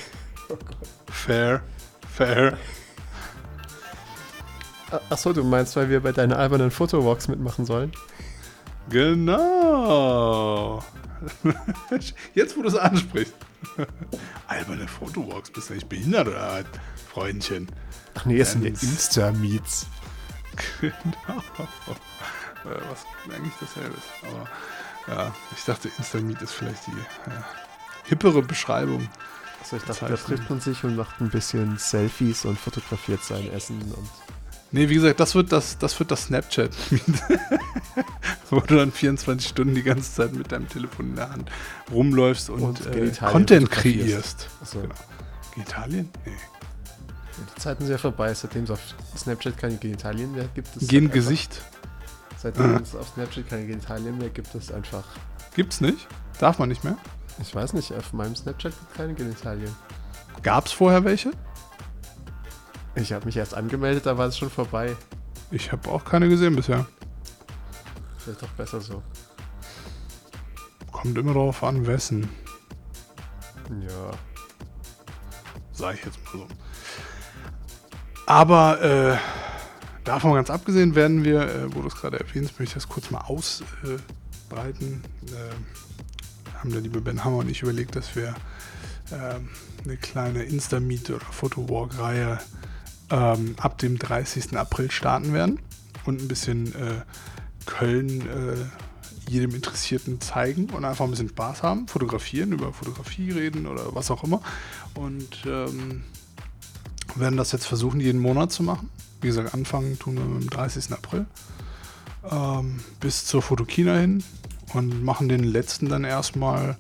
Fair, 1.13 1.63
fair. 2.13 2.57
Achso, 5.11 5.33
du 5.33 5.45
meinst, 5.45 5.77
weil 5.77 5.89
wir 5.91 6.01
bei 6.01 6.11
deinen 6.13 6.33
albernen 6.33 6.71
Fotowalks 6.73 7.29
mitmachen 7.29 7.65
sollen? 7.67 7.93
Genau. 8.89 10.83
Jetzt, 12.35 12.57
wo 12.57 12.63
du 12.63 12.69
es 12.69 12.75
ansprichst. 12.77 13.35
Alberne 14.47 14.87
Fotowalks, 14.89 15.51
bist 15.51 15.71
du 15.71 15.75
nicht 15.75 15.89
behindert 15.89 16.29
oder 16.29 16.65
was, 16.65 16.65
Freundchen? 17.13 17.69
Ach 18.15 18.25
nee, 18.25 18.39
es 18.41 18.53
sind 18.53 18.63
ja 18.65 18.71
Insta-Meets. 18.71 19.87
Genau. 20.81 20.93
Äh, 22.65 22.81
Was 22.91 23.07
eigentlich 23.33 23.53
dasselbe 23.61 23.95
ist. 23.97 24.09
Aber 24.25 24.49
Ja, 25.15 25.35
ich 25.57 25.65
dachte, 25.65 25.89
Instameet 25.97 26.43
ist 26.43 26.53
vielleicht 26.53 26.87
die 26.89 26.97
ja, 27.31 27.45
hippere 28.05 28.43
Beschreibung. 28.43 29.09
Also 29.61 29.77
ich 29.77 29.85
dachte, 29.85 30.07
da 30.07 30.17
trifft 30.17 30.51
man 30.51 30.61
sich 30.61 30.83
und 30.83 30.97
macht 30.97 31.21
ein 31.21 31.31
bisschen 31.31 31.79
Selfies 31.79 32.45
und 32.45 32.59
fotografiert 32.59 33.23
sein 33.23 33.51
Essen 33.53 33.81
und. 33.81 34.09
Nee, 34.71 34.89
wie 34.91 34.95
gesagt, 34.95 35.19
das 35.19 35.35
wird 35.35 35.51
das, 35.51 35.79
das 35.79 35.99
wird 35.99 36.11
das 36.11 36.25
Snapchat. 36.25 36.71
Wo 38.51 38.61
du 38.61 38.77
dann 38.77 38.93
24 38.93 39.49
Stunden 39.49 39.75
die 39.75 39.83
ganze 39.83 40.13
Zeit 40.13 40.33
mit 40.35 40.53
deinem 40.53 40.69
Telefon 40.69 41.11
in 41.11 41.17
der 41.17 41.31
Hand 41.31 41.51
rumläufst 41.91 42.51
und, 42.51 42.63
Und 42.63 42.87
äh, 42.87 43.11
Content 43.19 43.71
kreierst. 43.71 44.49
Achso. 44.63 44.81
Genau. 44.81 44.95
Genitalien? 45.55 46.09
Nee. 46.27 46.33
Die 47.57 47.61
Zeiten 47.61 47.85
sind 47.85 47.93
ja 47.93 47.99
vorbei, 47.99 48.33
seitdem 48.35 48.65
es 48.65 48.71
auf 48.71 48.81
Snapchat 49.17 49.57
keine 49.57 49.77
Genitalien 49.77 50.33
mehr 50.33 50.49
gibt. 50.55 50.69
Es 50.77 50.89
Gehen 50.89 51.05
einfach- 51.05 51.15
Gesicht. 51.15 51.63
Seitdem 52.37 52.73
Mhm. 52.73 52.83
es 52.83 52.95
auf 52.95 53.09
Snapchat 53.15 53.49
keine 53.49 53.67
Genitalien 53.67 54.19
mehr 54.19 54.29
gibt, 54.31 54.55
es 54.55 54.71
einfach. 54.71 55.05
Gibt's 55.57 55.81
nicht? 55.81 56.07
Darf 56.41 56.59
man 56.59 56.69
nicht 56.69 56.85
mehr? 56.85 56.97
Ich 57.41 57.55
weiß 57.55 57.73
nicht, 57.73 57.93
auf 57.93 58.13
meinem 58.13 58.37
Snapchat 58.37 58.73
gibt 58.73 58.91
es 58.93 58.97
keine 58.97 59.15
Genitalien. 59.15 59.75
Gab's 60.43 60.73
vorher 60.73 61.05
welche? 61.05 61.33
Ich 63.01 63.13
habe 63.13 63.27
mich 63.27 63.37
erst 63.37 63.55
angemeldet, 63.55 64.07
da 64.07 64.19
war 64.19 64.27
es 64.27 64.37
schon 64.37 64.51
vorbei. 64.51 64.97
Ich 65.51 65.71
habe 65.73 65.89
auch 65.91 66.05
keine 66.05 66.29
gesehen 66.29 66.57
bisher. 66.57 66.87
Vielleicht 68.19 68.43
doch 68.43 68.49
besser 68.51 68.81
so. 68.81 69.03
Kommt 70.91 71.17
immer 71.17 71.33
darauf 71.33 71.63
an, 71.63 71.87
wessen. 71.87 72.29
Ja. 73.87 74.11
Sag 75.73 75.95
ich 75.95 76.05
jetzt 76.05 76.19
mal 76.25 76.33
so. 76.33 76.49
Aber 78.27 78.83
äh, 78.83 79.17
davon 80.05 80.35
ganz 80.35 80.51
abgesehen 80.51 80.95
werden 80.95 81.25
wir, 81.25 81.43
äh, 81.43 81.75
wo 81.75 81.83
du 81.83 81.89
es 81.89 81.95
gerade 81.95 82.19
erwähnst, 82.19 82.59
möchte 82.59 82.65
ich 82.65 82.75
das 82.75 82.89
kurz 82.89 83.11
mal 83.11 83.21
ausbreiten. 83.21 85.05
Äh, 85.27 86.59
haben 86.59 86.73
der 86.73 86.81
liebe 86.81 87.01
Ben 87.01 87.25
Hammer 87.25 87.39
und 87.39 87.49
ich 87.49 87.63
überlegt, 87.63 87.95
dass 87.95 88.17
wir 88.17 88.35
ähm, 89.13 89.51
eine 89.85 89.97
kleine 89.97 90.43
Insta-Meet 90.43 91.11
oder 91.11 91.25
Photowalk-Reihe 91.25 92.39
ähm, 93.11 93.55
ab 93.59 93.79
dem 93.79 93.99
30. 93.99 94.57
April 94.57 94.91
starten 94.91 95.33
werden 95.33 95.61
und 96.05 96.21
ein 96.21 96.29
bisschen 96.29 96.75
äh, 96.75 97.03
Köln 97.67 98.23
äh, 98.23 99.31
jedem 99.31 99.55
Interessierten 99.55 100.21
zeigen 100.21 100.71
und 100.71 100.85
einfach 100.85 101.05
ein 101.05 101.11
bisschen 101.11 101.29
Spaß 101.29 101.63
haben, 101.63 101.87
fotografieren, 101.87 102.53
über 102.53 102.73
Fotografie 102.73 103.31
reden 103.31 103.67
oder 103.67 103.95
was 103.95 104.11
auch 104.11 104.25
immer. 104.25 104.41
Und 104.95 105.45
ähm, 105.47 106.03
werden 107.15 107.37
das 107.37 107.53
jetzt 107.53 107.67
versuchen, 107.67 108.01
jeden 108.01 108.21
Monat 108.21 108.53
zu 108.53 108.63
machen. 108.63 108.89
Wie 109.21 109.27
gesagt, 109.27 109.53
anfangen 109.53 109.99
tun 109.99 110.17
wir 110.17 110.23
am 110.23 110.49
30. 110.49 110.93
April 110.93 111.27
ähm, 112.31 112.81
bis 113.01 113.25
zur 113.27 113.43
Fotokina 113.43 113.97
hin 113.97 114.23
und 114.75 115.03
machen 115.03 115.29
den 115.29 115.45
letzten 115.45 115.89
dann 115.89 116.05
erstmal 116.05 116.77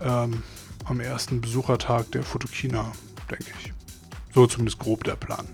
ähm, 0.00 0.42
am 0.84 1.00
ersten 1.00 1.40
Besuchertag 1.40 2.10
der 2.12 2.22
Fotokina, 2.22 2.92
denke 3.30 3.52
ich. 3.60 3.73
So 4.34 4.46
zumindest 4.46 4.78
grob 4.78 5.04
der 5.04 5.16
Plan. 5.16 5.46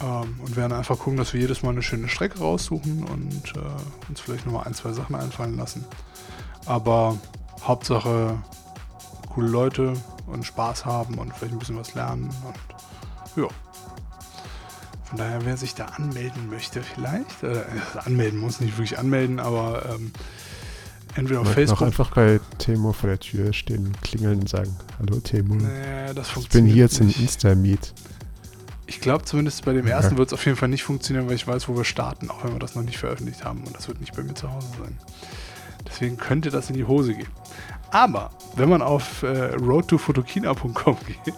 Ähm, 0.00 0.40
und 0.40 0.56
werden 0.56 0.72
einfach 0.72 0.98
gucken, 0.98 1.18
dass 1.18 1.34
wir 1.34 1.40
jedes 1.40 1.62
Mal 1.62 1.70
eine 1.70 1.82
schöne 1.82 2.08
Strecke 2.08 2.38
raussuchen 2.38 3.04
und 3.04 3.52
äh, 3.56 4.08
uns 4.08 4.20
vielleicht 4.20 4.46
nochmal 4.46 4.66
ein, 4.66 4.74
zwei 4.74 4.92
Sachen 4.92 5.14
einfallen 5.14 5.56
lassen. 5.56 5.84
Aber 6.66 7.18
Hauptsache 7.62 8.42
coole 9.28 9.48
Leute 9.48 9.92
und 10.26 10.44
Spaß 10.44 10.86
haben 10.86 11.18
und 11.18 11.34
vielleicht 11.34 11.52
ein 11.52 11.58
bisschen 11.58 11.78
was 11.78 11.94
lernen 11.94 12.30
und 12.46 13.42
ja. 13.42 13.48
Von 15.04 15.18
daher, 15.18 15.44
wer 15.44 15.56
sich 15.56 15.74
da 15.74 15.86
anmelden 15.86 16.48
möchte, 16.48 16.82
vielleicht, 16.82 17.42
äh, 17.42 17.64
anmelden 18.04 18.38
muss 18.38 18.60
nicht 18.60 18.78
wirklich 18.78 18.98
anmelden, 18.98 19.40
aber 19.40 19.84
ähm, 19.90 20.12
entweder 21.14 21.40
auf 21.40 21.46
Noch 21.48 21.54
Facebook. 21.54 21.82
einfach 21.82 22.10
bei 22.12 22.40
Temo 22.58 22.92
vor 22.92 23.08
der 23.08 23.20
Tür 23.20 23.52
stehen, 23.52 23.92
klingeln 24.02 24.40
und 24.40 24.48
sagen: 24.48 24.74
Hallo 24.98 25.20
Temo. 25.20 25.54
Nee, 25.54 25.68
das 26.14 26.28
ich 26.28 26.32
funktioniert 26.34 26.66
bin 26.68 26.74
hier 26.74 26.88
zum 26.88 27.06
nicht. 27.08 27.20
Insta-Meet. 27.20 27.94
Ich 28.86 29.00
glaube 29.00 29.24
zumindest 29.24 29.64
bei 29.64 29.72
dem 29.72 29.86
Ja. 29.86 29.96
ersten 29.96 30.18
wird 30.18 30.28
es 30.28 30.32
auf 30.34 30.44
jeden 30.44 30.56
Fall 30.56 30.68
nicht 30.68 30.82
funktionieren, 30.82 31.28
weil 31.28 31.36
ich 31.36 31.46
weiß, 31.46 31.68
wo 31.68 31.76
wir 31.76 31.84
starten, 31.84 32.28
auch 32.30 32.42
wenn 32.44 32.52
wir 32.52 32.58
das 32.58 32.74
noch 32.74 32.82
nicht 32.82 32.98
veröffentlicht 32.98 33.44
haben. 33.44 33.62
Und 33.64 33.76
das 33.76 33.86
wird 33.86 34.00
nicht 34.00 34.16
bei 34.16 34.22
mir 34.22 34.34
zu 34.34 34.50
Hause 34.52 34.66
sein. 34.82 34.98
Deswegen 35.86 36.16
könnte 36.16 36.50
das 36.50 36.68
in 36.70 36.76
die 36.76 36.84
Hose 36.84 37.14
gehen. 37.14 37.28
Aber 37.92 38.30
wenn 38.56 38.68
man 38.68 38.82
auf 38.82 39.22
äh, 39.22 39.54
roadtofotokina.com 39.54 40.96
geht 41.06 41.34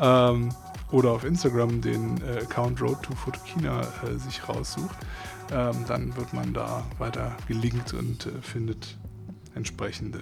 ähm, 0.00 0.50
oder 0.90 1.10
auf 1.12 1.24
Instagram 1.24 1.80
den 1.80 2.20
äh, 2.22 2.42
Account 2.42 2.80
roadtofotokina 2.80 3.80
äh, 3.80 4.18
sich 4.18 4.48
raussucht, 4.48 4.94
ähm, 5.52 5.84
dann 5.86 6.16
wird 6.16 6.32
man 6.32 6.52
da 6.52 6.84
weiter 6.98 7.36
gelinkt 7.48 7.94
und 7.94 8.26
äh, 8.26 8.30
findet 8.42 8.96
entsprechende 9.54 10.20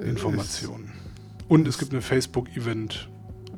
Informationen. 0.00 0.92
Und 1.48 1.66
es 1.68 1.78
gibt 1.78 1.92
eine 1.92 2.02
Facebook-Event, 2.02 3.08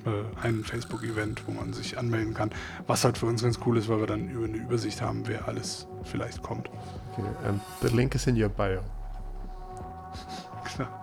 äh, 0.05 0.11
ein 0.43 0.65
Facebook-Event, 0.65 1.47
wo 1.47 1.53
man 1.53 1.73
sich 1.73 1.99
anmelden 1.99 2.35
kann. 2.35 2.51
Was 2.87 3.05
halt 3.05 3.19
für 3.19 3.27
uns 3.27 3.43
ganz 3.43 3.59
cool 3.67 3.77
ist, 3.79 3.89
weil 3.89 4.01
wir 4.01 4.07
dann 4.07 4.29
über 4.29 4.45
eine 4.47 4.57
Übersicht 4.57 5.01
haben, 5.03 5.27
wer 5.27 5.47
alles 5.49 5.87
vielleicht 6.05 6.43
kommt. 6.43 6.69
Okay, 7.13 7.23
um, 7.49 7.61
the 7.83 7.95
link 7.95 8.15
is 8.15 8.27
in 8.27 8.41
your 8.41 8.49
bio. 8.49 8.81
Klar. 10.65 10.99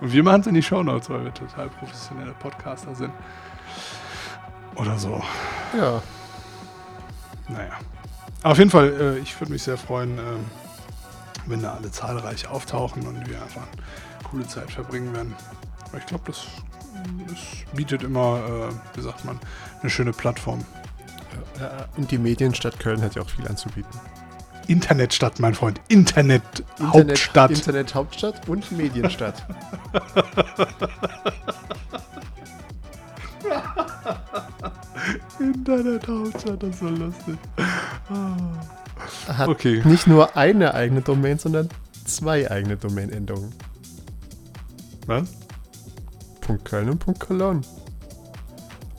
Und 0.00 0.12
wir 0.12 0.22
machen 0.22 0.42
es 0.42 0.46
in 0.48 0.54
die 0.54 0.62
Shownotes, 0.62 1.08
weil 1.08 1.24
wir 1.24 1.32
total 1.34 1.68
professionelle 1.68 2.32
Podcaster 2.32 2.94
sind. 2.94 3.12
Oder 4.74 4.98
so. 4.98 5.22
Ja, 5.76 6.02
Naja. 7.48 7.78
Auf 8.42 8.58
jeden 8.58 8.70
Fall, 8.70 8.92
äh, 9.00 9.18
ich 9.18 9.40
würde 9.40 9.52
mich 9.52 9.62
sehr 9.62 9.78
freuen, 9.78 10.18
ähm, 10.18 10.44
wenn 11.46 11.62
da 11.62 11.74
alle 11.74 11.90
zahlreich 11.90 12.48
auftauchen 12.48 13.06
und 13.06 13.28
wir 13.28 13.40
einfach 13.40 13.62
eine 13.62 14.28
coole 14.28 14.46
Zeit 14.48 14.70
verbringen 14.70 15.14
werden. 15.14 15.34
Aber 15.88 15.98
ich 15.98 16.06
glaube, 16.06 16.24
das, 16.26 16.46
das 17.28 17.38
bietet 17.76 18.02
immer, 18.02 18.70
äh, 18.70 18.96
wie 18.96 19.02
sagt 19.02 19.24
man, 19.24 19.38
eine 19.80 19.90
schöne 19.90 20.12
Plattform. 20.12 20.64
Und 21.96 22.10
die 22.10 22.18
Medienstadt 22.18 22.78
Köln 22.80 23.00
hat 23.02 23.14
ja 23.14 23.22
auch 23.22 23.30
viel 23.30 23.46
anzubieten. 23.46 24.00
Internetstadt, 24.66 25.38
mein 25.38 25.54
Freund. 25.54 25.80
Internet, 25.88 26.42
Internet, 26.78 26.92
Hauptstadt. 26.92 27.50
Internet 27.50 27.94
Hauptstadt 27.94 28.48
und 28.48 28.72
Medienstadt. 28.72 29.46
Internet 35.40 36.06
Hauptstadt, 36.08 36.62
das 36.62 36.70
ist 36.70 36.78
so 36.80 36.88
lustig. 36.88 37.38
Hat 39.28 39.48
Okay. 39.48 39.82
nicht 39.84 40.06
nur 40.06 40.36
eine 40.36 40.74
eigene 40.74 41.00
Domain, 41.02 41.38
sondern 41.38 41.68
zwei 42.04 42.50
eigene 42.50 42.76
Domain-Endungen. 42.76 43.52
Was? 45.06 45.28
Punkt 46.40 46.64
Köln 46.64 46.90
und 46.90 46.98
Punkt 46.98 47.20
Cologne. 47.20 47.62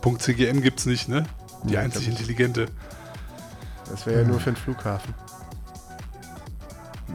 Punkt 0.02 0.22
CGN 0.22 0.62
gibt's 0.62 0.86
nicht, 0.86 1.08
ne? 1.08 1.24
Die 1.64 1.72
Nee, 1.72 1.78
einzig 1.78 2.08
intelligente. 2.10 2.68
Das 3.90 4.06
wäre 4.06 4.22
ja 4.22 4.28
nur 4.28 4.40
für 4.40 4.52
den 4.52 4.58
Flughafen. 4.58 5.14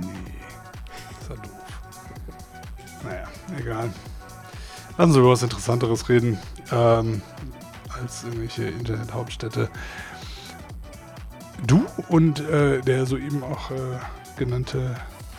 Nee. 0.01 0.07
Ist 1.20 1.29
ja 1.29 1.35
doof. 1.37 1.51
Naja, 3.05 3.24
egal. 3.59 3.91
Lassen 4.97 5.12
Sie 5.12 5.18
über 5.18 5.31
was 5.31 5.43
Interessanteres 5.43 6.09
reden, 6.09 6.39
ähm, 6.73 7.23
als 8.01 8.25
irgendwelche 8.25 8.64
Internethauptstädte. 8.64 9.69
Du 11.66 11.87
und 12.09 12.41
äh, 12.41 12.81
der 12.81 13.07
soeben 13.07 13.43
auch 13.43 13.71
äh, 13.71 13.99
genannte 14.37 14.97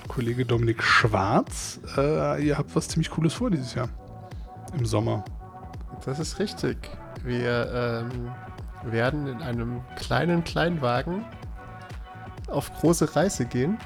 Kollege 0.08 0.46
Dominik 0.46 0.84
Schwarz, 0.84 1.80
äh, 1.96 2.44
ihr 2.46 2.58
habt 2.58 2.76
was 2.76 2.88
ziemlich 2.90 3.10
Cooles 3.12 3.34
vor 3.34 3.50
dieses 3.52 3.76
Jahr. 3.76 3.90
Im 4.78 4.86
Sommer. 4.86 5.24
Das 6.06 6.20
ist 6.20 6.40
richtig. 6.40 6.90
Wir 7.24 8.08
ähm, 8.12 8.32
werden 8.84 9.28
in 9.28 9.42
einem 9.42 9.82
kleinen 9.96 10.44
Kleinwagen 10.44 11.26
auf 12.48 12.72
große 12.74 13.16
Reise 13.16 13.46
gehen. 13.46 13.78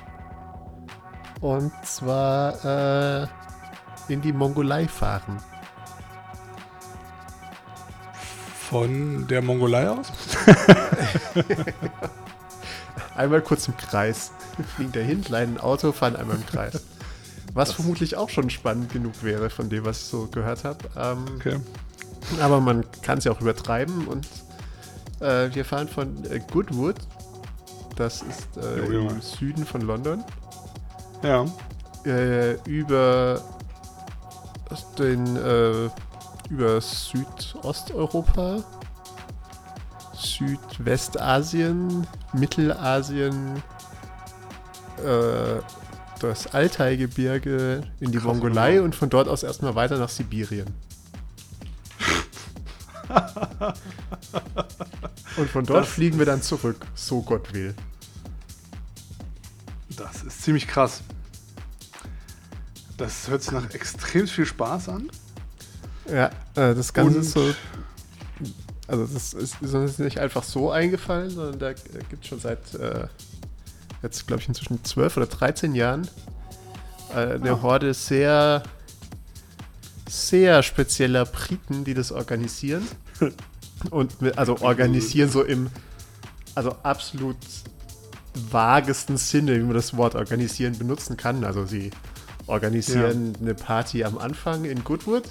Und 1.42 1.72
zwar 1.84 3.24
äh, 3.24 3.28
in 4.08 4.22
die 4.22 4.34
Mongolei 4.34 4.88
fahren. 4.88 5.38
Von 8.74 9.28
der 9.28 9.44
Mongolei 9.44 9.88
aus? 9.88 10.08
Einmal 13.16 13.42
kurz 13.42 13.68
im 13.68 13.78
Kreis. 13.78 14.32
Fliegen 14.76 14.92
dahin, 14.92 15.24
kleinen 15.24 15.60
Auto, 15.60 15.92
fahren 15.92 16.16
einmal 16.16 16.38
im 16.38 16.46
Kreis. 16.48 16.82
Was 17.54 17.72
vermutlich 17.72 18.18
auch 18.18 18.30
schon 18.30 18.50
spannend 18.50 18.92
genug 18.92 19.14
wäre 19.22 19.52
von 19.52 19.70
dem, 19.70 19.86
was 19.86 20.00
ich 20.00 20.06
so 20.06 20.26
gehört 20.26 20.64
habe. 20.64 20.80
Ähm, 20.98 21.24
Okay. 21.36 21.60
Aber 22.42 22.62
man 22.62 22.84
kann 23.04 23.20
es 23.20 23.26
ja 23.26 23.32
auch 23.32 23.42
übertreiben 23.42 24.08
und 24.08 24.26
äh, 25.20 25.54
wir 25.54 25.66
fahren 25.66 25.88
von 25.88 26.26
äh, 26.32 26.40
Goodwood. 26.52 26.96
Das 27.96 28.24
ist 28.24 28.58
äh, 28.58 28.92
Jo, 28.92 29.08
im 29.08 29.22
Süden 29.22 29.68
von 29.68 29.82
London. 29.82 30.24
Ja. 31.22 31.46
Äh, 32.08 32.54
über 32.68 33.40
den 34.98 35.36
äh, 35.36 35.90
über 36.50 36.80
Südosteuropa, 36.82 38.64
Südwestasien, 40.14 42.08
Mittelasien, 42.34 43.62
äh, 45.04 45.62
das 46.20 46.48
Altai-Gebirge 46.54 47.84
in 48.00 48.12
die 48.12 48.18
Krass, 48.18 48.28
Mongolei 48.28 48.74
genau. 48.74 48.86
und 48.86 48.96
von 48.96 49.10
dort 49.10 49.28
aus 49.28 49.44
erstmal 49.44 49.76
weiter 49.76 49.98
nach 49.98 50.10
Sibirien. 50.10 50.68
und 55.38 55.50
von 55.50 55.66
dort 55.66 55.84
Das 55.84 55.90
fliegen 55.90 56.18
wir 56.18 56.26
dann 56.26 56.42
zurück, 56.42 56.86
so 56.96 57.22
Gott 57.22 57.54
will. 57.54 57.76
Das 59.98 60.24
ist 60.24 60.42
ziemlich 60.44 60.68
krass. 60.68 61.02
Das 62.98 63.28
hört 63.28 63.44
sich 63.44 63.52
nach 63.52 63.74
extrem 63.74 64.28
viel 64.28 64.46
Spaß 64.46 64.90
an. 64.90 65.10
Ja, 66.12 66.28
äh, 66.56 66.76
das 66.76 66.94
Ganze 66.94 67.18
Und- 67.18 67.22
ist 67.24 67.32
so. 67.32 67.54
Also, 68.88 69.06
das 69.06 69.34
ist, 69.34 69.62
ist 69.62 69.74
uns 69.74 69.98
nicht 69.98 70.20
einfach 70.20 70.44
so 70.44 70.70
eingefallen, 70.70 71.30
sondern 71.30 71.58
da 71.60 71.74
gibt 71.74 72.24
es 72.24 72.28
schon 72.28 72.40
seit 72.40 72.74
äh, 72.76 73.08
jetzt, 74.04 74.28
glaube 74.28 74.42
ich, 74.42 74.48
inzwischen 74.50 74.84
12 74.84 75.18
oder 75.18 75.26
13 75.26 75.74
Jahren 75.74 76.08
äh, 77.16 77.36
eine 77.36 77.52
Ah. 77.54 77.62
Horde 77.62 77.94
sehr, 77.94 78.64
sehr 80.10 80.64
spezieller 80.64 81.26
Briten, 81.26 81.86
die 81.86 81.94
das 81.94 82.12
organisieren. 82.12 82.86
Und 83.90 84.22
mit, 84.22 84.38
also 84.38 84.60
organisieren 84.62 85.30
so 85.30 85.44
im, 85.44 85.70
also 86.56 86.76
absolut 86.84 87.38
vagesten 88.52 89.18
Sinne, 89.18 89.56
wie 89.58 89.64
man 89.64 89.74
das 89.76 89.96
Wort 89.98 90.16
organisieren 90.16 90.78
benutzen 90.78 91.18
kann. 91.18 91.44
Also 91.46 91.66
sie 91.66 91.92
organisieren 92.48 93.34
eine 93.42 93.54
Party 93.56 94.04
am 94.04 94.18
Anfang 94.18 94.66
in 94.66 94.84
Goodwood 94.84 95.24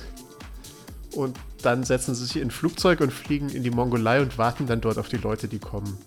und 1.13 1.39
dann 1.63 1.85
setzen 1.85 2.15
sie 2.15 2.25
sich 2.25 2.37
in 2.37 2.49
ein 2.49 2.51
Flugzeug 2.51 3.01
und 3.01 3.13
fliegen 3.13 3.49
in 3.49 3.63
die 3.63 3.71
Mongolei 3.71 4.21
und 4.21 4.39
warten 4.39 4.67
dann 4.67 4.81
dort 4.81 4.99
auf 4.99 5.09
die 5.09 5.17
Leute, 5.17 5.49
die 5.49 5.59
kommen. 5.59 5.99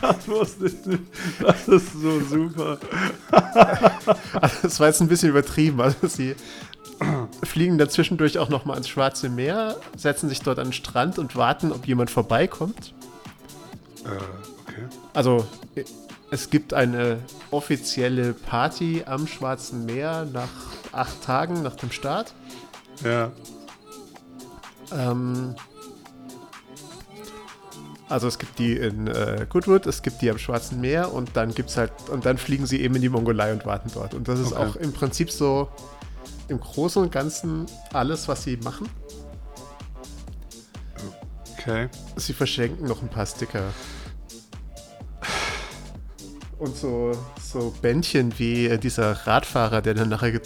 Das 0.00 0.28
wusste 0.28 0.66
ich 0.66 0.84
nicht. 0.84 1.02
Das 1.40 1.68
ist 1.68 1.92
so 1.92 2.20
super. 2.20 2.78
Also 4.40 4.56
das 4.62 4.80
war 4.80 4.88
jetzt 4.88 5.00
ein 5.00 5.08
bisschen 5.08 5.30
übertrieben. 5.30 5.80
Also 5.80 6.08
sie 6.08 6.34
fliegen 7.42 7.78
dann 7.78 7.88
zwischendurch 7.88 8.38
auch 8.38 8.48
nochmal 8.48 8.74
ans 8.74 8.88
Schwarze 8.88 9.28
Meer, 9.28 9.76
setzen 9.96 10.28
sich 10.28 10.40
dort 10.40 10.58
an 10.58 10.68
den 10.68 10.72
Strand 10.72 11.18
und 11.18 11.36
warten, 11.36 11.72
ob 11.72 11.86
jemand 11.86 12.10
vorbeikommt. 12.10 12.92
Äh, 14.04 14.08
okay. 14.08 14.82
Also 15.14 15.46
es 16.30 16.50
gibt 16.50 16.74
eine 16.74 17.18
offizielle 17.50 18.32
Party 18.32 19.02
am 19.06 19.26
Schwarzen 19.26 19.84
Meer 19.86 20.26
nach 20.32 20.48
acht 20.92 21.22
Tagen 21.22 21.62
nach 21.62 21.76
dem 21.76 21.90
Start. 21.90 22.34
Ja. 23.04 23.32
Ähm, 24.92 25.54
also 28.08 28.26
es 28.26 28.38
gibt 28.38 28.58
die 28.58 28.76
in 28.76 29.06
äh, 29.06 29.46
Goodwood, 29.48 29.86
es 29.86 30.02
gibt 30.02 30.20
die 30.22 30.30
am 30.30 30.38
Schwarzen 30.38 30.80
Meer 30.80 31.12
und 31.12 31.36
dann 31.36 31.54
gibt's 31.54 31.76
halt 31.76 31.92
und 32.10 32.26
dann 32.26 32.38
fliegen 32.38 32.66
sie 32.66 32.80
eben 32.80 32.96
in 32.96 33.02
die 33.02 33.08
Mongolei 33.08 33.52
und 33.52 33.66
warten 33.66 33.90
dort. 33.94 34.14
Und 34.14 34.26
das 34.28 34.40
ist 34.40 34.52
Okay. 34.52 34.62
auch 34.62 34.76
im 34.76 34.92
Prinzip 34.92 35.30
so 35.30 35.68
im 36.48 36.58
Großen 36.58 37.00
und 37.02 37.12
Ganzen 37.12 37.66
alles, 37.92 38.26
was 38.26 38.42
sie 38.42 38.56
machen. 38.56 38.88
Okay. 41.56 41.88
Sie 42.16 42.32
verschenken 42.32 42.86
noch 42.88 43.02
ein 43.02 43.08
paar 43.08 43.26
Sticker. 43.26 43.62
Und 46.60 46.76
so, 46.76 47.12
so 47.42 47.74
Bändchen 47.80 48.38
wie 48.38 48.66
äh, 48.66 48.78
dieser 48.78 49.12
Radfahrer, 49.26 49.80
der 49.80 49.94
dann 49.94 50.10
nachher 50.10 50.32
ge 50.32 50.40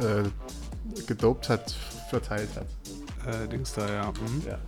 äh, 0.00 1.02
gedopt 1.06 1.48
hat, 1.48 1.74
verteilt 2.10 2.48
hat. 2.56 2.66
Äh, 3.32 3.46
Dings 3.48 3.72
da, 3.74 3.88
ja. 3.88 4.06
Mhm. 4.10 4.42
Ja. 4.48 4.58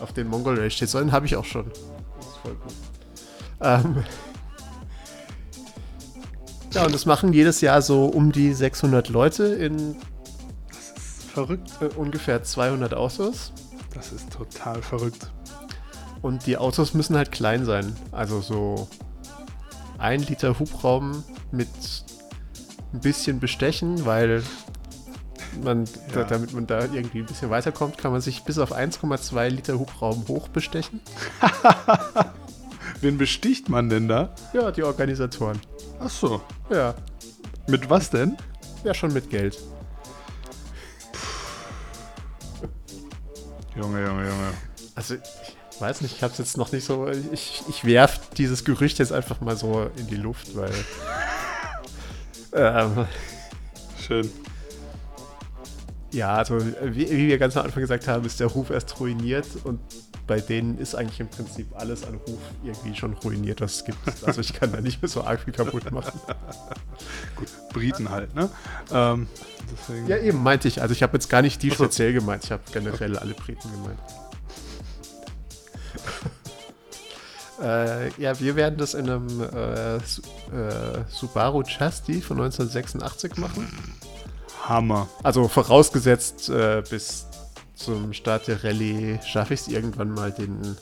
Auf 0.00 0.12
den 0.12 0.26
Mongol 0.26 0.58
Race 0.58 0.74
steht. 0.74 0.88
So 0.88 0.98
einen 0.98 1.12
habe 1.12 1.26
ich 1.26 1.36
auch 1.36 1.44
schon. 1.44 1.70
Das 1.70 2.26
ist 2.26 2.36
voll 2.38 2.54
gut. 2.56 2.74
Ähm. 3.60 4.04
Ja, 6.72 6.84
und 6.84 6.92
das 6.92 7.06
machen 7.06 7.32
jedes 7.32 7.60
Jahr 7.60 7.80
so 7.80 8.06
um 8.06 8.32
die 8.32 8.52
600 8.52 9.08
Leute 9.10 9.44
in 9.44 9.94
Verrückt. 11.32 11.70
äh, 11.80 11.86
ungefähr 11.94 12.42
200 12.42 12.92
Autos. 12.94 13.52
Das 13.94 14.10
ist 14.10 14.32
total 14.32 14.82
verrückt. 14.82 15.30
Und 16.22 16.46
die 16.46 16.56
Autos 16.56 16.92
müssen 16.92 17.16
halt 17.16 17.30
klein 17.30 17.64
sein. 17.64 17.94
Also 18.10 18.40
so 18.40 18.88
ein 20.04 20.20
Liter 20.20 20.58
Hubraum 20.58 21.24
mit 21.50 21.68
ein 22.92 23.00
bisschen 23.00 23.40
Bestechen, 23.40 24.04
weil 24.04 24.42
man, 25.62 25.86
da, 26.12 26.20
Ja. 26.20 26.24
damit 26.26 26.52
man 26.52 26.66
da 26.66 26.80
irgendwie 26.84 27.20
ein 27.20 27.26
bisschen 27.26 27.48
weiterkommt, 27.50 27.96
kann 27.98 28.12
man 28.12 28.20
sich 28.20 28.42
bis 28.44 28.58
auf 28.58 28.72
1,2 28.72 29.48
Liter 29.48 29.78
Hubraum 29.78 30.24
hochbestechen. 30.28 31.00
Wen 33.00 33.18
besticht 33.18 33.68
man 33.68 33.88
denn 33.88 34.06
da? 34.08 34.34
Ja, 34.52 34.70
die 34.70 34.82
Organisatoren. 34.82 35.58
Ach 36.00 36.10
so. 36.10 36.42
Ja, 36.70 36.94
Mit 37.66 37.88
was 37.88 38.10
denn? 38.10 38.36
ja 38.84 38.92
schon 38.92 39.12
mit 39.14 39.30
Geld. 39.30 39.58
Junge, 43.76 44.04
Junge, 44.04 44.22
Junge. 44.28 44.52
Also, 44.94 45.14
ich 45.14 45.53
weiß 45.80 46.00
nicht, 46.00 46.16
ich 46.16 46.22
habe 46.22 46.32
es 46.32 46.38
jetzt 46.38 46.56
noch 46.56 46.72
nicht 46.72 46.84
so. 46.84 47.08
Ich, 47.32 47.62
ich 47.68 47.84
werf 47.84 48.20
dieses 48.36 48.64
Gerücht 48.64 48.98
jetzt 48.98 49.12
einfach 49.12 49.40
mal 49.40 49.56
so 49.56 49.90
in 49.96 50.06
die 50.06 50.16
Luft, 50.16 50.56
weil. 50.56 50.72
ähm, 52.52 53.06
Schön. 54.06 54.30
ja, 56.12 56.34
also, 56.34 56.58
wie, 56.60 57.10
wie 57.10 57.28
wir 57.28 57.38
ganz 57.38 57.56
am 57.56 57.64
Anfang 57.64 57.80
gesagt 57.80 58.06
haben, 58.06 58.24
ist 58.24 58.40
der 58.40 58.48
Ruf 58.48 58.70
erst 58.70 59.00
ruiniert 59.00 59.46
und 59.64 59.80
bei 60.26 60.40
denen 60.40 60.78
ist 60.78 60.94
eigentlich 60.94 61.20
im 61.20 61.28
Prinzip 61.28 61.66
alles 61.74 62.04
an 62.04 62.14
Ruf 62.14 62.38
irgendwie 62.62 62.94
schon 62.94 63.12
ruiniert, 63.14 63.60
was 63.60 63.76
es 63.76 63.84
gibt. 63.84 63.98
Also, 64.26 64.40
ich 64.40 64.52
kann 64.54 64.72
da 64.72 64.80
nicht 64.80 65.02
mehr 65.02 65.08
so 65.08 65.22
arg 65.22 65.40
viel 65.40 65.52
kaputt 65.52 65.90
machen. 65.90 66.18
Gut, 67.36 67.48
Briten 67.72 68.10
halt, 68.10 68.34
ne? 68.34 68.48
Ähm. 68.92 69.28
Ja, 70.06 70.18
eben, 70.18 70.42
meinte 70.42 70.68
ich. 70.68 70.80
Also, 70.80 70.92
ich 70.92 71.02
habe 71.02 71.14
jetzt 71.14 71.28
gar 71.28 71.42
nicht 71.42 71.62
die 71.62 71.70
speziell 71.70 72.12
gemeint, 72.12 72.44
ich 72.44 72.52
habe 72.52 72.62
generell 72.72 73.18
alle 73.18 73.34
Briten 73.34 73.70
gemeint. 73.70 73.98
Äh, 77.62 78.10
ja, 78.20 78.38
wir 78.40 78.56
werden 78.56 78.78
das 78.78 78.94
in 78.94 79.08
einem 79.08 79.40
äh, 79.40 79.96
äh, 79.96 80.00
Subaru 81.08 81.62
Chasti 81.62 82.20
von 82.20 82.38
1986 82.38 83.36
machen. 83.36 83.68
Hammer. 84.68 85.08
Also 85.22 85.46
vorausgesetzt, 85.48 86.48
äh, 86.48 86.82
bis 86.88 87.26
zum 87.74 88.12
Start 88.12 88.48
der 88.48 88.64
Rallye 88.64 89.18
schaffe 89.24 89.54
ich 89.54 89.60
es 89.60 89.68
irgendwann 89.68 90.10
mal, 90.10 90.32
den 90.32 90.76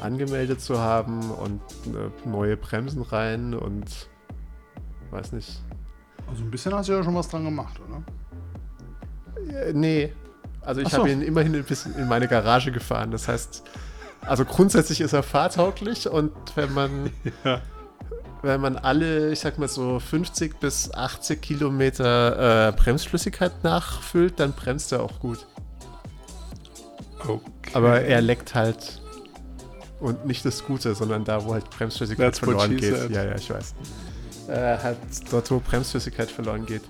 angemeldet 0.00 0.60
zu 0.60 0.78
haben 0.78 1.30
und 1.30 1.60
äh, 1.86 2.28
neue 2.28 2.56
Bremsen 2.56 3.02
rein 3.02 3.54
und 3.54 4.08
weiß 5.10 5.32
nicht. 5.32 5.62
Also 6.28 6.42
ein 6.42 6.50
bisschen 6.50 6.74
hast 6.74 6.88
du 6.88 6.92
ja 6.92 7.02
schon 7.02 7.14
was 7.14 7.28
dran 7.28 7.44
gemacht, 7.44 7.80
oder? 7.80 8.02
Äh, 9.66 9.72
nee, 9.72 10.12
also 10.66 10.80
ich 10.80 10.88
so. 10.88 10.98
habe 10.98 11.10
ihn 11.10 11.22
immerhin 11.22 11.54
ein 11.54 11.64
bisschen 11.64 11.94
in 11.96 12.08
meine 12.08 12.28
Garage 12.28 12.72
gefahren. 12.72 13.10
Das 13.10 13.28
heißt, 13.28 13.62
also 14.26 14.44
grundsätzlich 14.44 15.00
ist 15.00 15.12
er 15.12 15.22
fahrtauglich 15.22 16.08
und 16.08 16.32
wenn 16.54 16.72
man 16.72 17.10
Ja. 17.44 17.60
wenn 18.42 18.60
man 18.60 18.76
alle, 18.76 19.32
ich 19.32 19.40
sag 19.40 19.58
mal 19.58 19.68
so 19.68 19.98
50 19.98 20.60
bis 20.60 20.92
80 20.92 21.40
Kilometer 21.42 22.68
äh, 22.68 22.72
Bremsflüssigkeit 22.72 23.64
nachfüllt, 23.64 24.38
dann 24.40 24.52
bremst 24.52 24.92
er 24.92 25.02
auch 25.02 25.18
gut. 25.20 25.46
Okay. 27.20 27.40
Aber 27.72 28.00
er 28.02 28.20
leckt 28.20 28.54
halt 28.54 29.00
und 29.98 30.26
nicht 30.26 30.44
das 30.44 30.64
Gute, 30.64 30.94
sondern 30.94 31.24
da, 31.24 31.44
wo 31.44 31.54
halt 31.54 31.68
Bremsflüssigkeit 31.70 32.26
That's 32.26 32.38
verloren 32.38 32.76
geht. 32.76 32.94
said. 32.94 33.10
Ja, 33.10 33.24
ja, 33.24 33.34
ich 33.34 33.50
weiß. 33.50 33.74
Äh, 34.48 34.78
halt 34.78 34.98
dort, 35.30 35.50
wo 35.50 35.58
Bremsflüssigkeit 35.58 36.30
verloren 36.30 36.66
geht. 36.66 36.82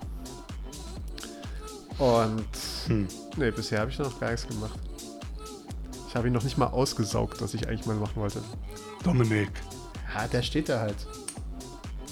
Und 1.98 2.44
Hm. 2.88 3.08
nee, 3.36 3.50
bisher 3.50 3.80
habe 3.80 3.90
ich 3.90 3.98
noch 3.98 4.20
gar 4.20 4.30
nichts 4.30 4.46
gemacht. 4.46 4.78
Ich 6.16 6.18
habe 6.18 6.28
ihn 6.28 6.32
noch 6.32 6.44
nicht 6.44 6.56
mal 6.56 6.68
ausgesaugt, 6.68 7.42
was 7.42 7.52
ich 7.52 7.68
eigentlich 7.68 7.84
mal 7.84 7.94
machen 7.96 8.14
wollte. 8.16 8.40
Dominik. 9.04 9.50
Ja, 10.14 10.26
der 10.26 10.40
steht 10.40 10.70
da 10.70 10.80
halt. 10.80 10.96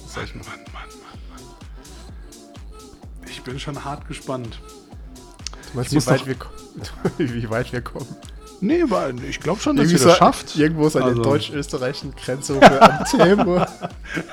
Ich 0.07 0.15
Mann? 0.35 0.45
Mann, 0.45 0.45
Mann, 0.75 0.89
Mann, 1.01 1.19
Mann. 1.31 3.29
Ich 3.31 3.43
bin 3.43 3.59
schon 3.59 3.83
hart 3.83 4.07
gespannt. 4.07 4.59
Du 5.73 5.79
meinst, 5.79 5.95
Ich 5.95 6.03
wie, 6.07 6.11
weit 6.11 6.27
wir, 6.27 6.37
wie 7.17 7.49
weit 7.49 7.73
wir 7.73 7.81
kommen? 7.81 8.05
Nee, 8.61 8.83
aber 8.83 9.09
ich 9.27 9.41
glaube 9.41 9.63
schon, 9.63 9.77
dass 9.77 9.87
Irgendwie 9.87 10.03
ihr 10.05 10.09
das 10.11 10.19
schafft. 10.19 10.55
Irgendwo 10.55 10.87
ist 10.87 10.97
an 10.97 11.05
Also- 11.05 11.23
der 11.23 11.33
deutsch-österreichischen 11.33 12.15
Grenze 12.15 12.61
wir 12.61 12.83
am 12.83 13.05
Thema. 13.07 13.67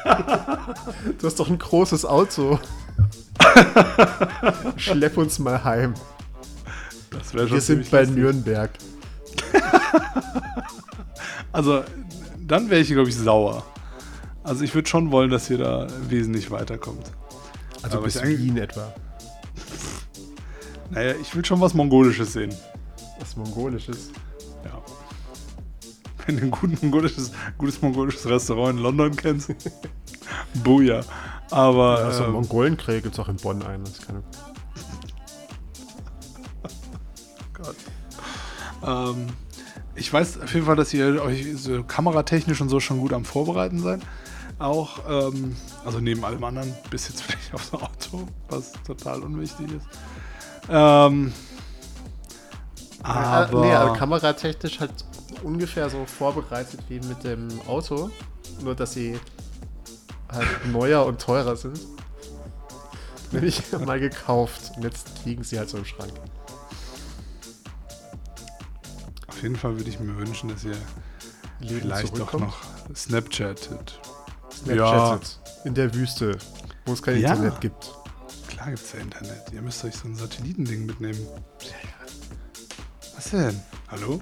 Du 1.17 1.25
hast 1.27 1.39
doch 1.39 1.47
ein 1.49 1.57
großes 1.59 2.03
Auto. 2.03 2.59
Schlepp 4.75 5.15
uns 5.15 5.39
mal 5.39 5.63
heim. 5.63 5.93
Das 7.11 7.33
wäre 7.33 7.47
schon 7.47 7.55
Wir 7.55 7.61
sind 7.61 7.89
bei 7.89 8.01
lustig. 8.01 8.17
Nürnberg. 8.17 8.71
Also, 11.53 11.83
dann 12.39 12.69
wäre 12.69 12.79
ich, 12.79 12.87
glaube 12.87 13.09
ich, 13.09 13.17
sauer. 13.17 13.65
Also, 14.41 14.63
ich 14.63 14.73
würde 14.73 14.87
schon 14.87 15.11
wollen, 15.11 15.29
dass 15.29 15.49
ihr 15.49 15.57
da 15.57 15.87
wesentlich 16.07 16.49
weiterkommt. 16.49 17.11
Also 17.83 17.97
Aber 17.97 18.05
bis 18.05 18.21
Wien 18.23 18.57
etwa. 18.57 18.93
Naja, 20.91 21.13
ich 21.21 21.33
will 21.33 21.45
schon 21.45 21.61
was 21.61 21.73
Mongolisches 21.73 22.33
sehen. 22.33 22.53
Was 23.19 23.37
Mongolisches. 23.37 24.11
Ja. 24.65 24.81
wenn 26.25 26.35
du 26.35 26.43
ein 26.43 26.51
gut 26.51 26.83
mongolisches, 26.83 27.31
gutes 27.57 27.81
mongolisches 27.81 28.25
Restaurant 28.27 28.77
in 28.77 28.83
London 28.83 29.15
kennst. 29.15 29.53
Buja. 30.63 31.01
Aber. 31.49 32.01
Ja, 32.01 32.11
so 32.11 32.25
ähm, 32.25 32.31
Mongolenkrieg 32.33 33.03
gibt 33.03 33.15
es 33.15 33.19
auch 33.19 33.29
in 33.29 33.37
Bonn 33.37 33.61
ein. 33.63 33.85
Das 33.85 33.99
ist 33.99 34.05
keine 34.05 34.21
Ähm, 38.85 39.27
ich 39.95 40.11
weiß 40.11 40.41
auf 40.41 40.53
jeden 40.53 40.65
Fall, 40.65 40.75
dass 40.75 40.93
ihr 40.93 41.21
euch 41.23 41.45
so 41.57 41.83
kameratechnisch 41.83 42.61
und 42.61 42.69
so 42.69 42.79
schon 42.79 42.99
gut 42.99 43.13
am 43.13 43.25
Vorbereiten 43.25 43.79
seid. 43.79 44.01
Auch, 44.59 44.99
ähm, 45.09 45.55
also 45.83 45.99
neben 45.99 46.23
allem 46.23 46.43
anderen, 46.43 46.73
bis 46.89 47.09
jetzt 47.09 47.21
vielleicht 47.23 47.53
aufs 47.53 47.73
Auto, 47.73 48.27
was 48.49 48.71
total 48.85 49.21
unwichtig 49.21 49.67
ist. 49.71 49.85
Ähm, 50.69 51.33
aber, 53.03 53.25
aber, 53.25 53.61
nee, 53.61 53.73
aber 53.73 53.93
kameratechnisch 53.93 54.79
halt 54.79 54.93
ungefähr 55.43 55.89
so 55.89 56.05
vorbereitet 56.05 56.79
wie 56.87 56.99
mit 56.99 57.23
dem 57.23 57.47
Auto. 57.67 58.11
Nur, 58.63 58.75
dass 58.75 58.93
sie 58.93 59.19
halt 60.31 60.47
neuer 60.71 61.05
und 61.05 61.19
teurer 61.19 61.55
sind. 61.55 61.79
Nämlich 63.31 63.63
mal 63.85 63.99
gekauft. 63.99 64.73
Und 64.75 64.83
jetzt 64.83 65.25
liegen 65.25 65.43
sie 65.43 65.57
halt 65.57 65.69
so 65.69 65.77
im 65.77 65.85
Schrank. 65.85 66.11
Auf 69.41 69.43
jeden 69.43 69.55
Fall 69.55 69.75
würde 69.75 69.89
ich 69.89 69.99
mir 69.99 70.15
wünschen, 70.17 70.49
dass 70.49 70.63
ihr 70.63 70.77
Leben 71.61 71.81
vielleicht 71.81 72.15
doch 72.15 72.31
noch 72.33 72.57
Snapchattet. 72.95 73.99
Snapchattet. 74.53 75.39
In 75.63 75.73
der 75.73 75.91
Wüste, 75.95 76.37
wo 76.85 76.93
es 76.93 77.01
kein 77.01 77.19
Ja. 77.19 77.31
Internet 77.31 77.59
gibt. 77.59 77.91
Klar 78.49 78.67
gibt 78.67 78.83
es 78.83 78.93
ja 78.93 78.99
Internet. 78.99 79.41
Ihr 79.51 79.63
müsst 79.63 79.83
euch 79.83 79.95
so 79.95 80.07
ein 80.07 80.15
Satellitending 80.15 80.85
mitnehmen. 80.85 81.25
Was 83.15 83.31
denn? 83.31 83.59
Hallo? 83.87 84.21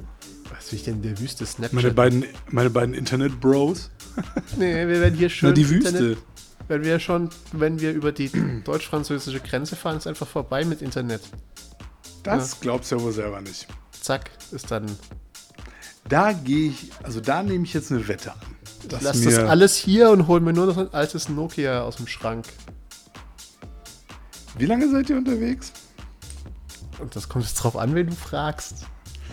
Was 0.53 0.71
will 0.71 0.79
ich 0.79 0.85
denn 0.85 0.95
in 0.95 1.01
der 1.01 1.19
Wüste 1.19 1.45
Snapchat? 1.45 1.73
Meine 1.73 1.91
beiden, 1.91 2.25
meine 2.47 2.69
beiden 2.69 2.95
Internet-Bros? 2.95 3.91
nee, 4.57 4.87
wir 4.87 5.01
werden 5.01 5.15
hier 5.15 5.29
schön 5.29 5.49
Na, 5.49 5.53
die 5.53 5.69
Wüste. 5.69 5.89
Internet, 5.89 6.17
wenn 6.69 6.85
wir 6.85 6.97
schon, 7.01 7.29
wenn 7.51 7.81
wir 7.81 7.91
über 7.91 8.13
die 8.13 8.31
deutsch-französische 8.63 9.41
Grenze 9.41 9.75
fahren, 9.75 9.97
ist 9.97 10.07
einfach 10.07 10.29
vorbei 10.29 10.63
mit 10.63 10.81
Internet. 10.81 11.23
Das 12.23 12.61
glaubst 12.61 12.89
du 12.93 12.95
ja 12.95 13.01
wohl 13.01 13.11
selber 13.11 13.41
nicht. 13.41 13.67
Zack, 14.01 14.31
ist 14.51 14.71
dann. 14.71 14.85
Da 16.07 16.31
gehe 16.33 16.69
ich, 16.69 16.89
also 17.03 17.21
da 17.21 17.43
nehme 17.43 17.65
ich 17.65 17.73
jetzt 17.73 17.91
eine 17.91 18.07
Wette 18.07 18.31
an. 18.31 18.39
dass 18.87 19.01
Lass 19.03 19.17
mir- 19.17 19.25
das 19.31 19.49
alles 19.49 19.75
hier 19.75 20.09
und 20.09 20.27
hol 20.27 20.39
mir 20.39 20.53
nur 20.53 20.65
noch 20.65 20.77
ein 20.77 20.93
altes 20.93 21.29
Nokia 21.29 21.81
aus 21.81 21.97
dem 21.97 22.07
Schrank. 22.07 22.45
Wie 24.57 24.65
lange 24.65 24.89
seid 24.89 25.09
ihr 25.09 25.17
unterwegs? 25.17 25.71
Und 26.99 27.15
das 27.15 27.29
kommt 27.29 27.45
jetzt 27.45 27.55
drauf 27.55 27.77
an, 27.77 27.93
wen 27.95 28.07
du 28.07 28.15
fragst. 28.15 28.85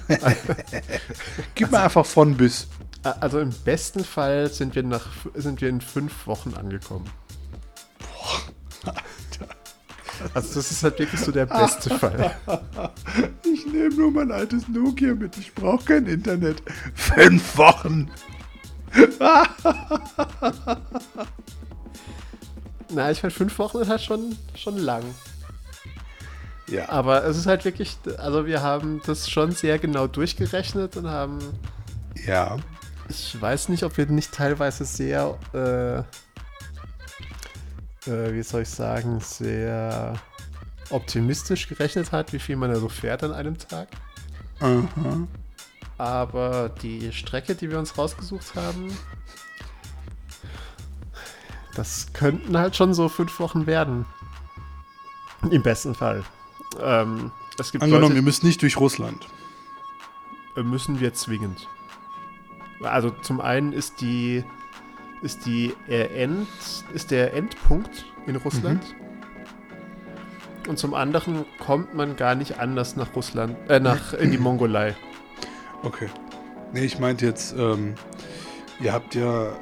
Gib 1.54 1.72
mir 1.72 1.80
einfach 1.80 2.06
von 2.06 2.36
bis. 2.36 2.68
Also 3.02 3.40
im 3.40 3.50
besten 3.50 4.04
Fall 4.04 4.50
sind 4.52 4.74
wir 4.74 4.82
nach 4.82 5.06
sind 5.34 5.60
wir 5.60 5.68
in 5.68 5.80
fünf 5.80 6.26
Wochen 6.26 6.54
angekommen. 6.54 7.06
Also 10.34 10.54
das 10.54 10.70
ist 10.70 10.82
halt 10.82 10.98
wirklich 10.98 11.20
so 11.20 11.32
der 11.32 11.46
beste 11.46 11.90
Fall. 11.98 12.36
Ich 13.44 13.66
nehme 13.66 13.94
nur 13.94 14.10
mein 14.10 14.30
altes 14.32 14.68
Nokia 14.68 15.14
mit. 15.14 15.36
Ich 15.38 15.54
brauche 15.54 15.84
kein 15.84 16.06
Internet. 16.06 16.62
Fünf 16.94 17.56
Wochen. 17.58 18.10
Na, 22.90 23.10
ich 23.10 23.22
meine, 23.22 23.32
fünf 23.32 23.58
Wochen 23.58 23.78
ist 23.78 23.88
halt 23.88 24.00
schon, 24.02 24.36
schon 24.54 24.78
lang. 24.78 25.02
Ja. 26.68 26.88
Aber 26.88 27.24
es 27.24 27.36
ist 27.36 27.46
halt 27.46 27.64
wirklich, 27.64 27.96
also 28.18 28.46
wir 28.46 28.62
haben 28.62 29.00
das 29.06 29.28
schon 29.30 29.52
sehr 29.52 29.78
genau 29.78 30.06
durchgerechnet 30.06 30.96
und 30.96 31.08
haben, 31.08 31.38
Ja. 32.26 32.56
ich 33.08 33.40
weiß 33.40 33.68
nicht, 33.68 33.82
ob 33.84 33.96
wir 33.96 34.06
nicht 34.06 34.32
teilweise 34.32 34.84
sehr, 34.84 35.36
äh, 35.52 36.02
äh, 38.06 38.32
wie 38.32 38.42
soll 38.42 38.62
ich 38.62 38.68
sagen, 38.68 39.20
sehr 39.20 40.14
optimistisch 40.90 41.68
gerechnet 41.68 42.12
hat, 42.12 42.32
wie 42.32 42.38
viel 42.38 42.56
man 42.56 42.72
da 42.72 42.78
so 42.78 42.88
fährt 42.88 43.24
an 43.24 43.32
einem 43.32 43.58
Tag. 43.58 43.88
Aha. 44.60 45.26
Aber 45.98 46.68
die 46.68 47.12
Strecke, 47.12 47.54
die 47.54 47.70
wir 47.70 47.78
uns 47.78 47.96
rausgesucht 47.96 48.54
haben, 48.54 48.96
das 51.74 52.06
könnten 52.12 52.56
halt 52.56 52.76
schon 52.76 52.94
so 52.94 53.08
fünf 53.08 53.38
Wochen 53.40 53.66
werden. 53.66 54.06
Im 55.50 55.62
besten 55.62 55.94
Fall. 55.94 56.24
Ähm, 56.80 57.32
es 57.58 57.72
gibt 57.72 57.82
Angenommen, 57.82 58.08
Leute, 58.08 58.16
ihr 58.16 58.22
müsst 58.22 58.44
nicht 58.44 58.62
durch 58.62 58.76
Russland. 58.78 59.26
äh, 60.56 60.62
müssen 60.62 61.00
wir 61.00 61.14
zwingend. 61.14 61.68
Also 62.82 63.10
zum 63.10 63.40
einen 63.40 63.72
ist 63.72 64.00
die 64.00 64.44
ist 65.22 65.46
die 65.46 65.72
äh, 65.88 66.22
End 66.22 66.48
ist 66.94 67.10
der 67.10 67.34
Endpunkt 67.34 68.04
in 68.26 68.36
Russland. 68.36 68.82
Und 70.68 70.78
zum 70.78 70.94
anderen 70.94 71.44
kommt 71.58 71.94
man 71.94 72.16
gar 72.16 72.34
nicht 72.34 72.58
anders 72.58 72.96
nach 72.96 73.14
Russland, 73.14 73.56
äh, 73.68 73.78
nach 73.78 74.12
in 74.14 74.30
die 74.30 74.38
Mongolei. 74.38 74.96
Okay. 75.82 76.08
Nee, 76.72 76.84
ich 76.84 76.98
meinte 76.98 77.24
jetzt, 77.26 77.54
ähm, 77.56 77.94
ihr 78.80 78.92
habt 78.92 79.14
ja 79.14 79.52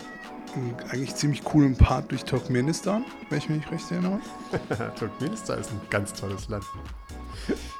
einen 0.54 0.74
eigentlich 0.88 1.14
ziemlich 1.14 1.44
coolen 1.44 1.76
Part 1.76 2.10
durch 2.10 2.24
Turkmenistan, 2.24 3.04
wenn 3.28 3.38
ich 3.38 3.48
mich 3.48 3.58
nicht 3.58 3.70
recht 3.70 3.90
erinnere. 3.90 4.20
Turkmenistan 4.98 5.58
ist 5.58 5.70
ein 5.70 5.80
ganz 5.90 6.12
tolles 6.12 6.48
Land. 6.48 6.64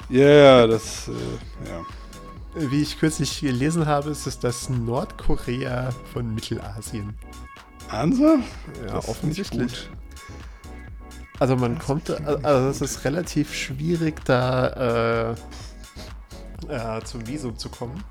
Ja, 0.09 0.29
ja, 0.29 0.67
das, 0.67 1.09
äh, 1.09 1.71
ja. 1.71 2.71
Wie 2.71 2.83
ich 2.83 2.99
kürzlich 3.01 3.41
gelesen 3.41 3.87
habe, 3.87 4.11
ist 4.11 4.27
es 4.27 4.39
das 4.39 4.69
Nordkorea 4.69 5.91
von 6.13 6.35
Mittelasien. 6.35 7.15
Ernsthaft? 7.91 8.45
Ja, 8.87 8.93
Das 8.95 9.09
offensichtlich. 9.09 9.89
Also 11.41 11.57
man 11.57 11.79
kommt, 11.79 12.11
also 12.45 12.69
es 12.69 12.81
ist 12.81 13.05
relativ 13.05 13.53
schwierig, 13.53 14.25
da 14.25 15.33
äh, 15.33 15.35
äh, 16.69 17.03
zum 17.05 17.27
Visum 17.27 17.59
zu 17.59 17.69
kommen. 17.69 18.03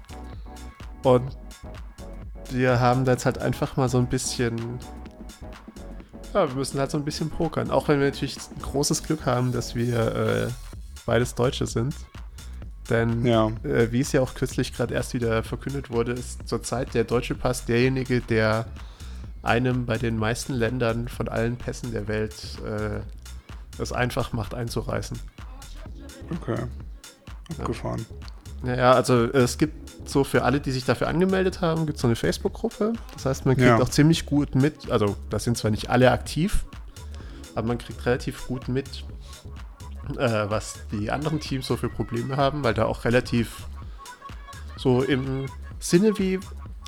Und 1.04 1.30
wir 2.52 2.80
haben 2.80 3.06
da 3.06 3.14
jetzt 3.14 3.26
halt 3.26 3.38
einfach 3.40 3.78
mal 3.78 3.88
so 3.90 3.98
ein 3.98 4.08
bisschen, 4.08 4.58
ja, 6.34 6.48
wir 6.50 6.56
müssen 6.56 6.80
halt 6.80 6.92
so 6.92 6.98
ein 6.98 7.06
bisschen 7.06 7.30
pokern. 7.30 7.72
Auch 7.72 7.88
wenn 7.88 8.00
wir 8.00 8.08
natürlich 8.08 8.38
ein 8.38 8.62
großes 8.62 9.04
Glück 9.04 9.26
haben, 9.26 9.52
dass 9.54 9.74
wir 9.74 10.16
äh, 10.16 10.48
beides 11.06 11.34
Deutsche 11.36 11.66
sind. 11.66 11.96
Denn 12.90 13.26
Ja. 13.26 13.48
äh, 13.64 13.92
wie 13.92 14.02
es 14.02 14.12
ja 14.12 14.22
auch 14.22 14.34
kürzlich 14.36 14.74
gerade 14.74 14.94
erst 14.94 15.14
wieder 15.14 15.44
verkündet 15.44 15.90
wurde, 15.90 16.12
ist 16.12 16.46
zurzeit 16.48 16.94
der 16.94 17.06
deutsche 17.06 17.36
Pass 17.36 17.64
derjenige, 17.64 18.20
der 18.20 18.66
einem 19.44 19.86
bei 19.86 19.98
den 19.98 20.18
meisten 20.18 20.54
Ländern 20.54 21.08
von 21.08 21.28
allen 21.28 21.58
Pässen 21.58 21.91
der 21.91 22.08
Welt 22.08 22.34
äh, 22.66 23.02
es 23.82 23.91
einfach 23.91 24.34
macht 24.34 24.54
einzureißen. 24.54 25.20
Okay. 26.41 26.58
Abgefahren. 27.60 28.06
Naja, 28.64 28.94
also 28.94 29.26
es 29.26 29.58
gibt 29.58 30.10
so 30.10 30.24
für 30.24 30.44
alle, 30.44 30.62
die 30.62 30.72
sich 30.72 30.86
dafür 30.86 31.08
angemeldet 31.08 31.60
haben, 31.62 31.86
gibt 31.86 31.98
es 31.98 32.02
so 32.02 32.08
eine 32.08 32.16
Facebook-Gruppe. 32.16 32.94
Das 33.14 33.26
heißt, 33.26 33.46
man 33.46 33.56
kriegt 33.56 33.68
Ja. 33.68 33.80
auch 33.82 33.89
ziemlich 33.89 34.26
gut 34.26 34.56
mit, 34.56 34.89
also 34.89 35.18
das 35.30 35.44
sind 35.44 35.58
zwar 35.58 35.72
nicht 35.72 35.89
alle 35.89 36.12
aktiv, 36.12 36.66
aber 37.56 37.68
man 37.68 37.78
kriegt 37.78 38.06
relativ 38.06 38.48
gut 38.48 38.70
mit, 38.70 39.04
äh, 40.18 40.46
was 40.50 40.76
die 40.91 41.12
anderen 41.12 41.41
Teams 41.41 41.68
so 41.68 41.76
für 41.76 41.89
Probleme 41.89 42.38
haben, 42.38 42.64
weil 42.64 42.74
da 42.74 42.86
auch 42.86 43.04
relativ 43.04 43.68
so 44.78 45.02
im 45.04 45.48
Sinne 45.80 46.18
wie 46.18 46.39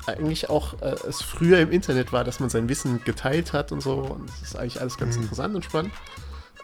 eigentlich 0.06 0.48
auch 0.50 0.80
äh, 0.82 0.94
es 1.08 1.22
früher 1.22 1.58
im 1.60 1.70
Internet 1.70 2.12
war, 2.12 2.24
dass 2.24 2.40
man 2.40 2.48
sein 2.50 2.68
Wissen 2.68 3.02
geteilt 3.04 3.52
hat 3.52 3.72
und 3.72 3.80
so. 3.82 3.94
Und 3.94 4.28
das 4.28 4.42
ist 4.42 4.56
eigentlich 4.56 4.80
alles 4.80 4.96
ganz 4.96 5.16
Mhm. 5.16 5.22
interessant 5.22 5.54
und 5.54 5.64
spannend. 5.64 5.92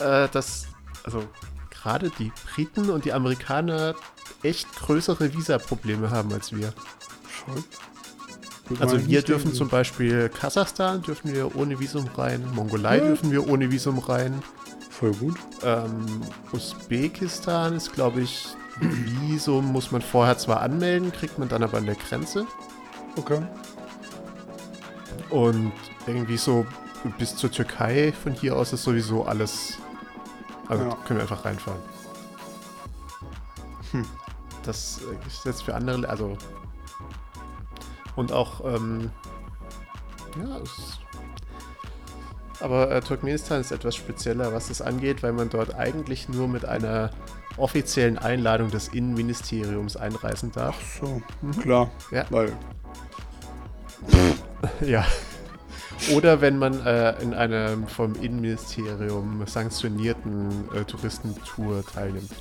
Äh, 0.00 0.28
dass, 0.28 0.66
also 1.04 1.22
gerade 1.70 2.10
die 2.18 2.32
Briten 2.54 2.90
und 2.90 3.04
die 3.04 3.12
Amerikaner 3.12 3.94
echt 4.42 4.72
größere 4.76 5.34
Visa-Probleme 5.34 6.10
haben 6.10 6.32
als 6.32 6.54
wir. 6.54 6.72
Würde 8.68 8.82
Also 8.82 9.06
wir 9.06 9.22
dürfen 9.22 9.52
zum 9.52 9.68
Beispiel 9.68 10.28
Kasachstan 10.28 11.02
dürfen 11.02 11.32
wir 11.34 11.56
ohne 11.56 11.78
Visum 11.80 12.06
rein, 12.16 12.44
Mongolei 12.54 12.98
Ja. 12.98 13.04
dürfen 13.06 13.32
wir 13.32 13.48
ohne 13.48 13.70
Visum 13.70 13.98
rein, 13.98 14.40
Voll 14.90 15.12
gut. 15.14 15.36
ähm, 15.64 16.22
Usbekistan 16.52 17.74
ist 17.74 17.92
glaube 17.92 18.20
ich 18.20 18.46
Visum 18.80 19.66
muss 19.66 19.90
man 19.90 20.00
vorher 20.00 20.38
zwar 20.38 20.60
anmelden, 20.60 21.12
kriegt 21.12 21.38
man 21.38 21.48
dann 21.48 21.62
aber 21.62 21.78
an 21.78 21.86
der 21.86 21.96
Grenze 21.96 22.46
Okay. 23.16 23.42
und 25.30 25.72
irgendwie 26.06 26.36
so 26.36 26.66
bis 27.18 27.36
zur 27.36 27.50
Türkei 27.50 28.12
von 28.12 28.32
hier 28.32 28.56
aus 28.56 28.72
ist 28.72 28.82
sowieso 28.84 29.24
alles, 29.24 29.78
also 30.68 30.84
Ja. 30.84 30.94
können 31.06 31.18
wir 31.18 31.22
einfach 31.22 31.44
reinfahren. 31.44 31.80
Hm. 33.92 34.06
Das 34.64 35.00
ist 35.26 35.44
jetzt 35.44 35.62
für 35.62 35.74
andere, 35.74 36.08
also 36.08 36.36
und 38.16 38.32
auch, 38.32 38.64
ähm, 38.64 39.10
ja, 40.38 40.58
es, 40.58 40.98
aber 42.60 42.90
äh, 42.90 43.00
Turkmenistan 43.00 43.60
ist 43.60 43.72
etwas 43.72 43.96
spezieller, 43.96 44.52
was 44.52 44.68
das 44.68 44.80
angeht, 44.80 45.22
weil 45.22 45.32
man 45.32 45.48
dort 45.50 45.74
eigentlich 45.74 46.28
nur 46.28 46.46
mit 46.46 46.64
einer 46.64 47.10
offiziellen 47.56 48.18
Einladung 48.18 48.70
des 48.70 48.88
Innenministeriums 48.88 49.96
einreisen 49.96 50.52
darf. 50.52 50.76
So, 51.00 51.20
klar. 51.60 51.90
Ja. 52.12 52.24
Weil 52.30 52.52
Ja. 54.80 55.04
Oder 56.12 56.40
wenn 56.40 56.58
man 56.58 56.84
äh, 56.84 57.20
in 57.22 57.32
einem 57.32 57.86
vom 57.86 58.14
Innenministerium 58.16 59.46
sanktionierten 59.46 60.68
äh, 60.74 60.84
Touristentour 60.84 61.84
teilnimmt. 61.86 62.32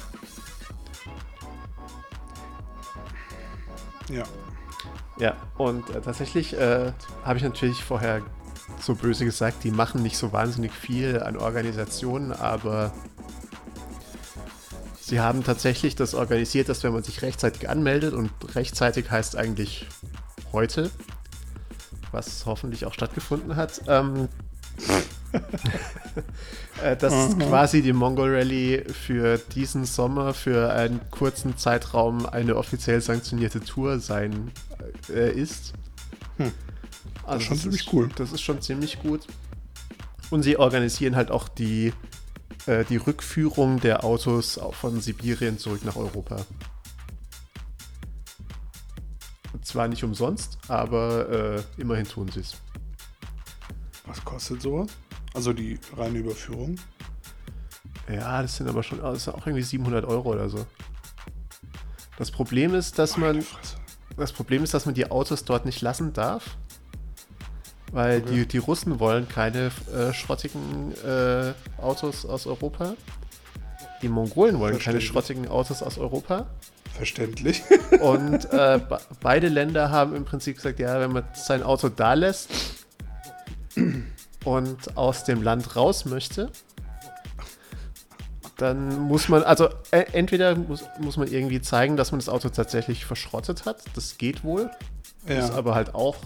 Ja. 4.10 4.24
Ja, 5.20 5.36
und 5.58 5.88
äh, 5.92 6.02
tatsächlich 6.02 6.58
äh, 6.58 6.92
habe 7.24 7.38
ich 7.38 7.44
natürlich 7.44 7.84
vorher 7.84 8.22
so 8.80 8.96
böse 8.96 9.26
gesagt, 9.26 9.64
die 9.64 9.70
machen 9.70 10.02
nicht 10.02 10.18
so 10.18 10.34
wahnsinnig 10.34 10.72
viel 10.72 11.22
an 11.22 11.38
Organisationen, 11.38 12.32
aber 12.32 12.92
sie 15.00 15.20
haben 15.20 15.44
tatsächlich 15.44 15.96
das 15.96 16.16
organisiert, 16.16 16.70
dass 16.70 16.84
wenn 16.84 16.94
man 16.94 17.04
sich 17.04 17.22
rechtzeitig 17.22 17.70
anmeldet 17.70 18.16
und 18.16 18.32
rechtzeitig 18.56 19.12
heißt 19.12 19.36
eigentlich 19.36 19.86
heute, 20.52 20.90
was 22.12 22.46
hoffentlich 22.46 22.86
auch 22.86 22.94
stattgefunden 22.94 23.56
hat, 23.56 23.82
ähm, 23.88 24.28
äh, 26.84 26.96
dass 26.98 27.38
quasi 27.38 27.82
die 27.82 27.94
Mongol 27.94 28.36
Rally 28.36 28.84
für 28.88 29.38
diesen 29.38 29.86
Sommer 29.86 30.34
für 30.34 30.74
einen 30.74 31.00
kurzen 31.12 31.58
Zeitraum 31.58 32.26
eine 32.26 32.56
offiziell 32.56 33.02
sanktionierte 33.02 33.62
Tour 33.62 34.00
sein 34.00 34.52
äh, 35.10 35.32
ist. 35.32 35.74
Hm. 36.38 36.52
Also 37.24 37.38
ist 37.38 37.46
schon 37.46 37.56
das 37.56 37.64
ziemlich 37.64 37.94
cool. 37.94 38.10
Das 38.16 38.32
ist 38.32 38.42
schon 38.42 38.62
ziemlich 38.62 39.00
gut. 39.02 39.28
Und 40.30 40.44
sie 40.44 40.58
organisieren 40.58 41.16
halt 41.16 41.30
auch 41.30 41.48
die, 41.48 41.94
äh, 42.66 42.86
die 42.86 42.98
Rückführung 42.98 43.80
der 43.80 44.04
Autos 44.04 44.60
von 44.72 45.02
Sibirien 45.02 45.58
zurück 45.58 45.86
nach 45.86 45.96
Europa. 45.96 46.46
Zwar 49.64 49.88
nicht 49.88 50.04
umsonst, 50.04 50.58
aber 50.68 51.30
äh, 51.30 51.62
immerhin 51.78 52.06
tun 52.08 52.30
sie 52.30 52.40
es. 52.42 52.56
Was 54.06 54.24
kostet 54.24 54.62
sowas? 54.62 54.90
Also 55.34 55.54
die 55.54 55.80
reine 55.96 56.20
Überführung? 56.20 56.76
Ja, 58.12 58.42
das 58.42 58.58
sind 58.58 58.68
aber 58.68 58.84
schon 58.84 59.00
das 59.00 59.26
sind 59.26 59.36
auch 59.36 59.46
irgendwie 59.46 59.64
700 59.64 60.04
Euro 60.06 60.32
oder 60.32 60.50
so. 60.50 60.66
Das 62.18 62.32
Problem 62.32 62.74
ist, 62.76 62.98
dass 63.00 63.18
man 63.18 63.42
Fresse. 63.42 63.76
das 64.18 64.32
Problem 64.34 64.64
ist, 64.64 64.74
dass 64.74 64.86
man 64.86 64.96
die 64.96 65.10
Autos 65.10 65.46
dort 65.46 65.66
nicht 65.66 65.82
lassen 65.82 66.14
darf, 66.14 66.58
weil 67.92 68.22
Okay. 68.22 68.32
die, 68.32 68.46
die 68.48 68.58
Russen 68.58 69.00
wollen 69.00 69.28
keine 69.28 69.72
äh, 69.94 70.14
schrottigen 70.14 70.94
äh, 71.06 71.54
Autos 71.78 72.26
aus 72.26 72.48
Europa. 72.48 72.94
Die 74.02 74.10
Mongolen 74.10 74.60
wollen 74.60 74.80
keine 74.80 75.00
schrottigen 75.02 75.48
Autos 75.48 75.84
aus 75.84 75.98
Europa. 75.98 76.48
Verständlich. 76.96 77.64
Und 78.02 78.46
äh, 78.52 78.80
be- 78.88 79.00
beide 79.22 79.48
Länder 79.48 79.90
haben 79.92 80.16
im 80.16 80.26
Prinzip 80.26 80.58
gesagt, 80.58 80.80
ja, 80.80 81.00
wenn 81.00 81.12
man 81.12 81.24
sein 81.34 81.64
Auto 81.64 81.90
da 81.90 82.14
lässt 82.14 82.50
und 84.44 84.98
aus 84.98 85.24
dem 85.24 85.42
Land 85.42 85.76
raus 85.76 86.06
möchte, 86.06 86.52
dann 88.58 89.00
muss 89.00 89.30
man, 89.30 89.44
also 89.44 89.70
äh, 89.92 90.06
entweder 90.14 90.56
muss, 90.56 90.84
muss 91.00 91.18
man 91.18 91.28
irgendwie 91.28 91.62
zeigen, 91.62 91.98
dass 91.98 92.12
man 92.12 92.20
das 92.20 92.30
Auto 92.30 92.50
tatsächlich 92.50 93.06
verschrottet 93.06 93.66
hat. 93.66 93.84
Das 93.96 94.18
geht 94.18 94.44
wohl. 94.44 94.70
ja. 95.28 95.40
Ist 95.40 95.52
aber 95.52 95.74
halt 95.74 95.96
auch 95.96 96.18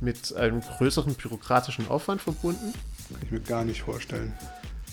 mit 0.00 0.34
einem 0.36 0.60
größeren 0.60 1.14
bürokratischen 1.14 1.88
Aufwand 1.88 2.22
verbunden. 2.22 2.72
Kann 3.10 3.20
ich 3.22 3.30
mir 3.30 3.40
gar 3.40 3.64
nicht 3.64 3.82
vorstellen. 3.82 4.32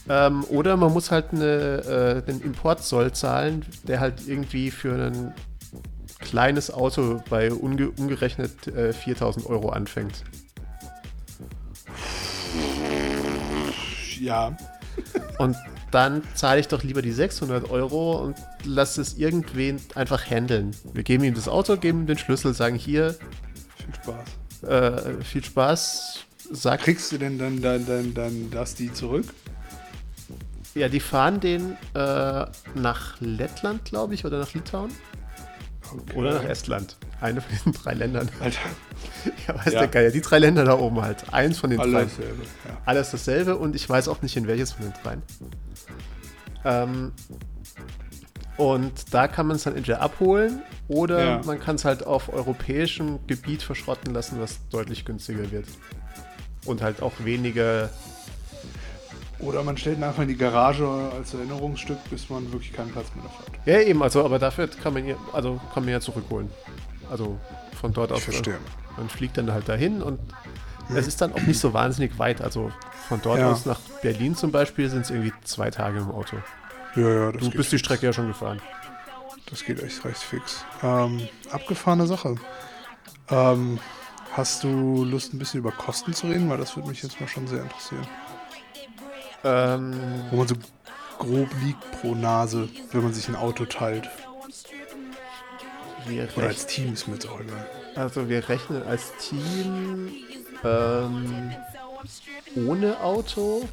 Ähm, 0.07 0.43
oder 0.49 0.77
man 0.77 0.93
muss 0.93 1.11
halt 1.11 1.31
eine, 1.31 1.45
äh, 1.45 2.21
den 2.21 2.41
Importzoll 2.41 3.11
zahlen, 3.11 3.65
der 3.87 3.99
halt 3.99 4.27
irgendwie 4.27 4.69
für 4.69 4.93
ein 4.93 5.33
kleines 6.19 6.71
Auto 6.71 7.21
bei 7.29 7.51
unge 7.51 7.89
umgerechnet 7.89 8.67
äh, 8.67 8.93
4000 8.93 9.47
Euro 9.47 9.69
anfängt. 9.69 10.23
Ja. 14.19 14.55
Und 15.37 15.55
dann 15.91 16.23
zahle 16.33 16.59
ich 16.59 16.67
doch 16.67 16.83
lieber 16.83 17.01
die 17.01 17.11
600 17.11 17.69
Euro 17.69 18.21
und 18.21 18.35
lasse 18.63 19.01
es 19.01 19.17
irgendwen 19.17 19.79
einfach 19.95 20.29
handeln. 20.29 20.71
Wir 20.93 21.03
geben 21.03 21.23
ihm 21.23 21.33
das 21.33 21.47
Auto, 21.47 21.77
geben 21.77 22.01
ihm 22.01 22.07
den 22.07 22.17
Schlüssel, 22.17 22.53
sagen 22.53 22.75
hier, 22.75 23.15
Viel 23.77 23.95
Spaß. 23.95 24.69
äh, 24.69 25.23
viel 25.23 25.43
Spaß, 25.43 26.25
sag 26.51 26.81
Kriegst 26.81 27.11
du 27.11 27.17
denn 27.17 27.37
dann, 27.37 27.61
dann, 27.61 27.85
dann, 27.85 28.13
dann 28.13 28.49
das 28.51 28.75
die 28.75 28.91
zurück? 28.91 29.25
Ja, 30.75 30.89
die 30.89 30.99
fahren 30.99 31.39
den 31.39 31.77
äh, 31.93 32.45
nach 32.75 33.19
Lettland, 33.21 33.85
glaube 33.85 34.13
ich, 34.13 34.25
oder 34.25 34.39
nach 34.39 34.53
Litauen. 34.53 34.91
Okay. 35.91 36.17
Oder 36.17 36.33
nach 36.35 36.43
Estland. 36.43 36.97
Eine 37.21 37.39
von 37.41 37.51
diesen 37.51 37.71
drei 37.71 37.93
Ländern. 37.93 38.29
Alter, 38.41 38.59
Ja, 39.47 39.55
weiß 39.55 39.73
Ja. 39.73 39.79
der 39.79 39.87
Geier. 39.87 40.11
Die 40.11 40.19
drei 40.21 40.39
Länder 40.39 40.65
da 40.65 40.77
oben 40.77 41.01
halt. 41.01 41.31
Eins 41.33 41.59
von 41.59 41.69
den 41.69 41.79
drei. 41.79 41.85
alles 41.99 42.15
selbe. 42.17 42.41
Ja. 42.67 42.77
Alles 42.85 43.11
dasselbe 43.11 43.55
und 43.55 43.75
ich 43.75 43.87
weiß 43.87 44.07
auch 44.09 44.21
nicht, 44.21 44.35
in 44.35 44.47
welches 44.47 44.73
von 44.73 44.85
den 44.85 44.93
dreien. 45.01 45.21
Ähm, 46.65 47.11
und 48.57 49.13
da 49.13 49.27
kann 49.27 49.47
man 49.47 49.57
es 49.57 49.63
dann 49.63 49.75
entweder 49.75 50.01
abholen 50.01 50.61
oder 50.87 51.23
Ja. 51.23 51.41
man 51.45 51.59
kann 51.59 51.75
es 51.75 51.85
halt 51.85 52.05
auf 52.05 52.33
europäischem 52.33 53.19
Gebiet 53.27 53.61
verschrotten 53.63 54.13
lassen, 54.13 54.39
was 54.39 54.59
deutlich 54.69 55.05
günstiger 55.05 55.51
wird. 55.51 55.67
Und 56.65 56.81
halt 56.81 57.01
auch 57.01 57.13
weniger. 57.23 57.89
Oder 59.39 59.63
man 59.63 59.75
stellt 59.77 59.97
ihn 59.97 60.03
einfach 60.03 60.21
in 60.23 60.29
die 60.29 60.37
Garage 60.37 60.87
als 60.87 61.33
Erinnerungsstück, 61.33 61.97
bis 62.09 62.29
man 62.29 62.51
wirklich 62.51 62.71
keinen 62.73 62.91
Platz 62.91 63.07
mehr 63.15 63.25
dafür 63.25 63.45
hat. 63.45 63.67
Ja, 63.67 63.79
eben, 63.81 64.01
also, 64.01 64.23
aber 64.23 64.39
dafür 64.39 64.67
kann 64.67 64.93
man 64.93 65.05
ja, 65.05 65.15
also 65.33 65.59
kann 65.73 65.83
man 65.83 65.91
ja 65.91 65.99
zurückholen. 65.99 66.49
Also 67.09 67.37
von 67.79 67.91
dort 67.93 68.11
aus. 68.11 68.19
Ich 68.19 68.23
verstehe. 68.25 68.57
Man 68.97 69.09
fliegt 69.09 69.37
dann 69.37 69.51
halt 69.51 69.67
dahin 69.67 70.01
und 70.01 70.19
es 70.95 71.05
ist 71.07 71.19
dann 71.21 71.33
auch 71.33 71.41
nicht 71.41 71.59
so 71.59 71.73
wahnsinnig 71.73 72.17
weit. 72.17 72.41
Also 72.41 72.71
von 73.09 73.19
dort 73.21 73.39
Ja. 73.39 73.51
aus 73.51 73.65
nach 73.65 73.79
Berlin 74.01 74.35
zum 74.35 74.51
Beispiel 74.51 74.89
sind 74.89 75.01
es 75.01 75.09
irgendwie 75.09 75.33
zwei 75.43 75.69
Tage 75.69 75.99
im 75.99 76.11
Auto. 76.11 76.37
Ja, 76.95 77.09
ja, 77.09 77.31
das 77.33 77.41
Du 77.41 77.49
geht, 77.49 77.57
bist 77.57 77.71
die 77.73 77.79
Strecke 77.79 78.05
ja 78.05 78.13
schon 78.13 78.27
gefahren. 78.27 78.61
das 79.49 79.65
geht 79.65 79.83
echt 79.83 80.03
recht 80.05 80.17
fix. 80.17 80.63
Ähm, 80.81 81.27
abgefahrene 81.51 82.07
Sache. 82.07 82.35
Ähm, 83.29 83.79
hast 84.31 84.63
du 84.63 85.03
Lust, 85.03 85.33
ein 85.33 85.39
bisschen 85.39 85.59
über 85.59 85.71
Kosten 85.71 86.13
zu 86.13 86.27
reden? 86.27 86.49
Weil 86.49 86.57
das 86.57 86.75
würde 86.77 86.87
mich 86.89 87.03
jetzt 87.03 87.19
mal 87.19 87.27
schon 87.27 87.47
sehr 87.47 87.61
interessieren. 87.63 88.07
Ähm, 89.45 89.93
Wo 90.31 90.37
man 90.37 90.47
so 90.47 90.55
grob 91.19 91.49
liegt 91.63 92.01
pro 92.01 92.15
Nase, 92.15 92.67
wenn 92.91 93.03
man 93.03 93.13
sich 93.13 93.27
ein 93.29 93.35
Auto 93.35 93.65
teilt. 93.65 94.09
wir 96.07 96.27
Oder 96.35 96.47
als 96.47 96.65
Team 96.65 96.93
ist 96.93 97.07
mir 97.07 97.13
jetzt 97.13 97.27
auch 97.27 97.39
egal. 97.39 97.67
also 97.95 98.27
wir 98.27 98.49
rechnen 98.49 98.83
als 98.83 99.13
Team 99.17 100.11
ähm, 100.63 101.51
ohne 102.55 102.99
Auto. 103.01 103.67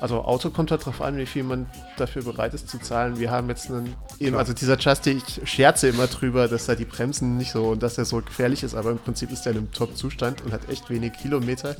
Also 0.00 0.22
Auto 0.22 0.50
kommt 0.50 0.72
halt 0.72 0.84
drauf 0.84 1.00
an, 1.00 1.16
wie 1.16 1.26
viel 1.26 1.44
man 1.44 1.66
dafür 1.96 2.22
bereit 2.22 2.54
ist 2.54 2.68
zu 2.68 2.78
zahlen. 2.78 3.20
Wir 3.20 3.30
haben 3.30 3.48
jetzt 3.48 3.70
einen, 3.70 3.94
eben, 4.18 4.36
also 4.36 4.52
dieser 4.52 4.76
Justy, 4.76 5.12
ich 5.12 5.48
scherze 5.48 5.86
immer 5.86 6.08
drüber, 6.08 6.48
dass 6.48 6.66
da 6.66 6.74
die 6.74 6.84
Bremsen 6.84 7.36
nicht 7.36 7.52
so 7.52 7.68
und 7.68 7.84
dass 7.84 7.98
er 7.98 8.04
so 8.04 8.20
gefährlich 8.20 8.64
ist, 8.64 8.74
aber 8.74 8.90
im 8.90 8.98
Prinzip 8.98 9.30
ist 9.30 9.46
er 9.46 9.52
in 9.52 9.58
einem 9.58 9.72
Top-Zustand 9.72 10.42
und 10.44 10.52
hat 10.52 10.68
echt 10.68 10.90
wenig 10.90 11.12
Kilometer. 11.12 11.76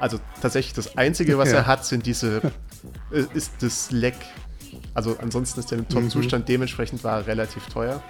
Also 0.00 0.18
tatsächlich 0.40 0.72
das 0.72 0.96
Einzige, 0.96 1.36
was 1.38 1.50
Ja. 1.50 1.58
er 1.58 1.66
hat, 1.66 1.84
sind 1.84 2.06
diese, 2.06 2.40
äh, 3.12 3.24
ist 3.34 3.52
das 3.60 3.90
Leck. 3.90 4.16
Also 4.94 5.16
ansonsten 5.20 5.60
ist 5.60 5.70
er 5.72 5.78
im 5.78 5.88
Top-Zustand, 5.88 6.48
dementsprechend 6.48 7.04
war 7.04 7.18
er 7.20 7.26
relativ 7.26 7.66
teuer. 7.66 8.02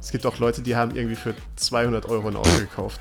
Es 0.00 0.10
gibt 0.10 0.24
auch 0.24 0.38
Leute, 0.38 0.62
die 0.62 0.76
haben 0.76 0.94
irgendwie 0.96 1.16
für 1.16 1.34
200 1.56 2.06
Euro 2.06 2.28
ein 2.28 2.36
Auto 2.36 2.56
gekauft. 2.58 3.00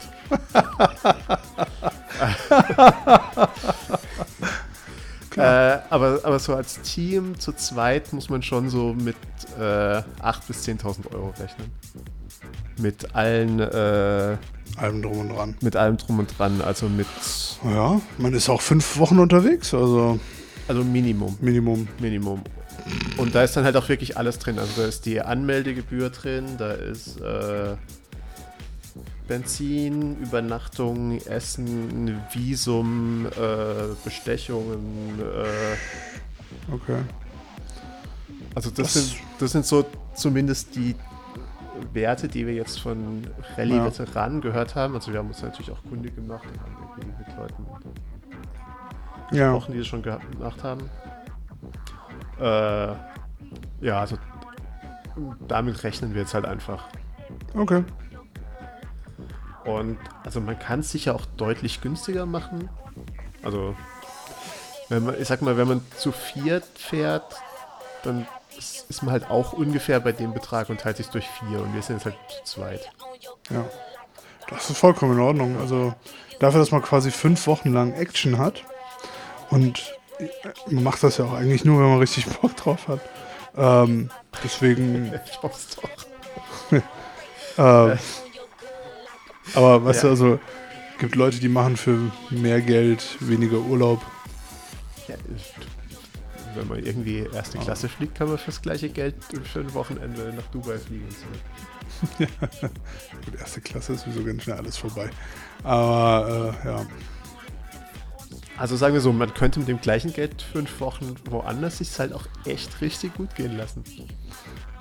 äh, 5.38 5.42
aber, 5.90 6.20
aber 6.24 6.40
so 6.40 6.56
als 6.56 6.82
Team 6.82 7.40
zu 7.40 7.54
zweit 7.54 8.14
muss 8.14 8.30
man 8.30 8.44
schon 8.44 8.70
so 8.70 8.94
mit 8.94 9.16
äh, 9.58 9.62
8.000 9.62 10.48
bis 10.48 10.68
10.000 10.68 11.14
Euro 11.14 11.34
rechnen. 11.40 11.72
Mit 12.80 13.16
allen, 13.16 13.60
äh, 13.60 14.38
Allem 14.78 15.02
drum 15.02 15.20
und 15.20 15.30
dran. 15.30 15.56
mit 15.62 15.76
allem 15.76 15.98
drum 15.98 16.20
und 16.20 16.38
dran. 16.38 16.62
Also 16.62 16.90
mit, 16.90 17.08
Ja, 17.64 18.02
man 18.18 18.34
ist 18.34 18.50
auch 18.50 18.62
fünf 18.62 18.98
Wochen 18.98 19.20
unterwegs, 19.20 19.74
also 19.74 20.20
also 20.68 20.84
Minimum. 20.84 21.38
Minimum. 21.42 21.88
Minimum. 22.00 22.42
Und 23.18 23.36
da 23.36 23.44
ist 23.44 23.56
dann 23.56 23.66
halt 23.66 23.76
auch 23.78 23.88
wirklich 23.90 24.18
alles 24.18 24.40
drin. 24.40 24.58
Also 24.60 24.82
da 24.82 24.88
ist 24.88 25.06
die 25.06 25.22
Anmeldegebühr 25.22 26.10
drin, 26.10 26.46
da 26.58 26.72
ist 26.72 27.20
äh, 27.22 27.76
Benzin, 29.28 30.18
Übernachtung, 30.22 31.18
Essen, 31.26 32.20
Visum, 32.34 33.26
äh, 33.28 33.94
Bestechungen. 34.04 35.20
Äh, 35.20 36.74
Okay. 36.74 37.00
also 38.56 38.70
das, 38.70 38.94
Das- 38.94 38.94
sind, 38.94 39.16
das 39.40 39.52
sind 39.52 39.66
so 39.66 39.86
zumindest 40.16 40.76
die 40.76 40.96
Werte, 41.94 42.28
die 42.28 42.46
wir 42.48 42.54
jetzt 42.54 42.80
von 42.80 43.28
Rallye-Veteranen 43.58 44.42
gehört 44.42 44.76
haben. 44.76 44.96
Also 44.96 45.12
wir 45.12 45.20
haben 45.20 45.28
uns 45.28 45.42
natürlich 45.42 45.72
auch 45.72 45.84
kundig 45.90 46.16
gemacht 46.16 46.44
und 46.46 46.60
haben 46.62 46.78
irgendwie 46.98 47.24
mit 47.28 47.38
Leuten 47.38 47.66
Ja. 49.32 49.52
gesprochen, 49.54 49.72
die 49.74 49.78
das 49.80 49.88
schon 49.88 50.02
gemacht 50.04 50.64
haben. 50.64 50.90
Äh, 52.40 52.88
ja, 53.86 54.00
also 54.00 54.18
damit 55.48 55.84
rechnen 55.84 56.14
wir 56.14 56.22
jetzt 56.22 56.34
halt 56.34 56.46
einfach. 56.46 56.86
Okay. 57.54 57.84
Und 59.66 59.98
also 60.26 60.42
man 60.42 60.58
kann 60.60 60.80
es 60.82 60.92
sicher 60.92 61.16
auch 61.16 61.26
deutlich 61.38 61.82
günstiger 61.82 62.26
machen. 62.26 62.70
Also, 63.44 63.76
wenn 64.90 65.06
man, 65.06 65.16
ich 65.20 65.28
sag 65.28 65.42
mal, 65.42 65.56
wenn 65.58 65.68
man 65.68 65.82
zu 65.98 66.12
viert 66.12 66.66
fährt, 66.76 67.36
dann 68.04 68.26
ist 68.58 68.86
ist 68.90 69.04
man 69.04 69.12
halt 69.12 69.30
auch 69.30 69.54
ungefähr 69.54 70.00
bei 70.00 70.12
dem 70.12 70.34
Betrag 70.34 70.70
und 70.70 70.80
teilt 70.82 70.98
sich 70.98 71.08
durch 71.08 71.26
vier 71.40 71.60
und 71.62 71.74
wir 71.74 71.82
sind 71.82 71.96
jetzt 71.98 72.06
halt 72.06 72.16
zu 72.46 72.56
zweit. 72.56 72.90
Ja. 73.50 73.66
Das 74.50 74.70
ist 74.70 74.78
vollkommen 74.78 75.14
in 75.14 75.20
Ordnung. 75.20 75.60
Also 75.60 75.94
dafür, 76.40 76.60
dass 76.60 76.72
man 76.72 76.82
quasi 76.82 77.12
fünf 77.12 77.48
Wochen 77.48 77.72
lang 77.74 77.94
Action 77.94 78.38
hat 78.38 78.64
und 79.50 79.96
äh, 80.20 80.28
man 80.70 80.84
macht 80.84 81.02
das 81.04 81.18
ja 81.18 81.26
auch 81.26 81.34
eigentlich 81.34 81.66
nur, 81.66 81.80
wenn 81.82 81.90
man 81.90 82.00
richtig 82.00 82.26
Bock 82.42 82.56
drauf 82.58 82.88
hat. 82.88 83.00
Ähm, 83.56 84.10
deswegen, 84.44 85.14
Ich 85.32 85.42
hoff's 85.42 85.76
doch. 85.76 85.90
ähm, 87.58 88.00
aber 89.56 89.86
weißt 89.86 90.04
Ja. 90.04 90.10
du, 90.10 90.10
also 90.10 90.40
gibt 91.00 91.16
Leute, 91.16 91.40
die 91.40 91.50
machen 91.50 91.78
für 91.78 91.98
mehr 92.30 92.62
Geld 92.62 93.04
weniger 93.20 93.58
Urlaub. 93.58 94.02
Ja, 95.08 95.16
wenn 96.56 96.68
man 96.68 96.80
irgendwie 96.80 97.28
erste 97.34 97.58
Klasse 97.58 97.90
fliegt, 97.90 98.16
kann 98.16 98.28
man 98.28 98.38
fürs 98.38 98.62
gleiche 98.62 98.90
Geld 98.90 99.16
für 99.52 99.60
ein 99.60 99.74
Wochenende 99.74 100.34
nach 100.36 100.48
Dubai 100.48 100.78
fliegen. 100.78 101.06
und 101.06 101.14
So. 102.20 102.26
Gut, 103.26 103.40
erste 103.40 103.62
Klasse 103.62 103.94
ist 103.94 104.02
sowieso 104.04 104.24
ganz 104.24 104.44
schnell 104.44 104.58
alles 104.58 104.78
vorbei. 104.78 105.10
Aber 105.64 106.56
äh, 106.64 106.68
ja, 106.68 106.86
Also 108.58 108.76
sagen 108.76 108.94
wir 108.94 109.02
so, 109.02 109.14
man 109.14 109.34
könnte 109.34 109.60
mit 109.60 109.68
dem 109.68 109.80
gleichen 109.82 110.14
Geld 110.14 110.42
fünf 110.42 110.80
Wochen 110.80 111.16
woanders 111.30 111.78
sich 111.80 111.98
halt 112.00 112.14
auch 112.14 112.26
echt 112.46 112.82
richtig 112.82 113.16
gut 113.16 113.36
gehen 113.36 113.58
lassen. 113.58 113.84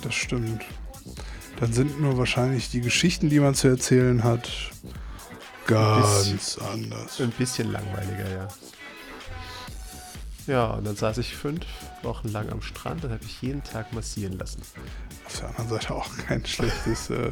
das 0.02 0.14
stimmt. 0.14 0.62
Dann 1.60 1.72
sind 1.72 2.00
nur 2.00 2.18
wahrscheinlich 2.18 2.70
die 2.70 2.80
Geschichten, 2.80 3.28
die 3.28 3.38
man 3.38 3.54
zu 3.54 3.68
erzählen 3.68 4.24
hat, 4.24 4.50
ganz 5.66 6.58
anders. 6.72 7.20
Ein 7.20 7.30
bisschen 7.30 7.70
langweiliger, 7.70 8.28
ja. 8.30 8.48
Ja, 10.46 10.66
und 10.72 10.84
dann 10.86 10.96
saß 10.96 11.18
ich 11.18 11.36
fünf 11.36 11.64
Wochen 12.02 12.28
lang 12.28 12.50
am 12.50 12.62
Strand 12.62 13.04
und 13.04 13.12
habe 13.12 13.24
ich 13.24 13.40
jeden 13.42 13.62
Tag 13.62 13.92
massieren 13.92 14.38
lassen. 14.38 14.60
Auf 15.26 15.38
der 15.38 15.48
anderen 15.50 15.68
Seite 15.68 15.94
auch 15.94 16.08
kein 16.26 16.44
schlechtes. 16.44 17.10
Äh, 17.10 17.30